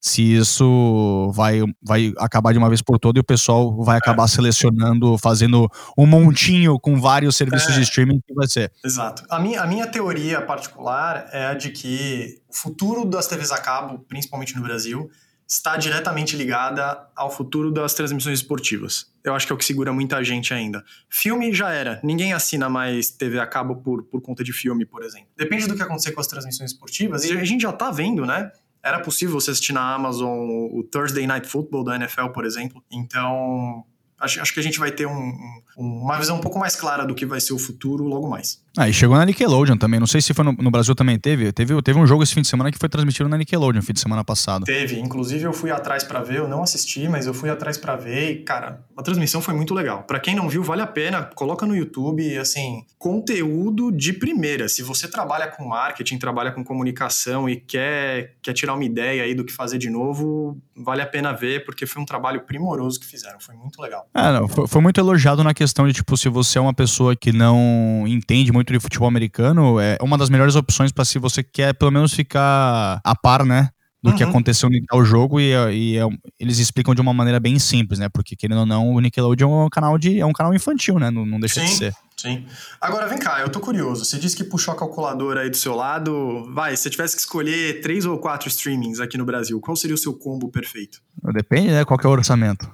Se 0.00 0.22
isso 0.22 1.32
vai, 1.34 1.62
vai 1.82 2.12
acabar 2.18 2.52
de 2.52 2.58
uma 2.58 2.68
vez 2.68 2.80
por 2.80 2.98
todas 2.98 3.18
e 3.18 3.20
o 3.20 3.24
pessoal 3.24 3.82
vai 3.82 3.98
acabar 3.98 4.24
é. 4.24 4.28
selecionando, 4.28 5.18
fazendo 5.18 5.68
um 5.98 6.06
montinho 6.06 6.78
com 6.78 7.00
vários 7.00 7.34
serviços 7.34 7.72
é. 7.72 7.78
de 7.78 7.82
streaming 7.82 8.20
que 8.24 8.32
vai 8.32 8.46
ser. 8.46 8.70
Exato. 8.84 9.24
A 9.28 9.40
minha, 9.40 9.60
a 9.60 9.66
minha 9.66 9.86
teoria 9.86 10.40
particular 10.40 11.28
é 11.32 11.46
a 11.46 11.54
de 11.54 11.70
que 11.70 12.40
o 12.48 12.56
futuro 12.56 13.04
das 13.04 13.26
TVs 13.26 13.50
a 13.50 13.58
cabo, 13.58 13.98
principalmente 14.06 14.54
no 14.54 14.62
Brasil, 14.62 15.10
está 15.46 15.76
diretamente 15.76 16.36
ligada 16.36 17.08
ao 17.14 17.30
futuro 17.30 17.70
das 17.70 17.94
transmissões 17.94 18.40
esportivas. 18.40 19.12
Eu 19.22 19.34
acho 19.34 19.46
que 19.46 19.52
é 19.52 19.54
o 19.54 19.58
que 19.58 19.64
segura 19.64 19.92
muita 19.92 20.22
gente 20.24 20.52
ainda. 20.52 20.84
Filme 21.08 21.52
já 21.54 21.70
era. 21.70 22.00
Ninguém 22.02 22.32
assina 22.32 22.68
mais 22.68 23.10
TV 23.10 23.38
a 23.38 23.46
cabo 23.46 23.76
por, 23.76 24.02
por 24.04 24.20
conta 24.20 24.42
de 24.42 24.52
filme, 24.52 24.84
por 24.84 25.02
exemplo. 25.04 25.28
Depende 25.36 25.68
do 25.68 25.76
que 25.76 25.82
acontecer 25.82 26.12
com 26.12 26.20
as 26.20 26.26
transmissões 26.26 26.72
esportivas. 26.72 27.24
E 27.24 27.32
a 27.32 27.44
gente 27.44 27.62
já 27.62 27.72
tá 27.72 27.90
vendo, 27.90 28.26
né? 28.26 28.50
Era 28.82 29.00
possível 29.00 29.34
você 29.40 29.50
assistir 29.50 29.72
na 29.72 29.94
Amazon 29.94 30.48
o 30.48 30.82
Thursday 30.90 31.26
Night 31.26 31.46
Football 31.46 31.84
da 31.84 31.96
NFL, 31.96 32.28
por 32.28 32.44
exemplo. 32.44 32.84
Então, 32.90 33.84
acho, 34.18 34.40
acho 34.40 34.52
que 34.52 34.60
a 34.60 34.62
gente 34.62 34.78
vai 34.78 34.90
ter 34.90 35.06
um, 35.06 35.32
um, 35.76 36.02
uma 36.02 36.18
visão 36.18 36.36
um 36.36 36.40
pouco 36.40 36.58
mais 36.58 36.76
clara 36.76 37.04
do 37.04 37.14
que 37.14 37.26
vai 37.26 37.40
ser 37.40 37.52
o 37.52 37.58
futuro 37.58 38.04
logo 38.04 38.28
mais. 38.28 38.62
Ah, 38.76 38.88
e 38.88 38.92
chegou 38.92 39.16
na 39.16 39.24
Nickelodeon 39.24 39.76
também. 39.76 39.98
Não 39.98 40.06
sei 40.06 40.20
se 40.20 40.34
foi 40.34 40.44
no, 40.44 40.52
no, 40.52 40.70
Brasil 40.70 40.94
também 40.94 41.18
teve. 41.18 41.50
teve. 41.52 41.80
Teve 41.82 41.98
um 41.98 42.06
jogo 42.06 42.22
esse 42.22 42.34
fim 42.34 42.42
de 42.42 42.48
semana 42.48 42.70
que 42.70 42.78
foi 42.78 42.88
transmitido 42.88 43.28
na 43.28 43.38
Nickelodeon, 43.38 43.80
fim 43.80 43.94
de 43.94 44.00
semana 44.00 44.22
passado. 44.22 44.64
Teve. 44.64 45.00
Inclusive 45.00 45.44
eu 45.44 45.52
fui 45.52 45.70
atrás 45.70 46.04
para 46.04 46.20
ver. 46.22 46.38
Eu 46.38 46.48
não 46.48 46.62
assisti, 46.62 47.08
mas 47.08 47.26
eu 47.26 47.32
fui 47.32 47.48
atrás 47.48 47.78
para 47.78 47.96
ver. 47.96 48.32
E, 48.32 48.36
cara, 48.42 48.84
a 48.96 49.02
transmissão 49.02 49.40
foi 49.40 49.54
muito 49.54 49.72
legal. 49.72 50.02
Para 50.02 50.20
quem 50.20 50.34
não 50.34 50.48
viu, 50.48 50.62
vale 50.62 50.82
a 50.82 50.86
pena. 50.86 51.22
Coloca 51.34 51.64
no 51.64 51.74
YouTube, 51.74 52.36
assim, 52.36 52.84
conteúdo 52.98 53.90
de 53.90 54.12
primeira. 54.12 54.68
Se 54.68 54.82
você 54.82 55.08
trabalha 55.08 55.48
com 55.48 55.66
marketing, 55.66 56.18
trabalha 56.18 56.52
com 56.52 56.62
comunicação 56.62 57.48
e 57.48 57.56
quer, 57.56 58.34
quer 58.42 58.52
tirar 58.52 58.74
uma 58.74 58.84
ideia 58.84 59.22
aí 59.22 59.34
do 59.34 59.44
que 59.44 59.52
fazer 59.52 59.78
de 59.78 59.88
novo, 59.88 60.60
vale 60.76 61.02
a 61.02 61.06
pena 61.06 61.32
ver, 61.32 61.64
porque 61.64 61.86
foi 61.86 62.02
um 62.02 62.04
trabalho 62.04 62.42
primoroso 62.42 63.00
que 63.00 63.06
fizeram. 63.06 63.40
Foi 63.40 63.54
muito 63.54 63.80
legal. 63.80 64.08
É, 64.14 64.32
não, 64.32 64.48
foi, 64.48 64.66
foi 64.66 64.82
muito 64.82 65.00
elogiado 65.00 65.42
na 65.42 65.54
questão 65.54 65.86
de, 65.86 65.94
tipo, 65.94 66.16
se 66.16 66.28
você 66.28 66.58
é 66.58 66.60
uma 66.60 66.74
pessoa 66.74 67.16
que 67.16 67.32
não 67.32 68.04
entende 68.06 68.52
muito 68.52 68.65
muito 68.66 68.72
de 68.72 68.80
futebol 68.80 69.06
americano, 69.06 69.80
é 69.80 69.96
uma 70.02 70.18
das 70.18 70.28
melhores 70.28 70.56
opções 70.56 70.90
para 70.90 71.04
se 71.04 71.18
você 71.18 71.42
quer 71.42 71.72
pelo 71.74 71.92
menos 71.92 72.12
ficar 72.12 73.00
a 73.04 73.14
par, 73.14 73.44
né? 73.44 73.70
Do 74.02 74.10
uhum. 74.10 74.16
que 74.16 74.22
aconteceu 74.22 74.68
no 74.68 74.78
tal 74.86 75.04
jogo 75.04 75.40
e, 75.40 75.52
e 75.72 75.98
é, 75.98 76.02
eles 76.38 76.58
explicam 76.58 76.94
de 76.94 77.00
uma 77.00 77.14
maneira 77.14 77.40
bem 77.40 77.58
simples, 77.58 77.98
né? 77.98 78.08
Porque 78.08 78.36
querendo 78.36 78.60
ou 78.60 78.66
não, 78.66 78.92
o 78.92 79.00
Nickelodeon 79.00 79.62
é 79.62 79.64
um 79.64 79.70
canal 79.70 79.98
de 79.98 80.20
é 80.20 80.26
um 80.26 80.32
canal 80.32 80.54
infantil, 80.54 80.98
né? 80.98 81.10
Não, 81.10 81.24
não 81.24 81.40
deixa 81.40 81.60
sim, 81.60 81.66
de 81.66 81.72
ser. 81.72 81.94
Sim. 82.18 82.46
Agora 82.80 83.06
vem 83.06 83.18
cá, 83.18 83.40
eu 83.40 83.48
tô 83.50 83.60
curioso. 83.60 84.04
Você 84.04 84.18
disse 84.18 84.34
que 84.34 84.42
puxou 84.42 84.72
a 84.72 84.76
calculadora 84.76 85.42
aí 85.42 85.50
do 85.50 85.56
seu 85.56 85.74
lado. 85.74 86.50
Vai, 86.52 86.74
se 86.74 86.84
você 86.84 86.90
tivesse 86.90 87.14
que 87.14 87.20
escolher 87.20 87.82
três 87.82 88.06
ou 88.06 88.18
quatro 88.18 88.48
streamings 88.48 89.00
aqui 89.00 89.18
no 89.18 89.24
Brasil, 89.24 89.60
qual 89.60 89.76
seria 89.76 89.94
o 89.94 89.98
seu 89.98 90.14
combo 90.14 90.48
perfeito? 90.48 91.02
Depende, 91.34 91.68
né? 91.68 91.84
Qual 91.84 92.00
é 92.02 92.06
o 92.06 92.10
orçamento. 92.10 92.70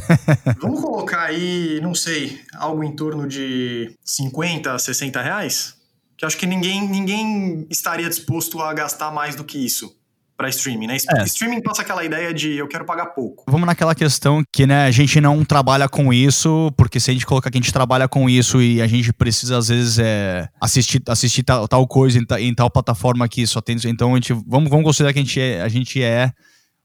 Vamos 0.60 0.80
colocar 0.80 1.22
aí, 1.22 1.80
não 1.82 1.94
sei, 1.94 2.40
algo 2.54 2.84
em 2.84 2.94
torno 2.94 3.26
de 3.26 3.96
50, 4.04 4.78
60 4.78 5.22
reais? 5.22 5.76
Que 6.16 6.26
acho 6.26 6.36
que 6.36 6.46
ninguém, 6.46 6.86
ninguém 6.86 7.66
estaria 7.70 8.08
disposto 8.08 8.60
a 8.60 8.72
gastar 8.74 9.10
mais 9.10 9.34
do 9.34 9.44
que 9.44 9.58
isso 9.58 9.96
para 10.36 10.48
streaming, 10.48 10.86
né? 10.86 10.96
É. 11.16 11.24
Streaming 11.24 11.62
passa 11.62 11.82
aquela 11.82 12.04
ideia 12.04 12.32
de 12.34 12.56
eu 12.56 12.66
quero 12.66 12.84
pagar 12.84 13.06
pouco. 13.06 13.44
Vamos 13.48 13.66
naquela 13.66 13.94
questão 13.94 14.42
que, 14.52 14.66
né, 14.66 14.86
a 14.86 14.90
gente 14.90 15.20
não 15.20 15.44
trabalha 15.44 15.88
com 15.88 16.12
isso, 16.12 16.72
porque 16.76 16.98
se 16.98 17.10
a 17.10 17.14
gente 17.14 17.26
colocar 17.26 17.50
que 17.50 17.58
a 17.58 17.60
gente 17.60 17.72
trabalha 17.72 18.08
com 18.08 18.28
isso 18.28 18.60
e 18.60 18.82
a 18.82 18.86
gente 18.86 19.12
precisa, 19.12 19.58
às 19.58 19.68
vezes, 19.68 19.98
é, 19.98 20.48
assistir, 20.60 21.02
assistir 21.08 21.42
tal, 21.42 21.68
tal 21.68 21.86
coisa 21.86 22.18
em, 22.18 22.26
em, 22.40 22.54
tal 22.54 22.70
plataforma 22.70 23.28
que 23.28 23.46
só 23.46 23.60
tem. 23.60 23.76
Então, 23.84 24.12
a 24.12 24.16
gente, 24.16 24.32
vamos, 24.46 24.68
vamos 24.70 24.84
considerar 24.84 25.12
que 25.12 25.18
a 25.18 25.22
gente 25.22 25.40
é, 25.40 25.62
a 25.62 25.68
gente 25.68 26.02
é 26.02 26.32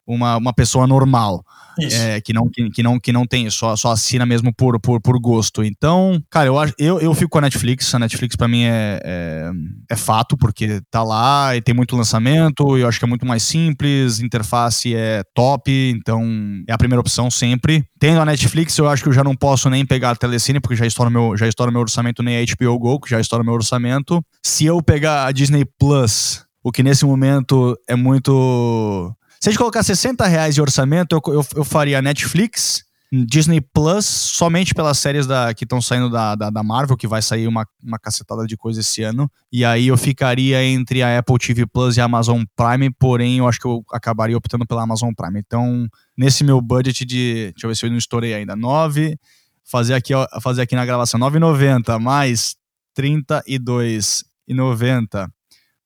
uma, 0.09 0.37
uma 0.37 0.53
pessoa 0.53 0.87
normal. 0.87 1.43
É, 1.81 2.19
que, 2.19 2.33
não, 2.33 2.49
que, 2.49 2.69
que, 2.71 2.83
não, 2.83 2.99
que 2.99 3.13
não 3.13 3.25
tem, 3.25 3.49
só, 3.49 3.73
só 3.75 3.91
assina 3.91 4.25
mesmo 4.25 4.53
por, 4.53 4.79
por, 4.81 4.99
por 4.99 5.17
gosto. 5.19 5.63
Então, 5.63 6.21
cara, 6.29 6.47
eu, 6.47 6.55
eu, 6.77 6.99
eu 6.99 7.13
fico 7.13 7.29
com 7.29 7.37
a 7.37 7.41
Netflix. 7.41 7.93
A 7.95 7.99
Netflix 7.99 8.35
para 8.35 8.47
mim 8.47 8.63
é, 8.63 8.99
é, 9.03 9.51
é, 9.89 9.95
fato, 9.95 10.35
porque 10.35 10.81
tá 10.91 11.03
lá 11.03 11.55
e 11.55 11.61
tem 11.61 11.73
muito 11.73 11.95
lançamento. 11.95 12.77
Eu 12.77 12.87
acho 12.87 12.99
que 12.99 13.05
é 13.05 13.07
muito 13.07 13.25
mais 13.25 13.43
simples, 13.43 14.19
interface 14.19 14.93
é 14.93 15.23
top, 15.33 15.71
então 15.71 16.21
é 16.67 16.73
a 16.73 16.77
primeira 16.77 16.99
opção 16.99 17.31
sempre. 17.31 17.85
Tendo 17.97 18.19
a 18.19 18.25
Netflix, 18.25 18.77
eu 18.77 18.89
acho 18.89 19.03
que 19.03 19.09
eu 19.09 19.13
já 19.13 19.23
não 19.23 19.35
posso 19.35 19.69
nem 19.69 19.85
pegar 19.85 20.11
a 20.11 20.15
Telecine, 20.15 20.59
porque 20.59 20.75
já 20.75 20.85
estoura 20.85 21.09
meu, 21.09 21.37
já 21.37 21.47
estoura 21.47 21.71
meu 21.71 21.81
orçamento, 21.81 22.21
nem 22.21 22.37
a 22.37 22.45
HBO 22.45 22.77
Go, 22.77 22.99
que 22.99 23.09
já 23.09 23.19
estoura 23.19 23.43
meu 23.43 23.53
orçamento. 23.53 24.21
Se 24.45 24.65
eu 24.65 24.81
pegar 24.81 25.25
a 25.25 25.31
Disney 25.31 25.65
Plus, 25.77 26.43
o 26.63 26.71
que 26.71 26.83
nesse 26.83 27.05
momento 27.05 27.77
é 27.87 27.95
muito 27.95 29.15
se 29.39 29.47
a 29.47 29.51
gente 29.51 29.59
colocar 29.59 29.83
60 29.83 30.27
reais 30.27 30.53
de 30.53 30.61
orçamento, 30.61 31.15
eu, 31.15 31.21
eu, 31.33 31.45
eu 31.55 31.63
faria 31.63 32.01
Netflix, 32.01 32.83
Disney 33.11 33.59
Plus, 33.59 34.05
somente 34.05 34.71
pelas 34.73 34.97
séries 34.99 35.25
da, 35.25 35.51
que 35.53 35.63
estão 35.63 35.81
saindo 35.81 36.09
da, 36.09 36.35
da, 36.35 36.49
da, 36.49 36.61
Marvel, 36.61 36.95
que 36.95 37.07
vai 37.07 37.21
sair 37.23 37.47
uma, 37.47 37.65
uma 37.83 37.97
cacetada 37.97 38.45
de 38.45 38.55
coisa 38.55 38.81
esse 38.81 39.01
ano. 39.01 39.27
E 39.51 39.65
aí 39.65 39.87
eu 39.87 39.97
ficaria 39.97 40.63
entre 40.63 41.01
a 41.01 41.17
Apple 41.17 41.39
TV 41.39 41.65
Plus 41.65 41.97
e 41.97 42.01
a 42.01 42.03
Amazon 42.03 42.43
Prime, 42.55 42.91
porém 42.99 43.39
eu 43.39 43.47
acho 43.47 43.59
que 43.59 43.65
eu 43.65 43.83
acabaria 43.91 44.37
optando 44.37 44.67
pela 44.67 44.83
Amazon 44.83 45.11
Prime. 45.15 45.39
Então, 45.39 45.87
nesse 46.15 46.43
meu 46.43 46.61
budget 46.61 47.03
de. 47.03 47.51
Deixa 47.53 47.65
eu 47.65 47.69
ver 47.69 47.75
se 47.75 47.83
eu 47.85 47.89
não 47.89 47.97
estourei 47.97 48.35
ainda. 48.35 48.55
9. 48.55 49.17
Fazer 49.63 49.95
aqui, 49.95 50.13
fazer 50.41 50.61
aqui 50.63 50.75
na 50.75 50.85
gravação. 50.85 51.19
9,90 51.19 51.99
mais 51.99 52.55
32,90 52.95 55.27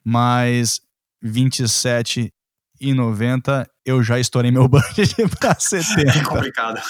mais 0.04 0.82
27 1.22 2.34
90 2.82 3.68
eu 3.86 4.02
já 4.04 4.20
estourei 4.20 4.52
meu 4.52 4.68
budget 4.70 5.16
pra 5.40 5.56
70. 5.58 6.10
É 6.10 6.24
complicado. 6.24 6.82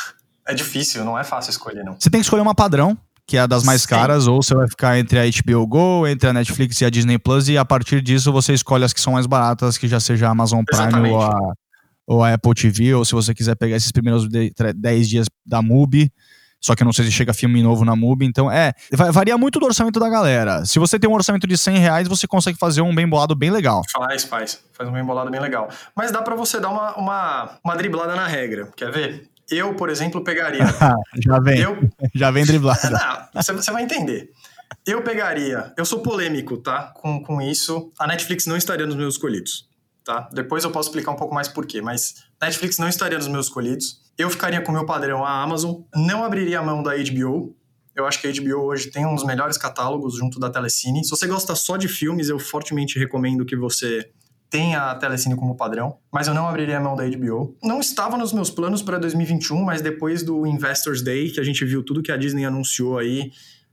É 0.48 0.54
difícil, 0.54 1.06
não 1.06 1.18
é 1.18 1.24
fácil 1.24 1.52
escolher, 1.52 1.84
não. 1.84 1.96
Você 1.98 2.10
tem 2.10 2.20
que 2.20 2.26
escolher 2.26 2.42
uma 2.42 2.56
padrão, 2.56 2.98
que 3.26 3.38
é 3.38 3.42
a 3.42 3.48
das 3.48 3.64
mais 3.64 3.84
Sim. 3.84 3.90
caras, 3.90 4.28
ou 4.28 4.44
você 4.44 4.54
vai 4.54 4.68
ficar 4.68 5.00
entre 5.00 5.20
a 5.20 5.24
HBO 5.24 5.66
Go, 5.66 6.08
entre 6.08 6.30
a 6.30 6.34
Netflix 6.34 6.82
e 6.82 6.86
a 6.86 6.90
Disney 6.90 7.18
Plus, 7.18 7.48
e 7.48 7.58
a 7.58 7.64
partir 7.64 8.02
disso 8.02 8.32
você 8.32 8.54
escolhe 8.54 8.84
as 8.84 8.92
que 8.92 9.00
são 9.00 9.14
mais 9.14 9.26
baratas, 9.26 9.78
que 9.78 9.88
já 9.88 10.00
seja 10.00 10.28
a 10.28 10.32
Amazon 10.32 10.64
Prime 10.66 11.10
ou 11.10 11.22
a, 11.22 11.54
ou 12.06 12.24
a 12.24 12.34
Apple 12.34 12.54
TV, 12.54 12.94
ou 12.94 13.06
se 13.06 13.14
você 13.14 13.34
quiser 13.34 13.56
pegar 13.56 13.78
esses 13.78 13.92
primeiros 13.92 14.28
10 14.28 15.10
dias 15.10 15.28
da 15.46 15.62
MUBI, 15.62 16.12
só 16.64 16.76
que 16.76 16.82
eu 16.82 16.86
não 16.86 16.94
sei 16.94 17.04
se 17.04 17.12
chega 17.12 17.34
filme 17.34 17.62
novo 17.62 17.84
na 17.84 17.94
MUBI. 17.94 18.26
Então, 18.26 18.50
é, 18.50 18.74
varia 19.12 19.38
muito 19.38 19.60
do 19.60 19.66
orçamento 19.66 20.00
da 20.00 20.08
galera. 20.08 20.66
Se 20.66 20.80
você 20.80 20.98
tem 20.98 21.10
um 21.10 21.14
orçamento 21.14 21.46
de 21.46 21.58
100 21.58 21.78
reais, 21.78 22.08
você 22.08 22.26
consegue 22.26 22.58
fazer 22.58 22.80
um 22.80 22.96
bem 22.96 23.06
bolado 23.06 23.36
bem 23.36 23.52
legal. 23.52 23.82
Faz, 23.92 24.24
faz. 24.24 24.64
Faz 24.72 24.90
um 24.90 24.94
bem 24.94 25.04
bolado 25.04 25.30
bem 25.30 25.42
legal. 25.42 25.68
Mas 25.94 26.10
dá 26.10 26.22
para 26.22 26.36
você 26.36 26.62
dar 26.62 26.70
uma, 26.70 26.96
uma, 26.96 27.60
uma 27.66 27.76
driblada 27.76 28.16
na 28.16 28.26
regra. 28.26 28.72
Quer 28.78 28.94
ver? 28.94 29.30
Eu, 29.52 29.76
por 29.76 29.90
exemplo, 29.90 30.24
pegaria. 30.24 30.64
Já 31.22 31.38
vem. 31.42 31.60
Eu... 31.60 31.78
Já 32.16 32.32
vem 32.32 32.46
driblada. 32.46 32.90
Não, 32.90 33.42
você, 33.44 33.70
vai 33.70 33.84
entender. 33.84 34.32
Eu 34.88 35.02
pegaria. 35.02 35.74
Eu 35.76 35.84
sou 35.84 36.00
polêmico, 36.00 36.56
tá? 36.56 36.94
Com, 36.96 37.22
com 37.22 37.42
isso. 37.42 37.92
A 38.00 38.08
Netflix 38.08 38.46
não 38.46 38.56
estaria 38.56 38.86
nos 38.86 38.96
meus 38.96 39.16
escolhidos. 39.16 39.68
Tá? 40.06 40.30
Depois 40.32 40.64
eu 40.64 40.72
posso 40.72 40.88
explicar 40.88 41.12
um 41.12 41.18
pouco 41.18 41.36
mais 41.36 41.50
por 41.50 41.66
quê, 41.66 41.82
mas 41.82 42.24
Netflix 42.42 42.78
não 42.78 42.88
estaria 42.88 43.18
nos 43.18 43.28
meus 43.28 43.48
escolhidos. 43.48 44.03
Eu 44.18 44.30
ficaria 44.30 44.62
com 44.62 44.72
o 44.72 44.76
meu 44.76 44.86
padrão 44.86 45.26
a 45.26 45.42
Amazon, 45.42 45.82
não 45.96 46.24
abriria 46.24 46.60
a 46.60 46.64
mão 46.64 46.84
da 46.84 46.92
HBO. 46.96 47.56
Eu 47.96 48.06
acho 48.06 48.22
que 48.22 48.28
a 48.28 48.32
HBO 48.32 48.62
hoje 48.66 48.92
tem 48.92 49.06
um 49.06 49.16
dos 49.16 49.26
melhores 49.26 49.58
catálogos 49.58 50.18
junto 50.18 50.40
da 50.40 50.50
Telecine. 50.50 51.04
Se 51.04 51.10
você 51.10 51.28
gosta 51.28 51.56
só 51.56 51.78
de 51.78 51.88
filmes, 51.88 52.30
eu 52.30 52.40
fortemente 52.40 52.98
recomendo 52.98 53.46
que 53.46 53.56
você 53.56 54.10
tenha 54.50 54.92
a 54.92 54.96
Telecine 54.96 55.36
como 55.36 55.58
padrão, 55.58 55.98
mas 56.12 56.28
eu 56.28 56.34
não 56.34 56.48
abriria 56.48 56.78
a 56.78 56.80
mão 56.80 56.96
da 56.96 57.04
HBO. 57.08 57.58
Não 57.64 57.80
estava 57.80 58.16
nos 58.16 58.32
meus 58.32 58.52
planos 58.52 58.84
para 58.84 59.00
2021, 59.00 59.64
mas 59.64 59.82
depois 59.82 60.22
do 60.22 60.46
Investors 60.46 61.02
Day, 61.02 61.32
que 61.32 61.40
a 61.40 61.44
gente 61.44 61.66
viu 61.66 61.84
tudo 61.84 62.04
que 62.04 62.12
a 62.12 62.18
Disney 62.18 62.46
anunciou 62.46 63.00
aí, 63.00 63.32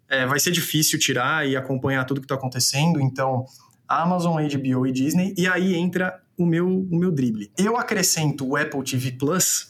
é, 0.08 0.26
vai 0.26 0.40
ser 0.40 0.50
difícil 0.50 0.98
tirar 0.98 1.46
e 1.46 1.54
acompanhar 1.54 2.04
tudo 2.04 2.20
que 2.20 2.24
está 2.24 2.34
acontecendo. 2.34 2.98
Então, 2.98 3.44
Amazon, 3.86 4.42
HBO 4.42 4.86
e 4.86 4.92
Disney, 4.92 5.34
e 5.36 5.46
aí 5.46 5.74
entra 5.74 6.18
o 6.38 6.46
meu, 6.46 6.66
o 6.66 6.98
meu 6.98 7.12
drible. 7.12 7.52
Eu 7.58 7.76
acrescento 7.76 8.48
o 8.48 8.56
Apple 8.56 8.82
TV 8.82 9.12
Plus 9.12 9.69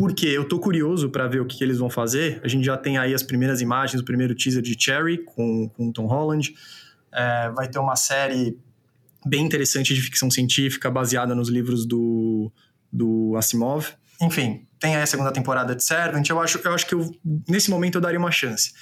porque 0.00 0.26
eu 0.26 0.48
tô 0.48 0.58
curioso 0.58 1.10
para 1.10 1.28
ver 1.28 1.42
o 1.42 1.44
que, 1.44 1.58
que, 1.58 1.62
eles 1.62 1.76
vão 1.76 1.90
fazer. 1.90 2.40
A 2.42 2.48
gente 2.48 2.64
já 2.64 2.74
tem 2.74 2.96
aí 2.96 3.12
as 3.12 3.22
primeiras 3.22 3.60
imagens, 3.60 4.00
o 4.00 4.04
primeiro 4.04 4.34
teaser 4.34 4.62
de 4.62 4.74
Cherry 4.82 5.18
com, 5.18 5.68
com 5.68 5.92
Tom 5.92 6.06
Holland. 6.06 6.54
É, 7.12 7.50
vai 7.50 7.68
ter 7.68 7.78
uma 7.78 7.94
série 7.96 8.56
bem 9.26 9.44
interessante 9.44 9.92
de 9.92 10.00
ficção 10.00 10.30
científica 10.30 10.90
baseada 10.90 11.34
nos 11.34 11.50
livros 11.50 11.84
do, 11.84 12.50
do 12.90 13.36
Asimov. 13.36 13.88
Enfim, 14.22 14.66
tem 14.78 14.96
aí 14.96 15.02
a 15.02 15.06
segunda 15.06 15.30
temporada 15.32 15.76
de 15.76 15.84
Servant. 15.84 16.26
Eu 16.26 16.40
acho, 16.40 16.58
eu 16.64 16.72
acho 16.72 16.86
que 16.86 16.94
eu, 16.94 17.14
nesse 17.46 17.68
momento 17.68 17.96
eu 17.96 18.00
daria 18.00 18.18
uma 18.18 18.30
chance. 18.30 18.72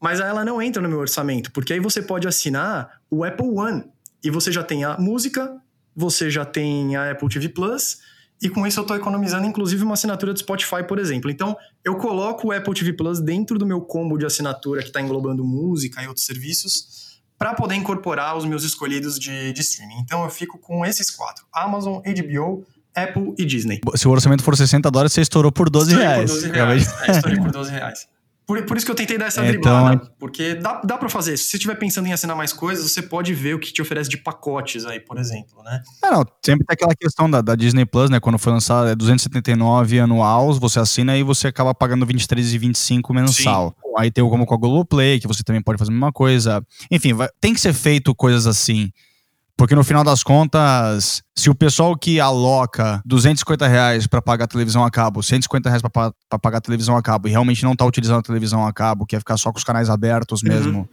Mas 0.00 0.20
ela 0.20 0.44
não 0.44 0.62
entra 0.62 0.80
no 0.80 0.88
meu 0.88 0.98
orçamento, 0.98 1.50
porque 1.50 1.72
aí 1.72 1.80
você 1.80 2.00
pode 2.00 2.28
assinar 2.28 3.00
o 3.10 3.24
Apple 3.24 3.50
One 3.50 3.86
e 4.22 4.30
você 4.30 4.52
já 4.52 4.62
tem 4.62 4.84
a 4.84 4.96
música, 4.98 5.60
você 5.96 6.30
já 6.30 6.44
tem 6.44 6.94
a 6.94 7.10
Apple 7.10 7.28
TV 7.28 7.48
Plus 7.48 7.98
e 8.42 8.48
com 8.48 8.66
isso 8.66 8.80
eu 8.80 8.82
estou 8.82 8.96
economizando, 8.96 9.46
inclusive, 9.46 9.82
uma 9.82 9.94
assinatura 9.94 10.32
do 10.32 10.38
Spotify, 10.38 10.82
por 10.86 10.98
exemplo. 10.98 11.30
Então, 11.30 11.56
eu 11.84 11.96
coloco 11.96 12.48
o 12.48 12.52
Apple 12.52 12.72
TV 12.72 12.92
Plus 12.94 13.20
dentro 13.20 13.58
do 13.58 13.66
meu 13.66 13.80
combo 13.80 14.16
de 14.16 14.24
assinatura 14.24 14.80
que 14.80 14.88
está 14.88 15.00
englobando 15.00 15.44
música 15.44 16.02
e 16.02 16.06
outros 16.06 16.24
serviços 16.24 17.20
para 17.38 17.54
poder 17.54 17.74
incorporar 17.74 18.36
os 18.36 18.44
meus 18.44 18.64
escolhidos 18.64 19.18
de, 19.18 19.52
de 19.52 19.60
streaming. 19.60 19.98
Então, 20.00 20.24
eu 20.24 20.30
fico 20.30 20.58
com 20.58 20.86
esses 20.86 21.10
quatro: 21.10 21.44
Amazon, 21.52 21.96
HBO, 21.96 22.66
Apple 22.94 23.34
e 23.38 23.44
Disney. 23.44 23.80
Se 23.94 24.08
o 24.08 24.10
orçamento 24.10 24.42
for 24.42 24.56
60 24.56 24.90
dólares, 24.90 25.12
você 25.12 25.20
estourou 25.20 25.52
por 25.52 25.68
12 25.68 25.90
estourei 25.90 26.08
reais. 26.08 26.30
Por 26.30 26.40
12 26.40 26.50
reais. 26.50 26.94
é, 27.02 27.10
estourei 27.10 27.38
por 27.38 27.50
12 27.50 27.70
reais. 27.70 28.08
Por, 28.50 28.60
por 28.64 28.76
isso 28.76 28.84
que 28.84 28.90
eu 28.90 28.96
tentei 28.96 29.16
dar 29.16 29.26
essa 29.26 29.46
então... 29.46 29.52
driblada. 29.52 30.12
Porque 30.18 30.56
dá, 30.56 30.80
dá 30.84 30.98
para 30.98 31.08
fazer. 31.08 31.36
Se 31.36 31.44
você 31.44 31.56
estiver 31.56 31.76
pensando 31.76 32.08
em 32.08 32.12
assinar 32.12 32.36
mais 32.36 32.52
coisas, 32.52 32.90
você 32.90 33.00
pode 33.00 33.32
ver 33.32 33.54
o 33.54 33.60
que 33.60 33.72
te 33.72 33.80
oferece 33.80 34.10
de 34.10 34.16
pacotes 34.16 34.84
aí, 34.84 34.98
por 34.98 35.18
exemplo, 35.18 35.62
né? 35.62 35.80
É, 36.04 36.10
não, 36.10 36.26
sempre 36.44 36.66
tem 36.66 36.74
aquela 36.74 36.92
questão 36.96 37.30
da, 37.30 37.40
da 37.40 37.54
Disney 37.54 37.86
Plus, 37.86 38.10
né? 38.10 38.18
Quando 38.18 38.40
foi 38.40 38.52
lançado, 38.52 38.88
é 38.88 38.96
279 38.96 40.00
anual, 40.00 40.52
você 40.54 40.80
assina 40.80 41.16
e 41.16 41.22
você 41.22 41.46
acaba 41.46 41.72
pagando 41.72 42.04
23,25 42.04 43.14
mensal. 43.14 43.72
Sim. 43.80 43.92
Aí 43.96 44.10
tem 44.10 44.24
o 44.24 44.28
como 44.28 44.44
com 44.44 44.54
a 44.54 44.58
Globoplay, 44.58 45.20
que 45.20 45.28
você 45.28 45.44
também 45.44 45.62
pode 45.62 45.78
fazer 45.78 45.92
a 45.92 45.94
mesma 45.94 46.10
coisa. 46.10 46.60
Enfim, 46.90 47.12
vai, 47.12 47.28
tem 47.40 47.54
que 47.54 47.60
ser 47.60 47.72
feito 47.72 48.12
coisas 48.16 48.48
assim. 48.48 48.90
Porque 49.60 49.74
no 49.74 49.84
final 49.84 50.02
das 50.02 50.22
contas, 50.22 51.22
se 51.36 51.50
o 51.50 51.54
pessoal 51.54 51.94
que 51.94 52.18
aloca 52.18 53.02
250 53.04 53.68
reais 53.68 54.06
para 54.06 54.22
pagar 54.22 54.46
a 54.46 54.48
televisão 54.48 54.82
a 54.82 54.90
cabo, 54.90 55.22
150 55.22 55.68
reais 55.68 55.82
para 55.82 56.38
pagar 56.38 56.56
a 56.56 56.60
televisão 56.62 56.96
a 56.96 57.02
cabo 57.02 57.28
e 57.28 57.30
realmente 57.30 57.62
não 57.62 57.76
tá 57.76 57.84
utilizando 57.84 58.20
a 58.20 58.22
televisão 58.22 58.66
a 58.66 58.72
cabo, 58.72 59.04
quer 59.04 59.18
ficar 59.18 59.36
só 59.36 59.52
com 59.52 59.58
os 59.58 59.64
canais 59.64 59.90
abertos 59.90 60.42
mesmo, 60.42 60.78
uhum. 60.78 60.88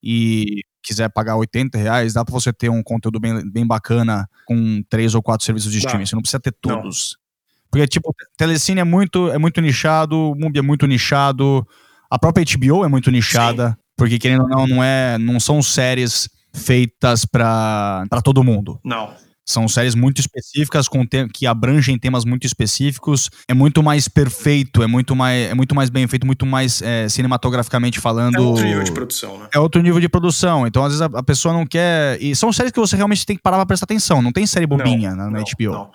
e 0.00 0.62
quiser 0.80 1.08
pagar 1.08 1.34
80 1.34 1.76
reais, 1.76 2.12
dá 2.12 2.24
para 2.24 2.32
você 2.32 2.52
ter 2.52 2.68
um 2.68 2.80
conteúdo 2.80 3.18
bem, 3.18 3.42
bem 3.50 3.66
bacana 3.66 4.28
com 4.46 4.84
três 4.88 5.16
ou 5.16 5.20
quatro 5.20 5.44
serviços 5.44 5.72
de 5.72 5.78
streaming. 5.78 6.06
Você 6.06 6.14
não 6.14 6.22
precisa 6.22 6.38
ter 6.38 6.54
todos. 6.60 7.16
Não. 7.16 7.70
Porque, 7.72 7.88
tipo, 7.88 8.14
Telecine 8.36 8.82
é 8.82 8.84
muito, 8.84 9.32
é 9.32 9.38
muito 9.38 9.60
nichado, 9.60 10.32
Mubi 10.38 10.60
é 10.60 10.62
muito 10.62 10.86
nichado, 10.86 11.66
a 12.08 12.20
própria 12.20 12.44
HBO 12.44 12.84
é 12.84 12.88
muito 12.88 13.10
nichada, 13.10 13.70
Sim. 13.70 13.76
porque 13.96 14.16
querendo 14.16 14.42
ou 14.42 14.48
não, 14.48 14.66
não, 14.68 14.84
é, 14.84 15.18
não 15.18 15.40
são 15.40 15.60
séries 15.60 16.28
feitas 16.54 17.24
para 17.24 18.06
todo 18.22 18.44
mundo. 18.44 18.78
Não. 18.84 19.14
São 19.44 19.66
séries 19.66 19.96
muito 19.96 20.20
específicas, 20.20 20.86
com 20.86 21.04
que 21.06 21.46
abrangem 21.46 21.98
temas 21.98 22.24
muito 22.24 22.46
específicos. 22.46 23.28
É 23.48 23.52
muito 23.52 23.82
mais 23.82 24.06
perfeito, 24.06 24.82
é 24.82 24.86
muito 24.86 25.16
mais, 25.16 25.50
é 25.50 25.54
muito 25.54 25.74
mais 25.74 25.90
bem 25.90 26.06
feito, 26.06 26.24
muito 26.24 26.46
mais 26.46 26.80
é, 26.80 27.08
cinematograficamente 27.08 27.98
falando. 27.98 28.36
É 28.36 28.40
outro 28.40 28.64
nível 28.64 28.84
de 28.84 28.92
produção, 28.92 29.38
né? 29.38 29.48
É 29.52 29.58
outro 29.58 29.82
nível 29.82 30.00
de 30.00 30.08
produção. 30.08 30.64
Então, 30.64 30.84
às 30.84 30.92
vezes, 30.92 31.02
a, 31.02 31.18
a 31.18 31.22
pessoa 31.24 31.52
não 31.52 31.66
quer. 31.66 32.22
E 32.22 32.36
são 32.36 32.52
séries 32.52 32.70
que 32.70 32.78
você 32.78 32.94
realmente 32.94 33.26
tem 33.26 33.36
que 33.36 33.42
parar 33.42 33.56
pra 33.56 33.66
prestar 33.66 33.84
atenção. 33.84 34.22
Não 34.22 34.30
tem 34.30 34.46
série 34.46 34.66
bobinha 34.66 35.10
não, 35.10 35.16
na, 35.16 35.30
na 35.30 35.38
não, 35.38 35.44
HBO. 35.44 35.72
Não. 35.72 35.90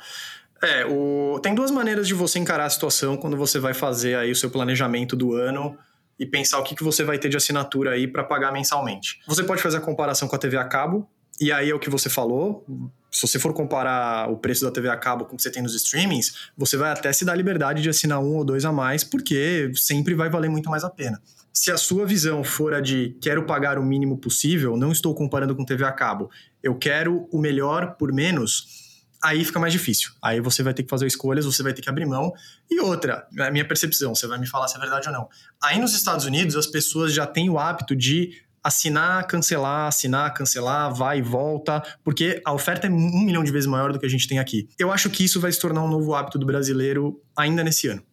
É, 0.61 0.85
o... 0.85 1.39
tem 1.41 1.55
duas 1.55 1.71
maneiras 1.71 2.07
de 2.07 2.13
você 2.13 2.39
encarar 2.39 2.65
a 2.65 2.69
situação 2.69 3.15
quando 3.15 3.37
você 3.37 3.59
vai 3.59 3.73
fazer 3.73 4.15
aí 4.15 4.31
o 4.31 4.35
seu 4.35 4.49
planejamento 4.49 5.15
do 5.15 5.33
ano 5.33 5.77
e 6.19 6.25
pensar 6.25 6.59
o 6.59 6.63
que, 6.63 6.75
que 6.75 6.83
você 6.83 7.03
vai 7.03 7.17
ter 7.17 7.29
de 7.29 7.37
assinatura 7.37 7.91
aí 7.91 8.07
para 8.07 8.23
pagar 8.23 8.51
mensalmente. 8.51 9.19
Você 9.27 9.43
pode 9.43 9.61
fazer 9.61 9.77
a 9.77 9.81
comparação 9.81 10.27
com 10.27 10.35
a 10.35 10.39
TV 10.39 10.57
a 10.57 10.65
cabo, 10.65 11.07
e 11.39 11.51
aí 11.51 11.69
é 11.69 11.75
o 11.75 11.79
que 11.79 11.89
você 11.89 12.09
falou. 12.09 12.65
Se 13.11 13.21
você 13.27 13.39
for 13.39 13.53
comparar 13.53 14.29
o 14.29 14.37
preço 14.37 14.65
da 14.65 14.71
TV 14.71 14.89
a 14.89 14.97
cabo 14.97 15.25
com 15.25 15.33
o 15.33 15.37
que 15.37 15.43
você 15.43 15.51
tem 15.51 15.61
nos 15.61 15.75
streamings, 15.75 16.49
você 16.57 16.75
vai 16.75 16.91
até 16.91 17.13
se 17.13 17.23
dar 17.23 17.35
liberdade 17.35 17.81
de 17.81 17.89
assinar 17.89 18.19
um 18.19 18.35
ou 18.35 18.43
dois 18.43 18.65
a 18.65 18.71
mais, 18.71 19.03
porque 19.03 19.71
sempre 19.75 20.13
vai 20.13 20.29
valer 20.29 20.49
muito 20.49 20.69
mais 20.69 20.83
a 20.83 20.89
pena. 20.89 21.21
Se 21.53 21.71
a 21.71 21.77
sua 21.77 22.05
visão 22.05 22.43
for 22.43 22.73
a 22.73 22.81
de 22.81 23.17
quero 23.21 23.43
pagar 23.45 23.79
o 23.79 23.83
mínimo 23.83 24.17
possível, 24.17 24.77
não 24.77 24.91
estou 24.91 25.13
comparando 25.15 25.55
com 25.55 25.65
TV 25.65 25.83
a 25.83 25.91
cabo, 25.91 26.29
eu 26.61 26.75
quero 26.75 27.27
o 27.31 27.39
melhor 27.39 27.95
por 27.97 28.11
menos, 28.13 28.86
aí 29.27 29.43
fica 29.43 29.59
mais 29.59 29.73
difícil. 29.73 30.11
Aí 30.21 30.39
você 30.39 30.63
vai 30.63 30.73
ter 30.73 30.83
que 30.83 30.89
fazer 30.89 31.05
escolhas, 31.05 31.45
você 31.45 31.61
vai 31.61 31.73
ter 31.73 31.81
que 31.81 31.89
abrir 31.89 32.05
mão. 32.05 32.31
E 32.69 32.79
outra, 32.79 33.27
a 33.39 33.51
minha 33.51 33.67
percepção, 33.67 34.15
você 34.15 34.25
vai 34.25 34.39
me 34.39 34.47
falar 34.47 34.69
se 34.69 34.77
é 34.77 34.79
verdade 34.79 35.07
ou 35.07 35.13
não. 35.13 35.27
Aí 35.61 35.79
nos 35.79 35.93
Estados 35.93 36.25
Unidos, 36.25 36.55
as 36.55 36.65
pessoas 36.65 37.13
já 37.13 37.27
têm 37.27 37.49
o 37.49 37.59
hábito 37.59 37.93
de 37.93 38.41
assinar, 38.63 39.27
cancelar, 39.27 39.87
assinar, 39.87 40.33
cancelar, 40.33 40.93
vai 40.93 41.19
e 41.19 41.21
volta, 41.21 41.83
porque 42.03 42.41
a 42.45 42.53
oferta 42.53 42.87
é 42.87 42.89
um 42.89 43.25
milhão 43.25 43.43
de 43.43 43.51
vezes 43.51 43.67
maior 43.67 43.91
do 43.91 43.99
que 43.99 44.05
a 44.05 44.09
gente 44.09 44.27
tem 44.27 44.39
aqui. 44.39 44.67
Eu 44.79 44.91
acho 44.91 45.09
que 45.09 45.23
isso 45.23 45.39
vai 45.41 45.51
se 45.51 45.59
tornar 45.59 45.83
um 45.83 45.89
novo 45.89 46.15
hábito 46.15 46.37
do 46.39 46.45
brasileiro 46.45 47.21
ainda 47.35 47.63
nesse 47.63 47.87
ano. 47.87 48.03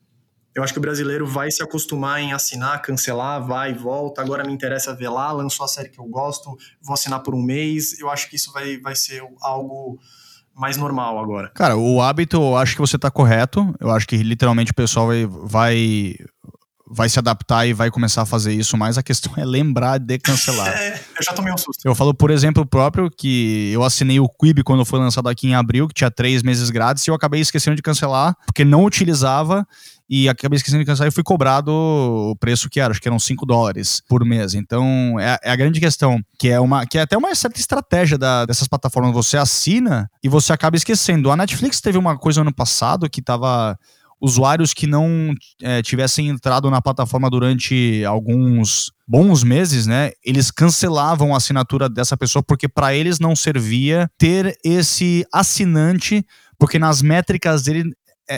Eu 0.55 0.63
acho 0.63 0.73
que 0.73 0.79
o 0.79 0.83
brasileiro 0.83 1.27
vai 1.27 1.51
se 1.51 1.63
acostumar 1.63 2.21
em 2.21 2.33
assinar, 2.33 2.81
cancelar, 2.83 3.45
vai 3.45 3.73
e 3.73 3.75
volta. 3.75 4.21
Agora 4.21 4.45
me 4.45 4.53
interessa 4.53 4.95
ver 4.95 5.09
lá, 5.09 5.33
lançou 5.33 5.65
a 5.65 5.69
série 5.69 5.89
que 5.89 5.99
eu 5.99 6.05
gosto, 6.05 6.57
vou 6.81 6.95
assinar 6.95 7.21
por 7.23 7.35
um 7.35 7.43
mês. 7.43 7.99
Eu 7.99 8.09
acho 8.09 8.31
que 8.31 8.37
isso 8.37 8.53
vai, 8.53 8.79
vai 8.79 8.95
ser 8.95 9.21
algo 9.41 9.99
mais 10.57 10.77
normal 10.77 11.19
agora. 11.19 11.51
Cara, 11.55 11.77
o 11.77 12.01
hábito, 12.01 12.37
eu 12.37 12.57
acho 12.57 12.75
que 12.75 12.81
você 12.81 12.99
tá 12.99 13.11
correto. 13.11 13.75
Eu 13.81 13.91
acho 13.91 14.07
que 14.07 14.17
literalmente 14.17 14.71
o 14.71 14.75
pessoal 14.75 15.07
vai, 15.07 15.27
vai 15.27 16.15
vai 16.87 17.09
se 17.09 17.19
adaptar 17.19 17.67
e 17.67 17.73
vai 17.73 17.91
começar 17.91 18.23
a 18.23 18.27
fazer 18.27 18.53
isso, 18.53 18.77
mas 18.77 18.99
a 18.99 19.03
questão 19.03 19.33
é 19.37 19.45
lembrar 19.45 19.99
de 19.99 20.19
cancelar. 20.19 20.75
É, 20.75 20.95
eu 21.19 21.23
já 21.23 21.33
tomei 21.33 21.53
um 21.53 21.57
susto. 21.57 21.85
Eu 21.85 21.95
falo, 21.95 22.13
por 22.13 22.31
exemplo, 22.31 22.67
próprio 22.67 23.09
que 23.11 23.71
eu 23.73 23.83
assinei 23.85 24.19
o 24.19 24.29
Quibi 24.29 24.63
quando 24.63 24.85
foi 24.85 24.99
lançado 24.99 25.29
aqui 25.29 25.47
em 25.47 25.55
abril, 25.55 25.87
que 25.89 25.95
tinha 25.95 26.11
três 26.11 26.43
meses 26.43 26.69
grátis, 26.69 27.07
e 27.07 27.11
eu 27.11 27.15
acabei 27.15 27.41
esquecendo 27.41 27.77
de 27.77 27.83
cancelar, 27.83 28.37
porque 28.45 28.65
não 28.65 28.85
utilizava, 28.85 29.67
e 30.09 30.29
acabei 30.29 30.57
esquecendo 30.57 30.83
de 30.83 30.87
cancelar 30.87 31.09
e 31.09 31.15
fui 31.15 31.23
cobrado 31.23 31.71
o 31.71 32.37
preço 32.37 32.69
que 32.69 32.79
era, 32.79 32.91
acho 32.91 33.01
que 33.01 33.09
eram 33.09 33.19
5 33.19 33.47
dólares 33.47 34.03
por 34.09 34.25
mês. 34.25 34.55
Então, 34.55 35.19
é, 35.19 35.39
é, 35.43 35.51
a 35.51 35.57
grande 35.57 35.81
questão, 35.81 36.21
que 36.39 36.49
é 36.49 36.61
uma 36.61 36.87
que 36.87 36.99
é 36.99 37.03
até 37.03 37.17
uma 37.17 37.35
certa 37.35 37.59
estratégia 37.59 38.19
da, 38.19 38.45
dessas 38.45 38.69
plataformas. 38.69 39.13
Você 39.13 39.37
assina 39.37 40.11
e 40.23 40.29
você 40.29 40.53
acaba 40.53 40.77
esquecendo. 40.77 41.31
A 41.31 41.37
Netflix 41.37 41.81
teve 41.81 41.99
uma 41.99 42.19
coisa 42.19 42.43
ano 42.43 42.55
passado 42.55 43.09
que 43.09 43.23
tava 43.23 43.79
usuários 44.21 44.73
que 44.73 44.87
não 44.87 45.35
é, 45.63 45.83
tivessem 45.83 46.29
entrado 46.29 46.71
na 46.71 46.81
plataforma 46.81 47.29
durante 47.29 48.03
alguns 48.07 48.91
bons 49.07 49.43
meses, 49.43 49.87
né? 49.87 50.13
Eles 50.25 50.51
cancelavam 50.51 51.35
a 51.35 51.37
assinatura 51.37 51.89
dessa 51.89 52.17
pessoa 52.17 52.43
porque 52.43 52.69
para 52.69 52.95
eles 52.95 53.19
não 53.19 53.37
servia 53.37 54.11
ter 54.17 54.57
esse 54.65 55.27
assinante, 55.33 56.25
porque 56.59 56.79
nas 56.79 57.03
métricas 57.03 57.63
dele 57.63 57.93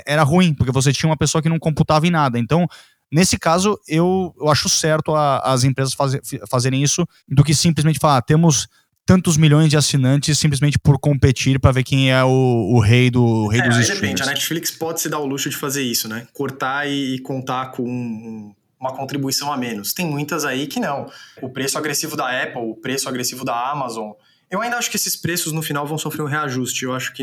era 0.06 0.22
ruim, 0.22 0.54
porque 0.54 0.72
você 0.72 0.92
tinha 0.92 1.08
uma 1.08 1.16
pessoa 1.16 1.42
que 1.42 1.48
não 1.48 1.58
computava 1.58 2.06
em 2.06 2.10
nada. 2.10 2.38
Então, 2.38 2.66
Nesse 3.12 3.38
caso, 3.38 3.78
eu, 3.86 4.34
eu 4.38 4.48
acho 4.48 4.68
certo 4.68 5.14
a, 5.14 5.38
as 5.38 5.62
empresas 5.62 5.94
faz, 5.94 6.18
fazerem 6.50 6.82
isso 6.82 7.06
do 7.28 7.44
que 7.44 7.54
simplesmente 7.54 8.00
falar, 8.00 8.16
ah, 8.16 8.22
temos 8.22 8.66
tantos 9.06 9.36
milhões 9.36 9.70
de 9.70 9.76
assinantes 9.76 10.36
simplesmente 10.36 10.78
por 10.78 10.98
competir 10.98 11.60
para 11.60 11.70
ver 11.70 11.84
quem 11.84 12.10
é 12.10 12.24
o, 12.24 12.28
o 12.74 12.80
rei 12.80 13.08
do 13.08 13.22
o 13.22 13.48
rei 13.48 13.60
é, 13.60 13.68
dos. 13.68 13.86
Depende, 13.86 14.22
a 14.22 14.26
Netflix 14.26 14.72
pode 14.72 15.00
se 15.00 15.08
dar 15.08 15.20
o 15.20 15.26
luxo 15.26 15.48
de 15.48 15.56
fazer 15.56 15.82
isso, 15.82 16.08
né? 16.08 16.26
Cortar 16.32 16.88
e, 16.88 17.14
e 17.14 17.18
contar 17.20 17.70
com 17.70 18.52
uma 18.78 18.92
contribuição 18.92 19.52
a 19.52 19.56
menos. 19.56 19.94
Tem 19.94 20.04
muitas 20.04 20.44
aí 20.44 20.66
que 20.66 20.80
não. 20.80 21.08
O 21.40 21.48
preço 21.48 21.78
agressivo 21.78 22.16
da 22.16 22.42
Apple, 22.42 22.62
o 22.62 22.74
preço 22.74 23.08
agressivo 23.08 23.44
da 23.44 23.70
Amazon. 23.70 24.10
Eu 24.50 24.60
ainda 24.60 24.76
acho 24.76 24.90
que 24.90 24.96
esses 24.96 25.14
preços 25.14 25.52
no 25.52 25.62
final 25.62 25.86
vão 25.86 25.96
sofrer 25.96 26.22
um 26.22 26.28
reajuste. 26.28 26.84
Eu 26.84 26.92
acho 26.92 27.12
que 27.12 27.22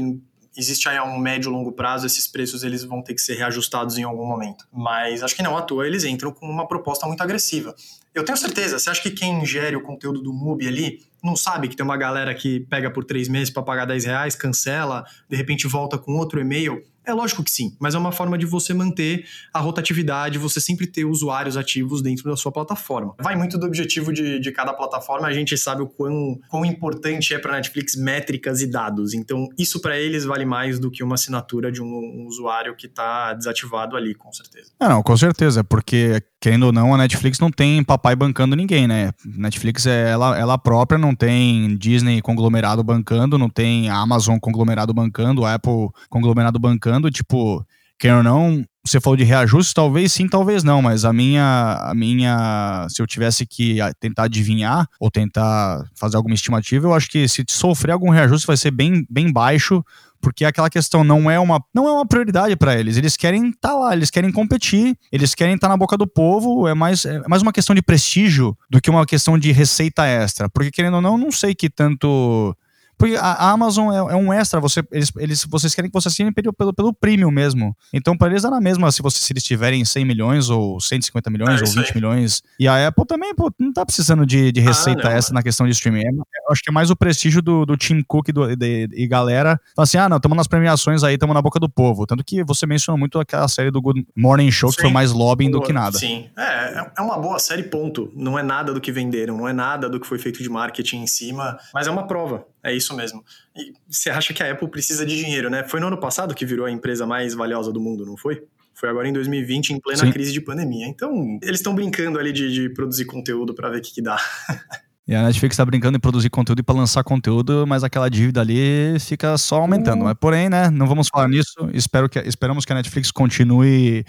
existe 0.55 0.87
aí 0.87 0.97
a 0.97 1.03
um 1.03 1.17
médio 1.17 1.49
e 1.49 1.53
longo 1.53 1.71
prazo, 1.71 2.05
esses 2.05 2.27
preços 2.27 2.63
eles 2.63 2.83
vão 2.83 3.01
ter 3.01 3.13
que 3.13 3.21
ser 3.21 3.35
reajustados 3.35 3.97
em 3.97 4.03
algum 4.03 4.25
momento. 4.25 4.65
Mas 4.71 5.23
acho 5.23 5.35
que 5.35 5.43
não 5.43 5.57
à 5.57 5.61
toa 5.61 5.85
eles 5.85 6.03
entram 6.03 6.31
com 6.31 6.47
uma 6.47 6.67
proposta 6.67 7.05
muito 7.07 7.21
agressiva. 7.21 7.75
Eu 8.13 8.23
tenho 8.23 8.37
certeza, 8.37 8.77
você 8.77 8.89
acha 8.89 9.01
que 9.01 9.11
quem 9.11 9.45
gere 9.45 9.75
o 9.75 9.81
conteúdo 9.81 10.21
do 10.21 10.31
MUBI 10.31 10.67
ali 10.67 10.99
não 11.23 11.35
sabe 11.35 11.67
que 11.67 11.75
tem 11.75 11.83
uma 11.83 11.97
galera 11.97 12.33
que 12.35 12.59
pega 12.61 12.91
por 12.91 13.03
três 13.03 13.27
meses 13.27 13.49
para 13.49 13.63
pagar 13.63 13.85
10 13.85 14.05
reais, 14.05 14.35
cancela, 14.35 15.05
de 15.29 15.35
repente 15.35 15.67
volta 15.67 15.97
com 15.97 16.13
outro 16.17 16.39
e-mail? 16.39 16.83
É 17.05 17.13
lógico 17.13 17.43
que 17.43 17.51
sim, 17.51 17.75
mas 17.79 17.95
é 17.95 17.97
uma 17.97 18.11
forma 18.11 18.37
de 18.37 18.45
você 18.45 18.73
manter 18.73 19.25
a 19.53 19.59
rotatividade, 19.59 20.37
você 20.37 20.59
sempre 20.59 20.87
ter 20.87 21.05
usuários 21.05 21.57
ativos 21.57 22.01
dentro 22.01 22.29
da 22.29 22.35
sua 22.35 22.51
plataforma. 22.51 23.15
Vai 23.19 23.35
muito 23.35 23.57
do 23.57 23.65
objetivo 23.65 24.13
de, 24.13 24.39
de 24.39 24.51
cada 24.51 24.73
plataforma, 24.73 25.27
a 25.27 25.33
gente 25.33 25.57
sabe 25.57 25.81
o 25.81 25.87
quão, 25.87 26.39
quão 26.49 26.65
importante 26.65 27.33
é 27.33 27.39
para 27.39 27.53
a 27.53 27.55
Netflix 27.55 27.95
métricas 27.95 28.61
e 28.61 28.67
dados. 28.67 29.13
Então, 29.13 29.47
isso 29.57 29.81
para 29.81 29.97
eles 29.97 30.23
vale 30.25 30.45
mais 30.45 30.79
do 30.79 30.89
que 30.89 31.03
uma 31.03 31.15
assinatura 31.15 31.71
de 31.71 31.81
um, 31.81 31.85
um 31.85 32.25
usuário 32.27 32.75
que 32.75 32.87
está 32.87 33.33
desativado 33.33 33.95
ali, 33.95 34.13
com 34.15 34.31
certeza. 34.31 34.71
É, 34.79 34.87
não, 34.87 35.03
com 35.03 35.17
certeza, 35.17 35.63
porque 35.63 36.21
querendo 36.43 36.63
ou 36.63 36.73
não, 36.73 36.93
a 36.93 36.97
Netflix 36.97 37.39
não 37.39 37.49
tem 37.49 37.81
papai 37.81 38.17
bancando 38.17 38.53
ninguém, 38.53 38.85
né? 38.85 39.13
Netflix 39.25 39.85
é 39.85 40.09
ela, 40.11 40.37
ela 40.37 40.57
própria, 40.57 40.97
não 40.97 41.15
tem 41.15 41.77
Disney 41.77 42.21
conglomerado 42.21 42.83
bancando, 42.83 43.37
não 43.37 43.49
tem 43.49 43.89
Amazon 43.89 44.37
conglomerado 44.37 44.93
bancando, 44.93 45.45
Apple 45.45 45.87
conglomerado 46.09 46.59
bancando 46.59 47.09
tipo, 47.09 47.65
quer 47.97 48.13
ou 48.13 48.21
não, 48.21 48.61
você 48.85 48.99
falou 48.99 49.15
de 49.15 49.23
reajuste, 49.23 49.73
talvez 49.73 50.11
sim, 50.11 50.27
talvez 50.27 50.65
não, 50.65 50.81
mas 50.81 51.05
a 51.05 51.13
minha, 51.13 51.77
a 51.81 51.93
minha, 51.95 52.85
se 52.89 53.01
eu 53.01 53.07
tivesse 53.07 53.45
que 53.45 53.77
tentar 53.97 54.23
adivinhar 54.23 54.85
ou 54.99 55.09
tentar 55.09 55.89
fazer 55.95 56.17
alguma 56.17 56.35
estimativa, 56.35 56.87
eu 56.87 56.93
acho 56.93 57.09
que 57.09 57.25
se 57.25 57.45
sofrer 57.47 57.93
algum 57.93 58.09
reajuste 58.09 58.45
vai 58.45 58.57
ser 58.57 58.71
bem, 58.71 59.05
bem 59.09 59.31
baixo, 59.31 59.81
porque 60.23 60.45
aquela 60.45 60.69
questão 60.69 61.03
não 61.03 61.29
é 61.29 61.37
uma, 61.37 61.61
não 61.75 61.85
é 61.85 61.91
uma 61.91 62.05
prioridade 62.05 62.55
para 62.55 62.79
eles. 62.79 62.95
Eles 62.95 63.17
querem 63.17 63.49
estar 63.49 63.69
tá 63.69 63.75
lá, 63.75 63.93
eles 63.93 64.09
querem 64.09 64.31
competir, 64.31 64.97
eles 65.11 65.35
querem 65.35 65.55
estar 65.55 65.67
tá 65.67 65.73
na 65.73 65.77
boca 65.77 65.97
do 65.97 66.07
povo. 66.07 66.65
É 66.65 66.73
mais, 66.73 67.03
é 67.03 67.21
mais 67.27 67.41
uma 67.41 67.51
questão 67.51 67.75
de 67.75 67.81
prestígio 67.81 68.57
do 68.69 68.79
que 68.79 68.89
uma 68.89 69.05
questão 69.05 69.37
de 69.37 69.51
receita 69.51 70.05
extra. 70.05 70.47
Porque 70.47 70.71
querendo 70.71 70.95
ou 70.95 71.01
não, 71.01 71.17
não 71.17 71.29
sei 71.29 71.53
que 71.53 71.69
tanto 71.69 72.55
porque 73.03 73.17
a 73.17 73.49
Amazon 73.51 73.91
é, 73.91 73.97
é, 73.97 74.15
um 74.15 74.31
extra, 74.31 74.61
você, 74.61 74.81
eles, 74.89 75.11
eles, 75.17 75.45
vocês 75.45 75.75
querem 75.75 75.91
que 75.91 75.93
você 75.93 76.07
assine 76.07 76.31
pelo, 76.31 76.53
pelo, 76.53 76.73
pelo 76.73 76.93
premium 76.93 77.31
mesmo. 77.31 77.75
Então, 77.91 78.17
para 78.17 78.29
eles 78.29 78.43
dá 78.43 78.49
na 78.49 78.61
mesma 78.61 78.89
se, 78.93 79.01
você, 79.01 79.17
se 79.19 79.33
eles 79.33 79.43
tiverem 79.43 79.83
100 79.83 80.05
milhões, 80.05 80.49
ou 80.49 80.79
150 80.79 81.29
milhões, 81.29 81.59
é 81.59 81.65
ou 81.65 81.69
20 81.69 81.79
aí. 81.79 81.91
milhões. 81.95 82.41
E 82.57 82.65
a 82.65 82.87
Apple 82.87 83.05
também, 83.05 83.35
pô, 83.35 83.51
não 83.59 83.73
tá 83.73 83.85
precisando 83.85 84.25
de, 84.25 84.53
de 84.53 84.61
ah, 84.61 84.63
receita 84.63 85.09
ah, 85.09 85.11
essa 85.11 85.33
na 85.33 85.43
questão 85.43 85.65
de 85.65 85.73
streaming. 85.73 85.99
É, 85.99 86.09
eu 86.11 86.51
acho 86.51 86.61
que 86.63 86.69
é 86.69 86.71
mais 86.71 86.89
o 86.89 86.95
prestígio 86.95 87.41
do, 87.41 87.65
do 87.65 87.75
Tim 87.75 88.01
Cook 88.07 88.29
do, 88.29 88.55
de, 88.55 88.87
e 88.93 89.05
galera. 89.05 89.59
Fala 89.75 89.83
assim, 89.83 89.97
ah, 89.97 90.07
não, 90.07 90.15
estamos 90.15 90.37
nas 90.37 90.47
premiações 90.47 91.03
aí, 91.03 91.15
estamos 91.15 91.35
na 91.35 91.41
boca 91.41 91.59
do 91.59 91.67
povo. 91.67 92.05
Tanto 92.05 92.23
que 92.23 92.41
você 92.41 92.65
mencionou 92.65 92.97
muito 92.97 93.19
aquela 93.19 93.49
série 93.49 93.69
do 93.69 93.81
Good 93.81 94.07
Morning 94.15 94.49
Show, 94.49 94.71
sim. 94.71 94.77
que 94.77 94.81
foi 94.83 94.91
mais 94.91 95.11
lobbying 95.11 95.51
do 95.51 95.61
que 95.61 95.73
nada. 95.73 95.97
Sim, 95.97 96.29
é, 96.37 96.91
é 96.97 97.01
uma 97.01 97.19
boa 97.19 97.37
série, 97.37 97.63
ponto. 97.63 98.09
Não 98.15 98.39
é 98.39 98.43
nada 98.43 98.73
do 98.73 98.79
que 98.79 98.93
venderam, 98.93 99.35
não 99.35 99.49
é 99.49 99.51
nada 99.51 99.89
do 99.89 99.99
que 99.99 100.07
foi 100.07 100.17
feito 100.17 100.41
de 100.41 100.47
marketing 100.47 100.99
em 100.99 101.07
cima, 101.07 101.57
mas 101.73 101.85
é 101.85 101.91
uma 101.91 102.07
prova. 102.07 102.45
É 102.63 102.73
isso 102.73 102.95
mesmo. 102.95 103.23
E 103.55 103.73
você 103.89 104.09
acha 104.09 104.33
que 104.33 104.41
a 104.41 104.51
Apple 104.51 104.69
precisa 104.69 105.05
de 105.05 105.17
dinheiro, 105.17 105.49
né? 105.49 105.63
Foi 105.67 105.79
no 105.79 105.87
ano 105.87 105.99
passado 105.99 106.33
que 106.33 106.45
virou 106.45 106.65
a 106.65 106.71
empresa 106.71 107.05
mais 107.05 107.33
valiosa 107.33 107.71
do 107.73 107.81
mundo, 107.81 108.05
não 108.05 108.15
foi? 108.15 108.41
Foi 108.73 108.89
agora 108.89 109.07
em 109.07 109.13
2020, 109.13 109.71
em 109.71 109.79
plena 109.79 110.05
Sim. 110.05 110.11
crise 110.11 110.31
de 110.31 110.41
pandemia. 110.41 110.87
Então, 110.87 111.37
eles 111.41 111.59
estão 111.59 111.75
brincando 111.75 112.17
ali 112.17 112.31
de, 112.31 112.51
de 112.51 112.69
produzir 112.69 113.05
conteúdo 113.05 113.53
para 113.53 113.69
ver 113.69 113.79
o 113.79 113.81
que, 113.81 113.93
que 113.93 114.01
dá. 114.01 114.17
E 115.05 115.13
a 115.13 115.21
Netflix 115.21 115.55
está 115.55 115.65
brincando 115.65 115.97
em 115.97 115.99
produzir 115.99 116.29
conteúdo 116.29 116.59
e 116.59 116.63
para 116.63 116.75
lançar 116.75 117.03
conteúdo, 117.03 117.65
mas 117.67 117.83
aquela 117.83 118.09
dívida 118.09 118.39
ali 118.39 118.97
fica 119.01 119.37
só 119.37 119.57
aumentando. 119.57 120.05
Mas, 120.05 120.13
porém, 120.17 120.49
né, 120.49 120.69
não 120.69 120.87
vamos 120.87 121.09
falar 121.09 121.27
nisso. 121.27 121.69
Espero 121.73 122.07
que, 122.07 122.19
esperamos 122.19 122.63
que 122.63 122.71
a 122.71 122.75
Netflix 122.75 123.11
continue 123.11 124.05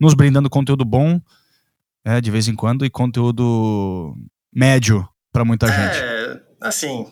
nos 0.00 0.14
brindando 0.14 0.48
conteúdo 0.48 0.86
bom, 0.86 1.20
é, 2.02 2.18
de 2.18 2.30
vez 2.30 2.48
em 2.48 2.54
quando, 2.54 2.86
e 2.86 2.88
conteúdo 2.88 4.16
médio 4.50 5.06
para 5.30 5.44
muita 5.44 5.66
é, 5.66 5.70
gente. 5.70 6.02
É, 6.02 6.42
assim, 6.62 7.06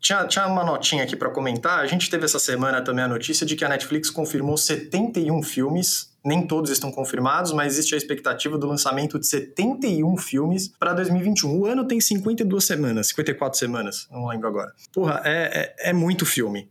tinha, 0.00 0.26
tinha 0.26 0.46
uma 0.46 0.64
notinha 0.64 1.04
aqui 1.04 1.14
para 1.14 1.30
comentar. 1.30 1.80
A 1.80 1.86
gente 1.86 2.08
teve 2.08 2.24
essa 2.24 2.38
semana 2.38 2.82
também 2.82 3.04
a 3.04 3.08
notícia 3.08 3.44
de 3.44 3.54
que 3.54 3.64
a 3.64 3.68
Netflix 3.68 4.10
confirmou 4.10 4.56
71 4.56 5.42
filmes. 5.42 6.10
Nem 6.24 6.46
todos 6.46 6.70
estão 6.70 6.90
confirmados, 6.90 7.52
mas 7.52 7.74
existe 7.74 7.94
a 7.94 7.98
expectativa 7.98 8.58
do 8.58 8.66
lançamento 8.66 9.18
de 9.18 9.26
71 9.26 10.16
filmes 10.18 10.68
para 10.68 10.92
2021. 10.92 11.60
O 11.60 11.66
ano 11.66 11.86
tem 11.86 12.00
52 12.00 12.62
semanas, 12.62 13.08
54 13.08 13.58
semanas, 13.58 14.06
não 14.10 14.26
lembro 14.26 14.48
agora. 14.48 14.72
Porra, 14.92 15.22
é, 15.24 15.74
é, 15.80 15.90
é 15.90 15.92
muito 15.94 16.26
filme. 16.26 16.68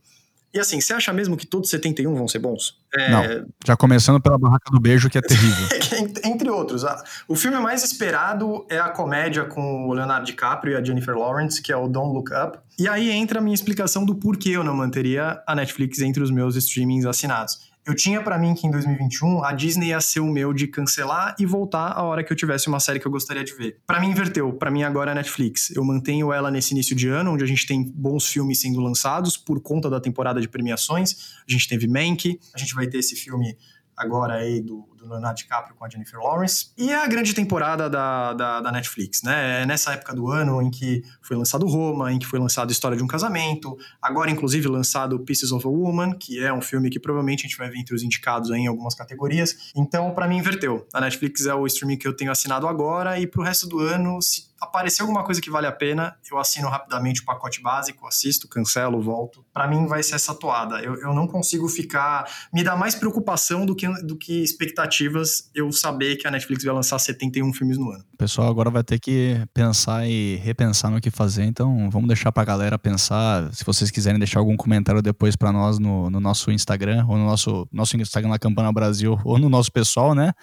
E 0.54 0.60
assim, 0.60 0.82
você 0.82 0.94
acha 0.94 1.14
mesmo 1.14 1.38
que 1.38 1.46
todos 1.46 1.70
71 1.70 2.16
vão 2.16 2.28
ser 2.28 2.40
bons? 2.40 2.80
É... 2.94 3.12
Não. 3.12 3.48
Já 3.66 3.78
começando 3.78 4.20
pela 4.20 4.38
Barraca 4.38 4.72
do 4.72 4.80
Beijo, 4.80 5.10
que 5.10 5.18
é 5.18 5.22
terrível. 5.22 5.68
Entre 6.26 6.50
outros. 6.50 6.84
O 7.28 7.36
filme 7.36 7.58
mais 7.60 7.84
esperado 7.84 8.66
é 8.70 8.80
a 8.80 8.90
comédia 8.90 9.46
com 9.46 9.88
o 9.88 9.94
Leonardo 9.94 10.26
DiCaprio 10.26 10.74
e 10.74 10.76
a 10.76 10.84
Jennifer 10.84 11.16
Lawrence, 11.16 11.62
que 11.62 11.72
é 11.72 11.78
o 11.78 11.88
Don't 11.88 12.14
Look 12.14 12.32
Up. 12.34 12.58
E 12.80 12.88
aí 12.88 13.12
entra 13.12 13.40
a 13.40 13.42
minha 13.42 13.54
explicação 13.54 14.06
do 14.06 14.16
porquê 14.16 14.50
eu 14.50 14.64
não 14.64 14.76
manteria 14.76 15.42
a 15.46 15.54
Netflix 15.54 16.00
entre 16.00 16.24
os 16.24 16.32
meus 16.32 16.56
streamings 16.56 17.06
assinados. 17.06 17.69
Eu 17.86 17.96
tinha 17.96 18.22
para 18.22 18.38
mim 18.38 18.54
que 18.54 18.68
em 18.68 18.72
2021 18.72 19.44
a 19.44 19.54
Disney 19.54 19.88
ia 19.88 20.02
ser 20.02 20.20
o 20.20 20.28
meu 20.28 20.54
de 20.54 20.68
cancelar 20.68 21.36
e 21.40 21.46
voltar 21.46 21.92
a 21.94 22.04
hora 22.04 22.24
que 22.24 22.32
eu 22.32 22.38
tivesse 22.38 22.68
uma 22.68 22.80
série 22.80 23.00
que 23.00 23.08
eu 23.08 23.12
gostaria 23.12 23.44
de 23.44 23.54
ver. 23.54 23.80
Para 23.88 24.00
mim 24.00 24.10
inverteu, 24.10 24.54
para 24.54 24.70
mim 24.70 24.84
agora 24.84 25.12
é 25.12 25.16
Netflix. 25.16 25.72
Eu 25.72 25.84
mantenho 25.84 26.32
ela 26.32 26.52
nesse 26.52 26.74
início 26.74 26.96
de 26.96 27.08
ano, 27.08 27.32
onde 27.32 27.44
a 27.44 27.48
gente 27.48 27.66
tem 27.66 27.84
bons 27.84 28.28
filmes 28.28 28.62
sendo 28.62 28.80
lançados 28.80 29.38
por 29.38 29.62
conta 29.62 29.90
da 29.90 30.00
temporada 30.00 30.40
de 30.40 30.48
premiações. 30.48 31.34
A 31.48 31.52
gente 31.52 31.68
teve 31.68 31.88
Mank, 31.88 32.40
a 32.54 32.58
gente 32.58 32.76
vai 32.76 32.86
ter 32.86 33.00
esse 33.00 33.16
filme 33.16 33.58
agora 33.98 34.36
aí 34.36 34.62
do 34.62 34.88
do 35.00 35.10
Leonardo 35.10 35.38
DiCaprio 35.38 35.76
com 35.76 35.86
a 35.86 35.90
Jennifer 35.90 36.20
Lawrence. 36.20 36.72
E 36.78 36.92
é 36.92 36.96
a 36.96 37.08
grande 37.08 37.34
temporada 37.34 37.90
da, 37.90 38.34
da, 38.34 38.62
da, 38.62 38.72
Netflix, 38.72 39.24
né? 39.24 39.62
É 39.62 39.66
nessa 39.66 39.94
época 39.94 40.14
do 40.14 40.30
ano 40.30 40.62
em 40.62 40.70
que 40.70 41.04
foi 41.22 41.38
lançado 41.38 41.66
Roma, 41.68 42.12
em 42.12 42.20
que 42.20 42.26
foi 42.26 42.40
lançado 42.40 42.72
História 42.72 42.98
de 42.98 43.04
um 43.04 43.08
Casamento, 43.08 43.78
agora, 44.02 44.30
inclusive, 44.30 44.68
lançado 44.68 45.20
Pieces 45.20 45.52
of 45.52 45.66
a 45.66 45.70
Woman, 45.70 46.14
que 46.14 46.44
é 46.44 46.54
um 46.54 46.62
filme 46.62 46.90
que 46.90 47.00
provavelmente 47.00 47.46
a 47.46 47.50
gente 47.50 47.58
vai 47.58 47.70
ver 47.70 47.80
entre 47.80 47.96
os 47.96 48.04
indicados 48.04 48.52
em 48.52 48.68
algumas 48.68 48.94
categorias. 48.94 49.72
Então, 49.76 50.14
para 50.14 50.28
mim, 50.28 50.38
inverteu. 50.38 50.88
A 50.94 51.02
Netflix 51.02 51.46
é 51.46 51.54
o 51.54 51.66
streaming 51.66 51.98
que 51.98 52.08
eu 52.08 52.16
tenho 52.16 52.32
assinado 52.32 52.68
agora, 52.68 53.20
e 53.20 53.26
pro 53.26 53.42
resto 53.42 53.68
do 53.68 53.80
ano, 53.80 54.22
se 54.22 54.50
aparecer 54.60 55.02
alguma 55.02 55.24
coisa 55.24 55.42
que 55.42 55.50
vale 55.50 55.68
a 55.68 55.72
pena, 55.72 56.16
eu 56.30 56.38
assino 56.38 56.68
rapidamente 56.68 57.22
o 57.22 57.26
pacote 57.26 57.62
básico, 57.62 58.06
assisto, 58.08 58.48
cancelo, 58.48 59.02
volto. 59.02 59.46
Para 59.54 59.68
mim 59.68 59.88
vai 59.88 60.04
ser 60.04 60.16
essa 60.16 60.36
toada. 60.36 60.82
Eu, 60.82 60.96
eu 61.02 61.14
não 61.14 61.28
consigo 61.28 61.68
ficar. 61.68 62.30
Me 62.54 62.64
dá 62.64 62.76
mais 62.76 62.96
preocupação 62.96 63.66
do 63.66 63.76
que, 63.76 63.88
do 64.04 64.18
que 64.18 64.44
expectativas 64.90 65.50
eu 65.56 65.72
saber 65.72 66.16
que 66.18 66.28
a 66.28 66.32
Netflix 66.32 66.64
vai 66.64 66.74
lançar 66.74 66.98
71 66.98 67.54
filmes 67.54 67.78
no 67.78 67.92
ano. 67.92 68.04
Pessoal 68.18 68.50
agora 68.50 68.70
vai 68.70 68.84
ter 68.84 69.00
que 69.00 69.38
pensar 69.54 70.08
e 70.08 70.36
repensar 70.38 70.92
no 70.92 71.00
que 71.00 71.12
fazer, 71.12 71.44
então 71.44 71.90
vamos 71.90 72.08
deixar 72.08 72.32
pra 72.32 72.44
galera 72.44 72.78
pensar. 72.78 73.54
Se 73.54 73.64
vocês 73.64 73.92
quiserem 73.92 74.20
deixar 74.20 74.40
algum 74.40 74.58
comentário 74.58 75.02
depois 75.02 75.36
para 75.36 75.52
nós 75.52 75.80
no, 75.80 76.10
no 76.10 76.20
nosso 76.20 76.52
Instagram, 76.52 77.06
ou 77.08 77.18
no 77.18 77.26
nosso, 77.26 77.68
nosso 77.72 77.96
Instagram 77.96 78.30
na 78.30 78.40
Campana 78.40 78.72
Brasil, 78.72 79.20
ou 79.24 79.38
no 79.38 79.50
nosso 79.50 79.72
pessoal, 79.72 80.16
né? 80.16 80.34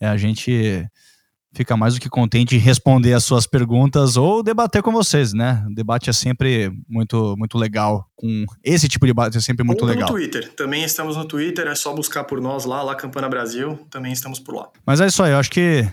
É, 0.00 0.06
a 0.06 0.16
gente 0.16 0.86
fica 1.52 1.76
mais 1.76 1.94
do 1.94 2.00
que 2.00 2.08
contente 2.08 2.56
em 2.56 2.58
responder 2.58 3.12
as 3.12 3.24
suas 3.24 3.46
perguntas 3.46 4.16
ou 4.16 4.42
debater 4.42 4.82
com 4.82 4.90
vocês, 4.90 5.32
né? 5.32 5.64
O 5.70 5.74
debate 5.74 6.08
é 6.08 6.12
sempre 6.12 6.72
muito, 6.88 7.36
muito 7.36 7.58
legal. 7.58 8.08
Com 8.16 8.44
esse 8.64 8.88
tipo 8.88 9.04
de 9.04 9.10
debate 9.10 9.36
é 9.36 9.40
sempre 9.40 9.64
muito 9.64 9.82
ou 9.82 9.88
legal. 9.88 10.08
no 10.08 10.14
Twitter. 10.14 10.52
Também 10.54 10.84
estamos 10.84 11.16
no 11.16 11.24
Twitter, 11.24 11.66
é 11.66 11.74
só 11.74 11.94
buscar 11.94 12.24
por 12.24 12.40
nós 12.40 12.64
lá, 12.64 12.82
lá 12.82 12.94
Campana 12.94 13.28
Brasil, 13.28 13.78
também 13.90 14.12
estamos 14.12 14.38
por 14.38 14.54
lá. 14.54 14.68
Mas 14.86 15.00
é 15.00 15.06
isso 15.06 15.22
aí, 15.22 15.32
eu 15.32 15.38
acho 15.38 15.50
que 15.50 15.86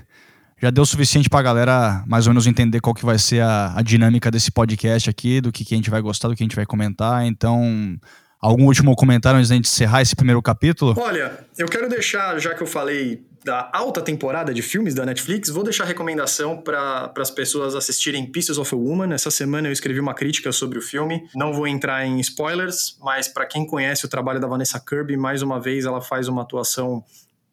já 0.62 0.70
deu 0.70 0.84
o 0.84 0.86
suficiente 0.86 1.30
pra 1.30 1.42
galera 1.42 2.04
mais 2.08 2.28
ou 2.28 2.34
menos 2.34 2.48
entender 2.48 2.80
qual 2.80 2.94
que 2.94 3.06
vai 3.06 3.18
ser 3.18 3.42
a, 3.42 3.74
a 3.78 3.82
dinâmica 3.82 4.32
desse 4.32 4.52
podcast 4.52 5.10
aqui, 5.10 5.42
do 5.42 5.52
que, 5.52 5.66
que 5.66 5.74
a 5.74 5.78
gente 5.78 5.90
vai 5.90 6.02
gostar, 6.02 6.28
do 6.28 6.36
que 6.36 6.44
a 6.44 6.46
gente 6.46 6.56
vai 6.56 6.66
comentar. 6.66 7.26
Então, 7.26 7.98
algum 8.42 8.66
último 8.66 8.96
comentário 8.96 9.38
antes 9.38 9.50
da 9.50 9.56
gente 9.56 9.68
encerrar 9.68 10.02
esse 10.02 10.16
primeiro 10.16 10.42
capítulo? 10.42 10.96
Olha, 10.98 11.46
eu 11.58 11.68
quero 11.68 11.90
deixar, 11.90 12.40
já 12.40 12.54
que 12.54 12.62
eu 12.62 12.68
falei 12.68 13.26
da 13.50 13.68
alta 13.74 14.00
temporada 14.00 14.54
de 14.54 14.62
filmes 14.62 14.94
da 14.94 15.04
Netflix, 15.04 15.50
vou 15.50 15.64
deixar 15.64 15.84
recomendação 15.84 16.62
para 16.62 17.12
as 17.18 17.32
pessoas 17.32 17.74
assistirem 17.74 18.32
Pieces 18.32 18.60
of 18.60 18.76
a 18.76 18.78
Woman. 18.78 19.12
Essa 19.12 19.32
semana 19.32 19.68
eu 19.68 19.72
escrevi 19.72 20.00
uma 20.00 20.14
crítica 20.14 20.52
sobre 20.52 20.78
o 20.78 20.82
filme. 20.84 21.28
Não 21.34 21.52
vou 21.52 21.66
entrar 21.66 22.06
em 22.06 22.20
spoilers, 22.20 22.96
mas 23.02 23.28
para 23.28 23.48
quem 23.48 23.66
conhece 23.66 24.06
o 24.06 24.08
trabalho 24.08 24.40
da 24.40 24.46
Vanessa 24.46 24.80
Kirby, 24.80 25.18
mais 25.18 25.42
uma 25.42 25.60
vez 25.60 25.86
ela 25.86 26.00
faz 26.00 26.28
uma 26.28 26.44
atuação 26.44 27.04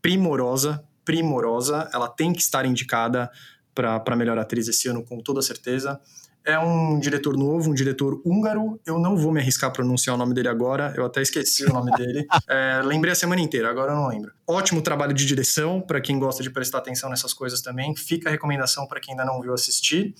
primorosa, 0.02 0.84
primorosa. 1.02 1.88
Ela 1.94 2.10
tem 2.10 2.34
que 2.34 2.42
estar 2.42 2.66
indicada 2.66 3.30
para 3.76 4.16
melhor 4.16 4.38
atriz 4.38 4.66
esse 4.66 4.88
ano, 4.88 5.04
com 5.04 5.20
toda 5.20 5.42
certeza. 5.42 6.00
É 6.44 6.58
um 6.58 6.98
diretor 6.98 7.36
novo, 7.36 7.70
um 7.70 7.74
diretor 7.74 8.22
húngaro. 8.24 8.80
Eu 8.86 8.98
não 8.98 9.16
vou 9.16 9.32
me 9.32 9.40
arriscar 9.40 9.68
a 9.68 9.72
pronunciar 9.72 10.14
o 10.14 10.18
nome 10.18 10.32
dele 10.32 10.48
agora, 10.48 10.94
eu 10.96 11.04
até 11.04 11.20
esqueci 11.20 11.64
o 11.64 11.72
nome 11.72 11.90
dele. 11.96 12.26
É, 12.48 12.80
lembrei 12.84 13.12
a 13.12 13.14
semana 13.16 13.40
inteira, 13.40 13.68
agora 13.68 13.92
eu 13.92 13.96
não 13.96 14.08
lembro. 14.08 14.32
Ótimo 14.46 14.80
trabalho 14.80 15.12
de 15.12 15.26
direção, 15.26 15.80
para 15.80 16.00
quem 16.00 16.18
gosta 16.18 16.42
de 16.42 16.50
prestar 16.50 16.78
atenção 16.78 17.10
nessas 17.10 17.34
coisas 17.34 17.60
também. 17.60 17.94
Fica 17.96 18.28
a 18.28 18.32
recomendação 18.32 18.86
para 18.86 19.00
quem 19.00 19.12
ainda 19.12 19.24
não 19.24 19.40
viu 19.40 19.52
assistir. 19.52 20.14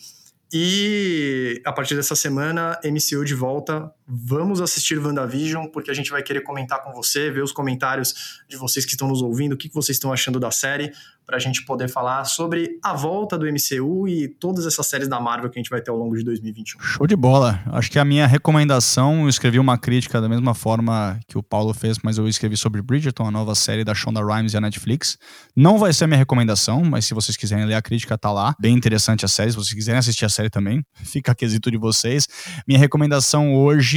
E 0.53 1.61
a 1.65 1.73
partir 1.73 1.95
dessa 1.95 2.17
semana, 2.17 2.79
MCU 2.85 3.25
de 3.25 3.35
volta. 3.35 3.91
Vamos 4.09 4.61
assistir 4.61 4.99
WandaVision, 4.99 5.67
porque 5.67 5.91
a 5.91 5.95
gente 5.95 6.11
vai 6.11 6.23
querer 6.23 6.43
comentar 6.43 6.83
com 6.83 6.93
você, 6.93 7.31
ver 7.31 7.43
os 7.43 7.51
comentários 7.51 8.43
de 8.49 8.57
vocês 8.57 8.85
que 8.85 8.93
estão 8.93 9.09
nos 9.09 9.21
ouvindo, 9.21 9.55
o 9.55 9.57
que 9.57 9.69
vocês 9.73 9.97
estão 9.97 10.13
achando 10.13 10.39
da 10.39 10.51
série 10.51 10.93
para 11.27 11.37
a 11.37 11.41
gente 11.41 11.65
poder 11.65 11.89
falar 11.89 12.25
sobre 12.25 12.79
a 12.81 12.95
volta 12.95 13.37
do 13.37 13.47
MCU 13.47 14.07
e 14.07 14.29
todas 14.29 14.65
essas 14.65 14.87
séries 14.87 15.09
da 15.09 15.19
Marvel 15.19 15.51
que 15.51 15.59
a 15.59 15.61
gente 15.61 15.71
vai 15.71 15.81
ter 15.81 15.91
ao 15.91 15.97
longo 15.97 16.17
de 16.17 16.23
2021. 16.23 16.81
Show 16.81 17.05
de 17.05 17.17
bola. 17.17 17.61
Acho 17.73 17.91
que 17.91 17.99
a 17.99 18.05
minha 18.05 18.29
recomendação, 18.29 19.23
eu 19.23 19.29
escrevi 19.29 19.59
uma 19.59 19.77
crítica 19.77 20.21
da 20.21 20.29
mesma 20.29 20.55
forma 20.55 21.19
que 21.27 21.37
o 21.37 21.43
Paulo 21.43 21.75
fez, 21.75 21.99
mas 22.01 22.17
eu 22.17 22.29
escrevi 22.29 22.57
sobre 22.57 22.81
Bridgerton, 22.81 23.27
a 23.27 23.31
nova 23.33 23.57
série 23.57 23.83
da 23.83 23.93
Shonda 23.93 24.25
Rhimes 24.25 24.53
e 24.53 24.57
a 24.57 24.61
Netflix. 24.61 25.19
Não 25.57 25.79
vai 25.79 25.93
ser 25.93 26.05
a 26.05 26.07
minha 26.07 26.19
recomendação, 26.19 26.85
mas 26.85 27.07
se 27.07 27.13
vocês 27.13 27.37
quiserem 27.37 27.65
ler 27.65 27.75
a 27.75 27.83
crítica, 27.83 28.17
tá 28.17 28.31
lá. 28.31 28.55
Bem 28.61 28.77
interessante 28.77 29.25
a 29.25 29.29
série. 29.29 29.51
Se 29.51 29.57
vocês 29.57 29.75
quiserem 29.75 29.99
assistir 29.99 30.25
a 30.25 30.29
série 30.29 30.49
também, 30.49 30.85
fica 30.95 31.33
a 31.33 31.35
quesito 31.35 31.73
de 31.73 31.77
vocês. 31.77 32.29
Minha 32.69 32.79
recomendação 32.79 33.53
hoje 33.57 33.96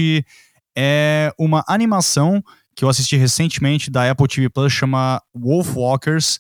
é 0.76 1.32
uma 1.38 1.64
animação 1.68 2.44
que 2.76 2.86
eu 2.86 2.90
assisti 2.90 3.18
recentemente 3.18 3.92
da 3.92 4.10
Apple 4.10 4.28
TV 4.28 4.50
Plus, 4.50 4.72
chama 4.72 5.22
Wolf 5.34 5.76
Walkers. 5.76 6.40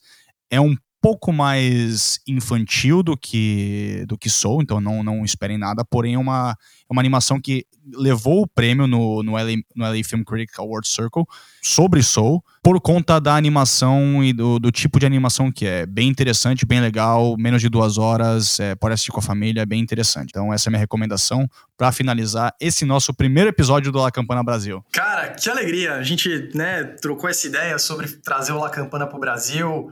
É 0.50 0.60
um 0.60 0.76
pouco 1.02 1.32
mais 1.32 2.20
infantil 2.28 3.02
do 3.02 3.18
que 3.18 4.04
do 4.08 4.18
que 4.18 4.30
Soul, 4.30 4.62
então 4.62 4.82
não, 4.82 5.04
não 5.04 5.24
esperem 5.24 5.58
nada, 5.58 5.84
porém 5.86 6.16
é 6.16 6.18
uma, 6.18 6.56
é 6.90 6.94
uma 6.94 7.02
animação 7.02 7.40
que 7.40 7.66
levou 7.94 8.44
o 8.44 8.48
prêmio 8.48 8.86
no, 8.88 9.24
no, 9.24 9.34
LA, 9.34 9.56
no 9.76 9.86
LA 9.86 10.04
Film 10.04 10.24
Critic 10.24 10.58
Award 10.60 10.88
Circle 10.88 11.24
sobre 11.62 12.04
Soul, 12.04 12.44
por 12.62 12.80
conta 12.80 13.20
da 13.20 13.36
animação 13.36 14.24
e 14.24 14.34
do, 14.34 14.60
do 14.60 14.72
tipo 14.72 15.00
de 15.00 15.06
animação 15.06 15.52
que 15.52 15.66
é. 15.66 15.86
Bem 15.86 16.08
interessante, 16.08 16.66
bem 16.66 16.82
legal, 16.82 17.36
menos 17.38 17.62
de 17.62 17.70
duas 17.70 17.98
horas, 17.98 18.60
é, 18.60 18.76
pode 18.76 18.94
assistir 18.94 19.12
com 19.12 19.20
a 19.20 19.24
família, 19.24 19.62
é 19.62 19.66
bem 19.66 19.82
interessante. 19.82 20.30
Então 20.30 20.54
essa 20.54 20.68
é 20.68 20.70
a 20.70 20.72
minha 20.72 20.80
recomendação 20.80 21.50
para 21.78 21.92
finalizar 21.92 22.54
esse 22.60 22.86
nosso 22.86 23.14
primeiro 23.14 23.50
episódio 23.50 23.92
do 23.92 24.00
La 24.00 24.12
Campana 24.12 24.44
Brasil. 24.44 24.84
Cara, 24.92 25.30
que 25.30 25.50
alegria! 25.50 25.96
A 25.96 26.04
gente 26.04 26.52
né, 26.54 26.84
trocou 26.84 27.30
essa 27.30 27.48
ideia 27.48 27.78
sobre 27.80 28.08
trazer 28.08 28.52
o 28.52 28.60
La 28.60 28.70
Campana 28.70 29.08
pro 29.08 29.20
Brasil 29.20 29.90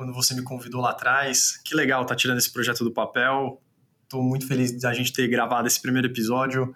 quando 0.00 0.14
você 0.14 0.32
me 0.32 0.40
convidou 0.40 0.80
lá 0.80 0.92
atrás. 0.92 1.58
Que 1.62 1.74
legal 1.74 2.06
tá 2.06 2.16
tirando 2.16 2.38
esse 2.38 2.50
projeto 2.50 2.82
do 2.82 2.90
papel. 2.90 3.60
Estou 4.04 4.22
muito 4.22 4.46
feliz 4.46 4.72
de 4.72 4.86
a 4.86 4.94
gente 4.94 5.12
ter 5.12 5.28
gravado 5.28 5.68
esse 5.68 5.78
primeiro 5.78 6.08
episódio. 6.08 6.74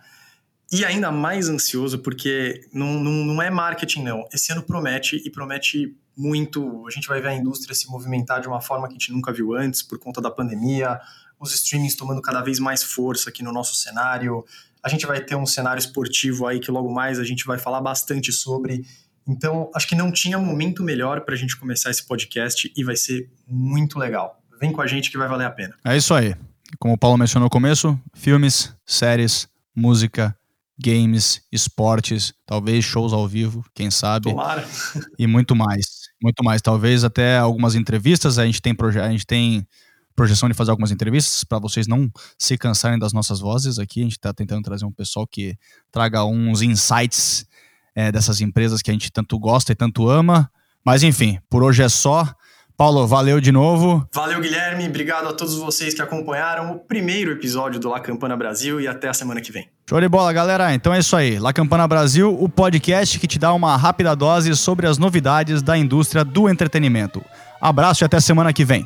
E 0.70 0.84
ainda 0.84 1.10
mais 1.10 1.48
ansioso, 1.48 2.00
porque 2.00 2.68
não, 2.70 3.00
não, 3.00 3.24
não 3.24 3.40
é 3.40 3.48
marketing, 3.48 4.02
não. 4.02 4.28
Esse 4.30 4.52
ano 4.52 4.62
promete 4.62 5.22
e 5.24 5.30
promete 5.30 5.96
muito. 6.14 6.86
A 6.86 6.90
gente 6.90 7.08
vai 7.08 7.18
ver 7.22 7.28
a 7.28 7.34
indústria 7.34 7.74
se 7.74 7.88
movimentar 7.88 8.42
de 8.42 8.46
uma 8.46 8.60
forma 8.60 8.88
que 8.88 8.92
a 8.92 8.98
gente 8.98 9.10
nunca 9.10 9.32
viu 9.32 9.54
antes, 9.54 9.82
por 9.82 9.98
conta 9.98 10.20
da 10.20 10.30
pandemia, 10.30 11.00
os 11.40 11.54
streamings 11.54 11.96
tomando 11.96 12.20
cada 12.20 12.42
vez 12.42 12.58
mais 12.58 12.82
força 12.82 13.30
aqui 13.30 13.42
no 13.42 13.52
nosso 13.52 13.74
cenário. 13.74 14.44
A 14.82 14.90
gente 14.90 15.06
vai 15.06 15.18
ter 15.18 15.34
um 15.34 15.46
cenário 15.46 15.80
esportivo 15.80 16.46
aí 16.46 16.60
que 16.60 16.70
logo 16.70 16.92
mais 16.92 17.18
a 17.18 17.24
gente 17.24 17.46
vai 17.46 17.56
falar 17.56 17.80
bastante 17.80 18.30
sobre. 18.30 18.84
Então, 19.26 19.70
acho 19.74 19.88
que 19.88 19.94
não 19.94 20.12
tinha 20.12 20.38
momento 20.38 20.82
melhor 20.82 21.22
para 21.22 21.34
a 21.34 21.36
gente 21.36 21.56
começar 21.56 21.90
esse 21.90 22.06
podcast 22.06 22.70
e 22.76 22.84
vai 22.84 22.96
ser 22.96 23.30
muito 23.46 23.98
legal. 23.98 24.40
Vem 24.60 24.72
com 24.72 24.82
a 24.82 24.86
gente 24.86 25.10
que 25.10 25.18
vai 25.18 25.28
valer 25.28 25.46
a 25.46 25.50
pena. 25.50 25.74
É 25.84 25.96
isso 25.96 26.12
aí. 26.12 26.34
Como 26.78 26.94
o 26.94 26.98
Paulo 26.98 27.16
mencionou 27.16 27.46
no 27.46 27.50
começo, 27.50 27.98
filmes, 28.14 28.74
séries, 28.84 29.48
música, 29.74 30.36
games, 30.78 31.42
esportes, 31.50 32.34
talvez 32.44 32.84
shows 32.84 33.12
ao 33.12 33.26
vivo, 33.26 33.64
quem 33.74 33.90
sabe. 33.90 34.30
Tomara. 34.30 34.66
E 35.18 35.26
muito 35.26 35.54
mais. 35.54 36.10
Muito 36.22 36.42
mais. 36.44 36.60
Talvez 36.60 37.04
até 37.04 37.38
algumas 37.38 37.74
entrevistas. 37.74 38.38
A 38.38 38.46
gente 38.46 38.60
tem, 38.60 38.74
proje 38.74 39.00
a 39.00 39.10
gente 39.10 39.26
tem 39.26 39.66
projeção 40.14 40.48
de 40.48 40.54
fazer 40.54 40.70
algumas 40.70 40.90
entrevistas 40.90 41.42
para 41.44 41.58
vocês 41.58 41.86
não 41.86 42.10
se 42.38 42.56
cansarem 42.56 42.98
das 42.98 43.12
nossas 43.12 43.40
vozes 43.40 43.78
aqui. 43.78 44.00
A 44.00 44.04
gente 44.04 44.12
está 44.12 44.32
tentando 44.32 44.62
trazer 44.62 44.84
um 44.84 44.92
pessoal 44.92 45.26
que 45.26 45.56
traga 45.90 46.24
uns 46.24 46.62
insights 46.62 47.46
é, 47.94 48.10
dessas 48.10 48.40
empresas 48.40 48.82
que 48.82 48.90
a 48.90 48.94
gente 48.94 49.10
tanto 49.10 49.38
gosta 49.38 49.72
e 49.72 49.74
tanto 49.74 50.08
ama. 50.08 50.50
Mas 50.84 51.02
enfim, 51.02 51.38
por 51.48 51.62
hoje 51.62 51.82
é 51.82 51.88
só. 51.88 52.28
Paulo, 52.76 53.06
valeu 53.06 53.40
de 53.40 53.52
novo. 53.52 54.04
Valeu, 54.12 54.40
Guilherme. 54.40 54.88
Obrigado 54.88 55.28
a 55.28 55.32
todos 55.32 55.54
vocês 55.54 55.94
que 55.94 56.02
acompanharam 56.02 56.72
o 56.72 56.78
primeiro 56.80 57.30
episódio 57.30 57.78
do 57.78 57.88
La 57.88 58.00
Campana 58.00 58.36
Brasil 58.36 58.80
e 58.80 58.88
até 58.88 59.08
a 59.08 59.14
semana 59.14 59.40
que 59.40 59.52
vem. 59.52 59.68
Show 59.88 60.00
de 60.00 60.08
bola, 60.08 60.32
galera. 60.32 60.74
Então 60.74 60.92
é 60.92 60.98
isso 60.98 61.14
aí. 61.14 61.38
La 61.38 61.52
Campana 61.52 61.86
Brasil, 61.86 62.36
o 62.36 62.48
podcast 62.48 63.18
que 63.20 63.28
te 63.28 63.38
dá 63.38 63.52
uma 63.52 63.76
rápida 63.76 64.16
dose 64.16 64.56
sobre 64.56 64.88
as 64.88 64.98
novidades 64.98 65.62
da 65.62 65.78
indústria 65.78 66.24
do 66.24 66.48
entretenimento. 66.48 67.24
Abraço 67.60 68.02
e 68.02 68.06
até 68.06 68.18
semana 68.18 68.52
que 68.52 68.64
vem. 68.64 68.84